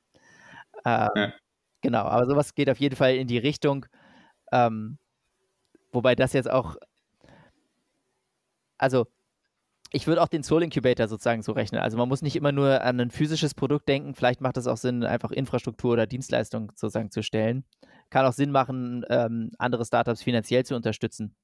Ähm, 0.85 1.09
ja. 1.15 1.33
Genau, 1.83 2.03
aber 2.03 2.27
sowas 2.27 2.55
geht 2.55 2.69
auf 2.69 2.79
jeden 2.79 2.97
Fall 2.97 3.15
in 3.17 3.27
die 3.27 3.39
Richtung, 3.39 3.87
ähm, 4.53 4.99
wobei 5.93 6.15
das 6.15 6.33
jetzt 6.33 6.51
auch, 6.51 6.77
also 8.81 9.07
ich 9.93 10.07
würde 10.07 10.23
auch 10.23 10.29
den 10.29 10.43
Soul 10.43 10.63
Incubator 10.63 11.09
sozusagen 11.09 11.43
so 11.43 11.53
rechnen. 11.53 11.81
Also 11.81 11.99
man 11.99 12.09
muss 12.09 12.23
nicht 12.23 12.37
immer 12.37 12.53
nur 12.53 12.83
an 12.83 13.01
ein 13.01 13.11
physisches 13.11 13.55
Produkt 13.55 13.89
denken. 13.89 14.15
Vielleicht 14.15 14.41
macht 14.41 14.57
es 14.57 14.69
auch 14.69 14.77
Sinn, 14.77 15.05
einfach 15.05 15.33
Infrastruktur 15.33 15.93
oder 15.93 16.07
Dienstleistungen 16.07 16.71
sozusagen 16.77 17.11
zu 17.11 17.23
stellen. 17.23 17.65
Kann 18.09 18.25
auch 18.25 18.33
Sinn 18.33 18.53
machen, 18.53 19.05
ähm, 19.09 19.51
andere 19.59 19.85
Startups 19.85 20.23
finanziell 20.23 20.65
zu 20.65 20.77
unterstützen 20.77 21.35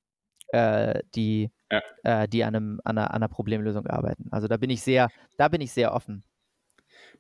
äh, 0.49 1.01
die, 1.15 1.51
ja. 1.71 1.83
äh, 2.05 2.29
die 2.29 2.45
an, 2.45 2.55
einem, 2.55 2.81
an, 2.85 2.99
einer, 2.99 3.11
an 3.11 3.17
einer 3.17 3.29
Problemlösung 3.29 3.87
arbeiten. 3.87 4.29
Also 4.31 4.49
da 4.49 4.57
bin 4.57 4.71
ich 4.71 4.83
sehr, 4.83 5.09
da 5.37 5.49
bin 5.49 5.61
ich 5.61 5.73
sehr 5.73 5.93
offen. 5.93 6.23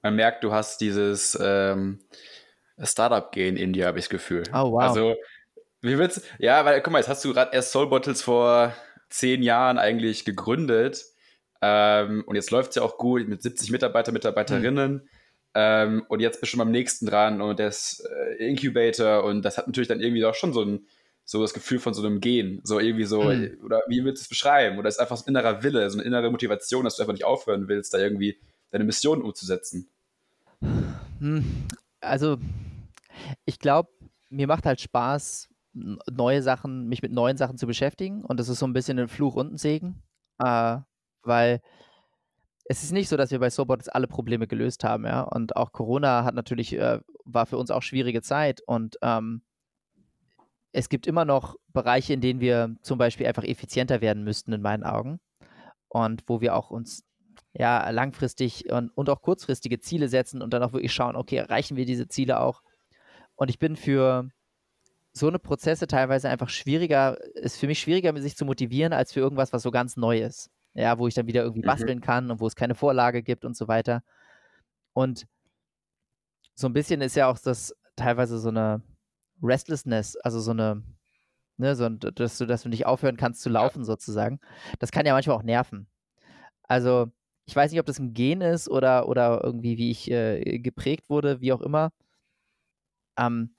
Man 0.03 0.14
merkt, 0.14 0.45
du 0.45 0.53
hast 0.53 0.81
dieses 0.81 1.37
ähm, 1.41 2.01
Startup-Gehen 2.79 3.57
in 3.57 3.73
dir, 3.73 3.87
habe 3.87 3.99
ich 3.99 4.05
das 4.05 4.11
Gefühl. 4.11 4.45
Oh, 4.53 4.73
wow. 4.73 4.83
Also, 4.83 5.17
wie 5.81 5.99
willst 5.99 6.23
ja, 6.39 6.64
weil, 6.64 6.81
guck 6.83 6.93
mal, 6.93 6.99
jetzt 6.99 7.09
hast 7.09 7.25
du 7.25 7.33
gerade 7.33 7.55
erst 7.55 7.73
Soul 7.73 7.89
Bottles 7.89 8.23
vor 8.23 8.73
zehn 9.09 9.43
Jahren 9.43 9.79
eigentlich 9.79 10.25
gegründet. 10.25 11.05
Ähm, 11.63 12.23
und 12.27 12.37
jetzt 12.37 12.51
läuft 12.51 12.71
es 12.71 12.77
ja 12.77 12.83
auch 12.83 12.99
gut 12.99 13.29
mit 13.29 13.43
70 13.43 13.71
Mitarbeiter, 13.71 14.13
Mitarbeiterinnen. 14.13 14.93
Mhm. 14.93 15.09
Ähm, 15.55 16.05
und 16.09 16.21
jetzt 16.21 16.41
bist 16.41 16.53
du 16.53 16.57
schon 16.57 16.65
beim 16.65 16.71
nächsten 16.71 17.07
dran 17.07 17.41
und 17.41 17.59
das 17.59 18.05
äh, 18.11 18.47
Incubator 18.47 19.25
und 19.25 19.43
das 19.43 19.57
hat 19.57 19.67
natürlich 19.67 19.89
dann 19.89 20.01
irgendwie 20.01 20.25
auch 20.27 20.35
schon 20.35 20.53
so 20.53 20.63
ein 20.63 20.87
so 21.27 21.43
das 21.43 21.55
Gefühl 21.55 21.81
von 21.81 21.93
so 21.93 22.07
einem 22.07 22.21
Gehen, 22.21 22.61
so 22.63 22.79
irgendwie 22.79 23.05
so, 23.05 23.25
hm. 23.25 23.59
oder 23.65 23.83
wie 23.89 24.05
willst 24.05 24.23
du 24.23 24.25
es 24.25 24.29
beschreiben? 24.29 24.79
Oder 24.79 24.89
ist 24.89 25.01
einfach 25.01 25.17
so 25.17 25.25
ein 25.25 25.31
innerer 25.31 25.63
Wille, 25.65 25.91
so 25.91 25.99
eine 25.99 26.07
innere 26.07 26.31
Motivation, 26.31 26.85
dass 26.85 26.97
du 26.97 27.03
einfach 27.03 27.15
nicht 27.15 27.25
aufhören 27.25 27.67
willst, 27.67 27.93
da 27.93 27.99
irgendwie 27.99 28.39
deine 28.71 28.85
Mission 28.85 29.21
umzusetzen? 29.23 29.91
Hm. 31.19 31.67
Also, 32.01 32.39
ich 33.45 33.59
glaube, 33.59 33.91
mir 34.31 34.47
macht 34.47 34.67
halt 34.67 34.81
Spaß, 34.81 35.49
neue 35.77 36.43
Sachen, 36.43 36.89
mich 36.89 37.03
mit 37.03 37.12
neuen 37.12 37.37
Sachen 37.37 37.59
zu 37.59 37.66
beschäftigen. 37.66 38.24
Und 38.24 38.41
das 38.41 38.49
ist 38.49 38.59
so 38.59 38.66
ein 38.66 38.72
bisschen 38.72 38.99
ein 38.99 39.09
Fluch 39.09 39.37
und 39.37 39.53
ein 39.53 39.59
Segen, 39.59 40.03
äh, 40.39 40.79
weil 41.22 41.61
es 42.64 42.83
ist 42.83 42.93
nicht 42.93 43.09
so, 43.09 43.16
dass 43.16 43.31
wir 43.31 43.39
bei 43.39 43.51
Sobots 43.51 43.89
alle 43.89 44.09
Probleme 44.09 44.47
gelöst 44.47 44.83
haben, 44.85 45.05
ja. 45.05 45.22
Und 45.22 45.55
auch 45.57 45.72
Corona 45.72 46.24
hat 46.24 46.35
natürlich, 46.35 46.72
äh, 46.72 47.01
war 47.24 47.47
für 47.47 47.59
uns 47.59 47.70
auch 47.70 47.83
schwierige 47.83 48.22
Zeit 48.22 48.61
und 48.66 48.97
ähm, 49.03 49.43
es 50.72 50.89
gibt 50.91 51.07
immer 51.07 51.24
noch 51.24 51.57
Bereiche, 51.72 52.12
in 52.12 52.20
denen 52.20 52.41
wir 52.41 52.77
zum 52.83 52.99
Beispiel 52.99 53.27
einfach 53.27 53.45
effizienter 53.45 54.03
werden 54.03 54.24
müssten, 54.24 54.53
in 54.53 54.61
meinen 54.61 54.85
Augen. 54.85 55.20
Und 55.89 56.24
wo 56.27 56.43
wir 56.43 56.55
auch 56.55 56.70
uns 56.70 57.05
ja 57.55 57.89
langfristig 57.91 58.70
und, 58.70 58.91
und 58.91 59.09
auch 59.09 59.22
kurzfristige 59.22 59.79
Ziele 59.81 60.09
setzen 60.09 60.43
und 60.43 60.53
dann 60.53 60.62
auch 60.62 60.74
wirklich 60.74 60.93
schauen, 60.93 61.16
okay, 61.16 61.37
erreichen 61.37 61.77
wir 61.77 61.87
diese 61.87 62.09
Ziele 62.09 62.41
auch? 62.41 62.62
Und 63.37 63.49
ich 63.49 63.59
bin 63.59 63.77
für 63.77 64.29
so 65.17 65.29
eine 65.29 65.39
Prozesse 65.39 65.87
teilweise 65.87 66.29
einfach 66.29 66.51
schwieriger, 66.51 67.19
ist 67.37 67.57
für 67.57 67.67
mich 67.67 67.79
schwieriger, 67.81 68.14
sich 68.21 68.37
zu 68.37 68.45
motivieren, 68.45 68.93
als 68.93 69.14
für 69.14 69.21
irgendwas, 69.21 69.51
was 69.51 69.62
so 69.62 69.71
ganz 69.71 69.97
neu 69.97 70.21
ist. 70.21 70.51
Ja, 70.75 70.99
wo 70.99 71.09
ich 71.09 71.14
dann 71.14 71.27
wieder 71.27 71.43
irgendwie 71.43 71.62
mhm. 71.62 71.69
basteln 71.69 72.01
kann 72.03 72.31
und 72.31 72.39
wo 72.41 72.47
es 72.47 72.55
keine 72.55 72.75
Vorlage 72.75 73.23
gibt 73.23 73.47
und 73.47 73.57
so 73.57 73.67
weiter. 73.67 74.03
Und 74.93 75.27
so 76.55 76.69
ein 76.69 76.75
bisschen 76.75 77.01
ist 77.01 77.17
ja 77.17 77.29
auch 77.29 77.39
das 77.39 77.75
teilweise 77.97 78.39
so 78.39 78.51
eine 78.51 78.83
Restlessness, 79.43 80.17
also 80.17 80.39
so 80.39 80.51
eine, 80.51 80.83
ne, 81.57 81.75
so, 81.77 81.89
dass 81.89 82.37
du, 82.37 82.45
dass 82.45 82.64
du 82.64 82.69
nicht 82.69 82.85
aufhören 82.85 83.17
kannst 83.17 83.41
zu 83.41 83.49
laufen, 83.49 83.85
sozusagen. 83.85 84.39
Das 84.81 84.93
kann 84.93 85.07
ja 85.07 85.14
manchmal 85.14 85.37
auch 85.37 85.43
nerven. 85.43 85.87
Also, 86.64 87.11
ich 87.47 87.57
weiß 87.57 87.71
nicht, 87.71 87.81
ob 87.81 87.87
das 87.87 87.99
ein 87.99 88.12
Gen 88.12 88.43
ist 88.43 88.69
oder, 88.69 89.09
oder 89.09 89.43
irgendwie, 89.43 89.79
wie 89.79 89.91
ich 89.91 90.11
äh, 90.11 90.59
geprägt 90.59 91.09
wurde, 91.09 91.41
wie 91.41 91.55
auch 91.55 91.62
immer. 91.62 91.91
Ähm, 93.19 93.56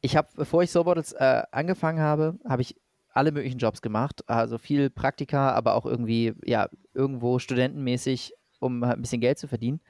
ich 0.00 0.16
habe, 0.16 0.28
bevor 0.36 0.62
ich 0.62 0.70
Soulbottles 0.70 1.12
äh, 1.12 1.42
angefangen 1.50 2.00
habe, 2.00 2.38
habe 2.44 2.62
ich 2.62 2.76
alle 3.10 3.32
möglichen 3.32 3.58
Jobs 3.58 3.82
gemacht. 3.82 4.22
Also 4.28 4.58
viel 4.58 4.90
Praktika, 4.90 5.52
aber 5.52 5.74
auch 5.74 5.86
irgendwie, 5.86 6.34
ja, 6.44 6.68
irgendwo 6.94 7.38
studentenmäßig, 7.38 8.34
um 8.60 8.84
halt 8.84 8.98
ein 8.98 9.02
bisschen 9.02 9.20
Geld 9.20 9.38
zu 9.38 9.48
verdienen. 9.48 9.80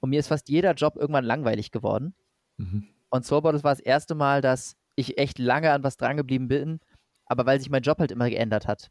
Und 0.00 0.10
mir 0.10 0.20
ist 0.20 0.28
fast 0.28 0.48
jeder 0.48 0.74
Job 0.74 0.96
irgendwann 0.96 1.24
langweilig 1.24 1.70
geworden. 1.70 2.14
Mhm. 2.56 2.88
Und 3.10 3.24
Soulbottles 3.24 3.64
war 3.64 3.72
das 3.72 3.80
erste 3.80 4.14
Mal, 4.14 4.40
dass 4.40 4.76
ich 4.96 5.18
echt 5.18 5.38
lange 5.38 5.70
an 5.72 5.84
was 5.84 5.96
drangeblieben 5.96 6.48
bin, 6.48 6.80
aber 7.26 7.46
weil 7.46 7.58
sich 7.60 7.70
mein 7.70 7.82
Job 7.82 7.98
halt 7.98 8.10
immer 8.10 8.28
geändert 8.28 8.66
hat. 8.66 8.90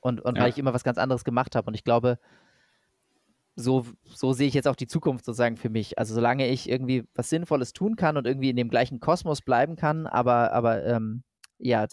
Und, 0.00 0.20
und 0.20 0.36
ja. 0.36 0.42
weil 0.42 0.50
ich 0.50 0.58
immer 0.58 0.74
was 0.74 0.84
ganz 0.84 0.98
anderes 0.98 1.24
gemacht 1.24 1.56
habe. 1.56 1.66
Und 1.66 1.74
ich 1.74 1.84
glaube, 1.84 2.18
so, 3.58 3.84
so 4.04 4.32
sehe 4.32 4.46
ich 4.46 4.54
jetzt 4.54 4.68
auch 4.68 4.76
die 4.76 4.86
Zukunft 4.86 5.24
sozusagen 5.24 5.56
für 5.56 5.68
mich. 5.68 5.98
Also 5.98 6.14
solange 6.14 6.48
ich 6.48 6.68
irgendwie 6.68 7.04
was 7.14 7.28
Sinnvolles 7.28 7.72
tun 7.72 7.96
kann 7.96 8.16
und 8.16 8.24
irgendwie 8.24 8.50
in 8.50 8.56
dem 8.56 8.70
gleichen 8.70 9.00
Kosmos 9.00 9.42
bleiben 9.42 9.74
kann, 9.74 10.06
aber, 10.06 10.52
aber 10.52 10.84
ähm, 10.84 11.24
ja, 11.58 11.84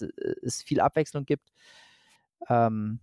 es 0.44 0.62
viel 0.62 0.80
Abwechslung 0.80 1.26
gibt, 1.26 1.50
ähm, 2.50 3.00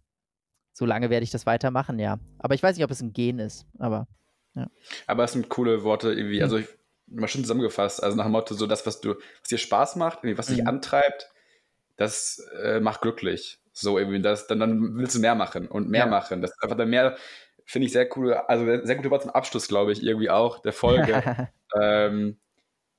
solange 0.72 1.10
werde 1.10 1.24
ich 1.24 1.32
das 1.32 1.44
weitermachen, 1.44 1.98
ja. 1.98 2.20
Aber 2.38 2.54
ich 2.54 2.62
weiß 2.62 2.76
nicht, 2.76 2.84
ob 2.84 2.92
es 2.92 3.02
ein 3.02 3.12
Gen 3.12 3.40
ist, 3.40 3.66
aber 3.80 4.06
ja. 4.54 4.70
Aber 5.08 5.24
es 5.24 5.32
sind 5.32 5.48
coole 5.48 5.82
Worte 5.82 6.12
irgendwie, 6.12 6.36
hm. 6.36 6.44
also 6.44 6.58
ich, 6.58 6.68
mal 7.08 7.26
schön 7.26 7.42
zusammengefasst, 7.42 8.00
also 8.00 8.16
nach 8.16 8.26
dem 8.26 8.32
Motto, 8.32 8.54
so 8.54 8.68
das, 8.68 8.86
was 8.86 9.00
du, 9.00 9.16
was 9.16 9.48
dir 9.48 9.58
Spaß 9.58 9.96
macht, 9.96 10.20
was 10.22 10.46
dich 10.46 10.60
mhm. 10.60 10.68
antreibt, 10.68 11.30
das 11.96 12.38
äh, 12.62 12.78
macht 12.78 13.00
glücklich. 13.00 13.58
So 13.72 13.98
irgendwie, 13.98 14.22
das, 14.22 14.46
dann, 14.46 14.60
dann 14.60 14.96
willst 14.98 15.16
du 15.16 15.18
mehr 15.18 15.34
machen 15.34 15.66
und 15.66 15.88
mehr 15.88 16.04
ja. 16.04 16.06
machen. 16.06 16.42
Das 16.42 16.52
ist 16.52 16.62
einfach 16.62 16.76
dann 16.76 16.90
mehr, 16.90 17.16
Finde 17.72 17.86
ich 17.86 17.92
sehr 17.92 18.06
cool. 18.18 18.34
Also 18.34 18.66
sehr 18.84 18.96
gute 18.96 19.10
Wort 19.10 19.22
zum 19.22 19.30
Abschluss, 19.30 19.66
glaube 19.66 19.92
ich, 19.92 20.02
irgendwie 20.02 20.28
auch 20.28 20.58
der 20.58 20.74
Folge. 20.74 21.48
ähm, 21.80 22.38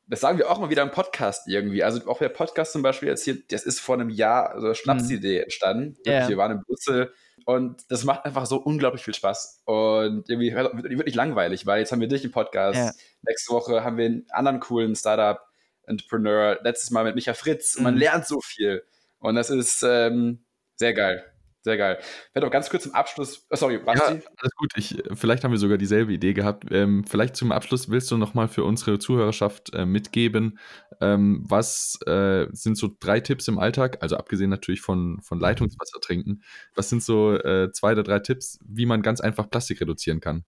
das 0.08 0.22
sagen 0.22 0.40
wir 0.40 0.50
auch 0.50 0.58
mal 0.58 0.72
wieder 0.72 0.82
im 0.82 0.90
Podcast 0.90 1.48
irgendwie. 1.48 1.84
Also 1.84 2.10
auch 2.10 2.18
der 2.18 2.30
Podcast 2.30 2.72
zum 2.72 2.82
Beispiel 2.82 3.08
jetzt 3.08 3.24
hier, 3.24 3.38
das 3.52 3.66
ist 3.66 3.80
vor 3.80 3.94
einem 3.94 4.10
Jahr, 4.10 4.50
also 4.50 4.74
Schnapsidee 4.74 5.38
mhm. 5.38 5.44
entstanden. 5.44 5.98
Yeah. 6.08 6.28
Wir 6.28 6.38
waren 6.38 6.54
in 6.54 6.64
Brüssel 6.64 7.14
und 7.46 7.84
das 7.90 8.04
macht 8.04 8.26
einfach 8.26 8.48
so 8.48 8.58
unglaublich 8.58 9.04
viel 9.04 9.14
Spaß. 9.14 9.62
Und 9.66 10.28
irgendwie 10.28 10.52
wird, 10.56 11.06
nicht 11.06 11.16
langweilig, 11.16 11.68
weil 11.68 11.82
jetzt 11.82 11.92
haben 11.92 12.02
wir 12.02 12.08
dich 12.08 12.26
im 12.26 12.32
Podcast. 12.32 12.76
Yeah. 12.76 12.94
Nächste 13.28 13.54
Woche 13.54 13.84
haben 13.84 13.98
wir 13.98 14.06
einen 14.06 14.26
anderen 14.32 14.60
coolen 14.60 14.96
Startup-Entrepreneur. 14.96 16.62
Letztes 16.64 16.90
Mal 16.90 17.04
mit 17.04 17.14
Micha 17.14 17.36
Fritz. 17.36 17.76
Und 17.76 17.84
man 17.84 17.94
mhm. 17.94 18.00
lernt 18.00 18.26
so 18.26 18.42
viel. 18.42 18.84
Und 19.20 19.36
das 19.36 19.52
ist 19.52 19.84
ähm, 19.84 20.44
sehr 20.78 20.96
geil. 20.96 21.32
Sehr 21.64 21.78
geil. 21.78 21.98
Vielleicht 22.32 22.46
auch 22.46 22.52
ganz 22.52 22.70
kurz 22.70 22.84
zum 22.84 22.94
Abschluss. 22.94 23.48
Oh, 23.50 23.56
sorry, 23.56 23.78
Basti? 23.78 24.16
Ja, 24.16 24.22
alles 24.38 24.56
gut. 24.58 24.74
Ich, 24.76 25.02
vielleicht 25.14 25.46
haben 25.46 25.52
wir 25.52 25.58
sogar 25.58 25.78
dieselbe 25.78 26.12
Idee 26.12 26.34
gehabt. 26.34 26.66
Ähm, 26.72 27.06
vielleicht 27.06 27.38
zum 27.38 27.54
Abschluss 27.54 27.90
willst 27.90 28.12
du 28.12 28.18
nochmal 28.18 28.50
für 28.50 28.66
unsere 28.66 29.00
Zuhörerschaft 29.00 29.74
äh, 29.74 29.86
mitgeben, 29.86 30.60
ähm, 31.00 31.42
was 31.48 31.98
äh, 32.06 32.48
sind 32.52 32.78
so 32.78 32.90
drei 33.00 33.22
Tipps 33.22 33.48
im 33.48 33.60
Alltag, 33.60 34.00
also 34.02 34.18
abgesehen 34.18 34.50
natürlich 34.50 34.82
von, 34.82 35.22
von 35.22 35.40
Leitungswasser 35.40 36.02
trinken, 36.02 36.44
was 36.76 36.90
sind 36.90 37.02
so 37.02 37.34
äh, 37.34 37.72
zwei 37.72 37.94
oder 37.94 38.04
drei 38.04 38.20
Tipps, 38.20 38.60
wie 38.68 38.86
man 38.86 39.02
ganz 39.02 39.22
einfach 39.22 39.50
Plastik 39.50 39.80
reduzieren 39.80 40.20
kann? 40.20 40.44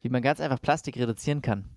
Wie 0.00 0.08
man 0.08 0.22
ganz 0.22 0.40
einfach 0.40 0.60
Plastik 0.62 0.96
reduzieren 0.96 1.42
kann. 1.42 1.68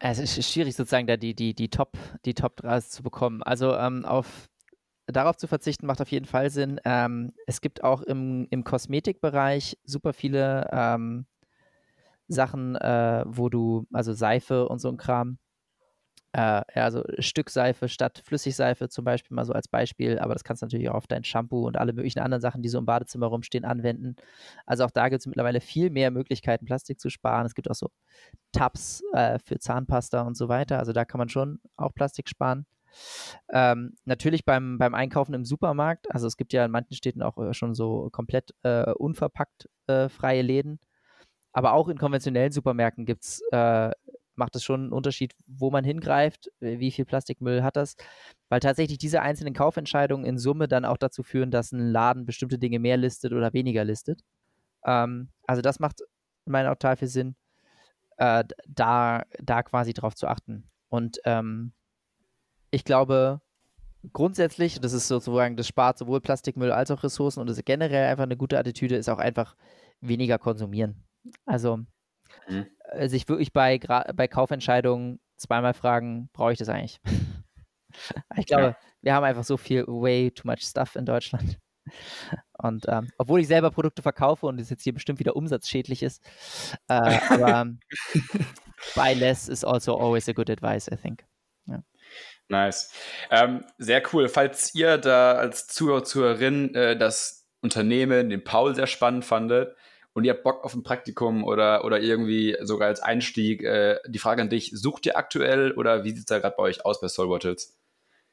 Es 0.00 0.18
ist 0.18 0.52
schwierig 0.52 0.74
sozusagen 0.74 1.06
da 1.06 1.16
die, 1.16 1.34
die, 1.34 1.54
die 1.54 1.70
Top, 1.70 1.96
die 2.24 2.34
Top 2.34 2.56
3 2.56 2.80
zu 2.80 3.04
bekommen. 3.04 3.44
Also 3.44 3.74
ähm, 3.76 4.04
auf 4.04 4.48
darauf 5.06 5.36
zu 5.36 5.46
verzichten 5.46 5.86
macht 5.86 6.00
auf 6.00 6.10
jeden 6.10 6.26
Fall 6.26 6.50
Sinn. 6.50 6.80
Ähm, 6.84 7.32
es 7.46 7.60
gibt 7.60 7.84
auch 7.84 8.02
im, 8.02 8.46
im 8.50 8.64
Kosmetikbereich 8.64 9.78
super 9.84 10.12
viele 10.12 10.68
ähm, 10.72 11.26
Sachen, 12.28 12.76
äh, 12.76 13.24
wo 13.26 13.48
du, 13.48 13.86
also 13.92 14.12
Seife 14.12 14.68
und 14.68 14.80
so 14.80 14.88
ein 14.88 14.96
Kram, 14.96 15.38
äh, 16.32 16.62
also 16.74 17.02
Stückseife 17.18 17.88
statt 17.88 18.22
Flüssigseife 18.24 18.88
zum 18.88 19.04
Beispiel 19.04 19.34
mal 19.34 19.44
so 19.44 19.52
als 19.52 19.68
Beispiel, 19.68 20.18
aber 20.18 20.34
das 20.34 20.44
kannst 20.44 20.62
du 20.62 20.66
natürlich 20.66 20.88
auch 20.88 20.94
auf 20.94 21.06
dein 21.06 21.24
Shampoo 21.24 21.66
und 21.66 21.76
alle 21.78 21.92
möglichen 21.92 22.18
anderen 22.20 22.42
Sachen, 22.42 22.62
die 22.62 22.68
so 22.68 22.78
im 22.78 22.84
Badezimmer 22.86 23.26
rumstehen, 23.26 23.64
anwenden. 23.64 24.16
Also 24.66 24.84
auch 24.84 24.90
da 24.90 25.08
gibt 25.08 25.20
es 25.20 25.26
mittlerweile 25.26 25.60
viel 25.60 25.90
mehr 25.90 26.10
Möglichkeiten, 26.10 26.66
Plastik 26.66 27.00
zu 27.00 27.10
sparen. 27.10 27.46
Es 27.46 27.54
gibt 27.54 27.70
auch 27.70 27.74
so 27.74 27.90
Tabs 28.52 29.02
äh, 29.12 29.38
für 29.38 29.58
Zahnpasta 29.58 30.22
und 30.22 30.36
so 30.36 30.48
weiter. 30.48 30.78
Also 30.78 30.92
da 30.92 31.04
kann 31.04 31.18
man 31.18 31.28
schon 31.28 31.60
auch 31.76 31.94
Plastik 31.94 32.28
sparen. 32.28 32.66
Ähm, 33.50 33.94
natürlich 34.04 34.44
beim, 34.44 34.78
beim 34.78 34.94
Einkaufen 34.94 35.34
im 35.34 35.44
Supermarkt, 35.44 36.10
also 36.12 36.26
es 36.26 36.36
gibt 36.36 36.52
ja 36.52 36.64
in 36.64 36.70
manchen 36.70 36.94
Städten 36.94 37.22
auch 37.22 37.38
äh, 37.38 37.54
schon 37.54 37.74
so 37.74 38.08
komplett 38.10 38.54
äh, 38.62 38.92
unverpackt 38.92 39.68
äh, 39.86 40.08
freie 40.08 40.42
Läden, 40.42 40.80
aber 41.52 41.72
auch 41.72 41.88
in 41.88 41.98
konventionellen 41.98 42.52
Supermärkten 42.52 43.06
gibt's, 43.06 43.42
äh, 43.52 43.90
macht 44.34 44.56
es 44.56 44.64
schon 44.64 44.80
einen 44.80 44.92
Unterschied, 44.92 45.34
wo 45.46 45.70
man 45.70 45.84
hingreift, 45.84 46.50
wie 46.60 46.90
viel 46.90 47.06
Plastikmüll 47.06 47.62
hat 47.62 47.76
das, 47.76 47.96
weil 48.48 48.60
tatsächlich 48.60 48.98
diese 48.98 49.22
einzelnen 49.22 49.54
Kaufentscheidungen 49.54 50.26
in 50.26 50.38
Summe 50.38 50.68
dann 50.68 50.84
auch 50.84 50.98
dazu 50.98 51.22
führen, 51.22 51.50
dass 51.50 51.72
ein 51.72 51.90
Laden 51.90 52.26
bestimmte 52.26 52.58
Dinge 52.58 52.78
mehr 52.78 52.96
listet 52.96 53.32
oder 53.32 53.52
weniger 53.52 53.84
listet. 53.84 54.20
Ähm, 54.84 55.30
also 55.46 55.62
das 55.62 55.80
macht 55.80 56.02
in 56.44 56.52
meinen 56.52 56.66
Augen 56.66 56.78
total 56.78 56.96
viel 56.96 57.08
Sinn, 57.08 57.36
äh, 58.18 58.44
da, 58.66 59.24
da 59.40 59.62
quasi 59.62 59.92
drauf 59.94 60.14
zu 60.14 60.26
achten. 60.28 60.68
Und 60.88 61.18
ähm, 61.24 61.72
ich 62.76 62.84
glaube, 62.84 63.40
grundsätzlich, 64.12 64.78
das 64.82 64.92
ist 64.92 65.08
sozusagen, 65.08 65.56
das 65.56 65.66
spart 65.66 65.96
sowohl 65.96 66.20
Plastikmüll 66.20 66.70
als 66.70 66.90
auch 66.90 67.02
Ressourcen 67.02 67.40
und 67.40 67.48
das 67.48 67.56
ist 67.56 67.64
generell 67.64 68.06
einfach 68.06 68.24
eine 68.24 68.36
gute 68.36 68.58
Attitüde, 68.58 68.96
ist 68.96 69.08
auch 69.08 69.18
einfach 69.18 69.56
weniger 70.02 70.38
konsumieren. 70.38 71.02
Also 71.46 71.78
mhm. 72.48 72.66
Äh, 72.92 73.08
sich 73.08 73.26
wirklich 73.30 73.54
bei, 73.54 73.78
bei 73.78 74.28
Kaufentscheidungen 74.28 75.20
zweimal 75.38 75.72
fragen, 75.72 76.28
brauche 76.34 76.52
ich 76.52 76.58
das 76.58 76.68
eigentlich? 76.68 77.00
ich 78.36 78.44
glaube, 78.44 78.62
ja. 78.64 78.76
wir 79.00 79.14
haben 79.14 79.24
einfach 79.24 79.44
so 79.44 79.56
viel 79.56 79.86
way 79.86 80.30
too 80.30 80.46
much 80.46 80.60
stuff 80.60 80.96
in 80.96 81.06
Deutschland. 81.06 81.58
Und 82.58 82.84
ähm, 82.88 83.08
obwohl 83.16 83.40
ich 83.40 83.46
selber 83.46 83.70
Produkte 83.70 84.02
verkaufe 84.02 84.44
und 84.44 84.60
es 84.60 84.68
jetzt 84.68 84.82
hier 84.82 84.92
bestimmt 84.92 85.18
wieder 85.18 85.34
umsatzschädlich 85.34 86.02
ist, 86.02 86.22
äh, 86.88 87.18
aber 87.30 87.72
buy 88.94 89.14
less 89.14 89.48
is 89.48 89.64
also 89.64 89.98
always 89.98 90.28
a 90.28 90.32
good 90.32 90.50
advice, 90.50 90.88
I 90.88 90.96
think. 90.96 91.24
Nice. 92.48 92.92
Ähm, 93.30 93.64
sehr 93.78 94.02
cool. 94.12 94.28
Falls 94.28 94.74
ihr 94.74 94.98
da 94.98 95.32
als 95.32 95.66
Zuhörer, 95.66 96.04
Zuhörerin 96.04 96.74
äh, 96.74 96.96
das 96.96 97.46
Unternehmen, 97.60 98.30
den 98.30 98.44
Paul 98.44 98.74
sehr 98.74 98.86
spannend 98.86 99.24
fandet 99.24 99.74
und 100.12 100.24
ihr 100.24 100.32
habt 100.32 100.44
Bock 100.44 100.64
auf 100.64 100.74
ein 100.74 100.84
Praktikum 100.84 101.44
oder, 101.44 101.84
oder 101.84 102.00
irgendwie 102.00 102.56
sogar 102.62 102.88
als 102.88 103.00
Einstieg, 103.00 103.62
äh, 103.62 103.98
die 104.06 104.18
Frage 104.18 104.42
an 104.42 104.48
dich, 104.48 104.70
sucht 104.72 105.06
ihr 105.06 105.16
aktuell 105.16 105.72
oder 105.72 106.04
wie 106.04 106.10
sieht 106.10 106.20
es 106.20 106.24
da 106.26 106.38
gerade 106.38 106.54
bei 106.56 106.62
euch 106.62 106.84
aus 106.84 107.00
bei 107.00 107.08
Soul 107.08 107.26
Bottles? 107.26 107.76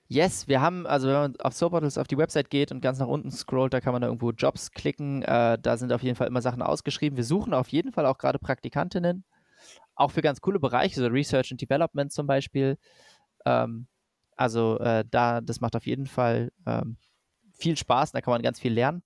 Yes, 0.08 0.48
wir 0.48 0.62
haben, 0.62 0.86
also 0.86 1.08
wenn 1.08 1.16
man 1.16 1.36
auf 1.40 1.54
Soul 1.54 1.72
Bottles 1.72 1.98
auf 1.98 2.08
die 2.08 2.18
Website 2.18 2.52
geht 2.52 2.72
und 2.72 2.82
ganz 2.82 3.00
nach 3.00 3.08
unten 3.08 3.32
scrollt, 3.32 3.74
da 3.74 3.82
kann 3.82 3.94
man 3.94 4.02
da 4.02 4.10
irgendwo 4.10 4.32
Jobs 4.32 4.72
klicken. 4.72 5.24
Äh, 5.24 5.58
da 5.60 5.78
sind 5.78 5.92
auf 5.92 6.04
jeden 6.04 6.16
Fall 6.16 6.28
immer 6.28 6.42
Sachen 6.42 6.62
ausgeschrieben. 6.62 7.18
Wir 7.18 7.24
suchen 7.24 7.54
auf 7.54 7.70
jeden 7.70 7.92
Fall 7.92 8.06
auch 8.06 8.20
gerade 8.20 8.38
Praktikantinnen, 8.38 9.24
auch 9.96 10.12
für 10.12 10.22
ganz 10.22 10.40
coole 10.40 10.60
Bereiche, 10.60 11.00
so 11.00 11.08
Research 11.08 11.52
and 11.52 11.62
Development 11.62 12.12
zum 12.12 12.28
Beispiel. 12.28 12.78
Ähm, 13.46 13.88
also 14.38 14.80
äh, 14.80 15.06
da, 15.10 15.42
das 15.42 15.62
macht 15.62 15.76
auf 15.76 15.86
jeden 15.86 16.08
Fall 16.08 16.52
ähm, 16.66 16.98
viel 17.54 17.78
Spaß, 17.78 18.12
da 18.12 18.22
kann 18.22 18.34
man 18.34 18.42
ganz 18.42 18.60
viel 18.60 18.74
lernen. 18.74 19.04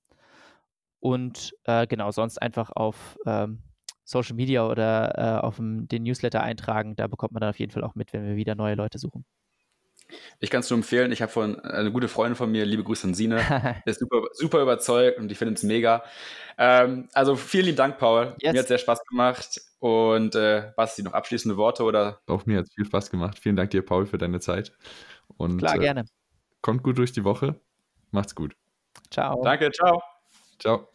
Und 1.00 1.54
äh, 1.66 1.88
genau, 1.88 2.12
sonst 2.12 2.42
einfach 2.42 2.72
auf 2.72 3.18
ähm, 3.26 3.62
Social 4.04 4.36
Media 4.36 4.68
oder 4.68 5.18
äh, 5.18 5.46
auf 5.46 5.58
dem, 5.58 5.88
den 5.88 6.04
Newsletter 6.04 6.42
eintragen, 6.42 6.96
da 6.96 7.08
bekommt 7.08 7.34
man 7.34 7.42
dann 7.42 7.50
auf 7.50 7.60
jeden 7.60 7.72
Fall 7.72 7.84
auch 7.84 7.96
mit, 7.96 8.14
wenn 8.14 8.26
wir 8.26 8.36
wieder 8.36 8.56
neue 8.56 8.76
Leute 8.76 8.98
suchen. 9.00 9.26
Ich 10.40 10.50
kann 10.50 10.62
es 10.62 10.70
nur 10.70 10.78
empfehlen. 10.78 11.12
Ich 11.12 11.22
habe 11.22 11.32
von 11.32 11.60
eine 11.60 11.92
gute 11.92 12.08
Freundin 12.08 12.36
von 12.36 12.52
mir, 12.52 12.66
liebe 12.66 12.84
Grüße 12.84 13.08
an 13.08 13.14
Sine, 13.14 13.42
ist 13.86 14.00
super, 14.00 14.22
super 14.34 14.62
überzeugt 14.62 15.20
und 15.20 15.32
ich 15.32 15.38
finde 15.38 15.54
es 15.56 15.64
mega. 15.64 16.04
Ähm, 16.58 17.08
also 17.14 17.36
vielen 17.36 17.66
lieben 17.66 17.78
Dank, 17.78 17.98
Paul. 17.98 18.36
Yes. 18.40 18.54
Mir 18.54 18.60
hat 18.60 18.68
sehr 18.68 18.78
Spaß 18.78 19.04
gemacht. 19.06 19.62
Und 19.80 20.34
äh, 20.36 20.72
Basti, 20.76 21.04
noch 21.04 21.14
abschließende 21.14 21.56
Worte 21.56 21.84
oder? 21.84 22.20
Auch 22.26 22.46
mir 22.46 22.60
hat 22.60 22.66
es 22.66 22.74
viel 22.74 22.86
Spaß 22.86 23.12
gemacht. 23.12 23.38
Vielen 23.40 23.56
Dank 23.56 23.70
dir, 23.70 23.86
Paul, 23.86 24.08
für 24.08 24.18
deine 24.18 24.40
Zeit. 24.40 24.72
Und, 25.38 25.60
Klar, 25.60 25.76
äh, 25.76 25.80
gerne. 25.80 26.06
Kommt 26.62 26.84
gut 26.84 26.98
durch 26.98 27.12
die 27.12 27.24
Woche. 27.24 27.60
Macht's 28.12 28.34
gut. 28.34 28.56
Ciao. 29.12 29.44
Danke, 29.44 29.72
ciao. 29.72 30.02
Ciao. 30.60 30.86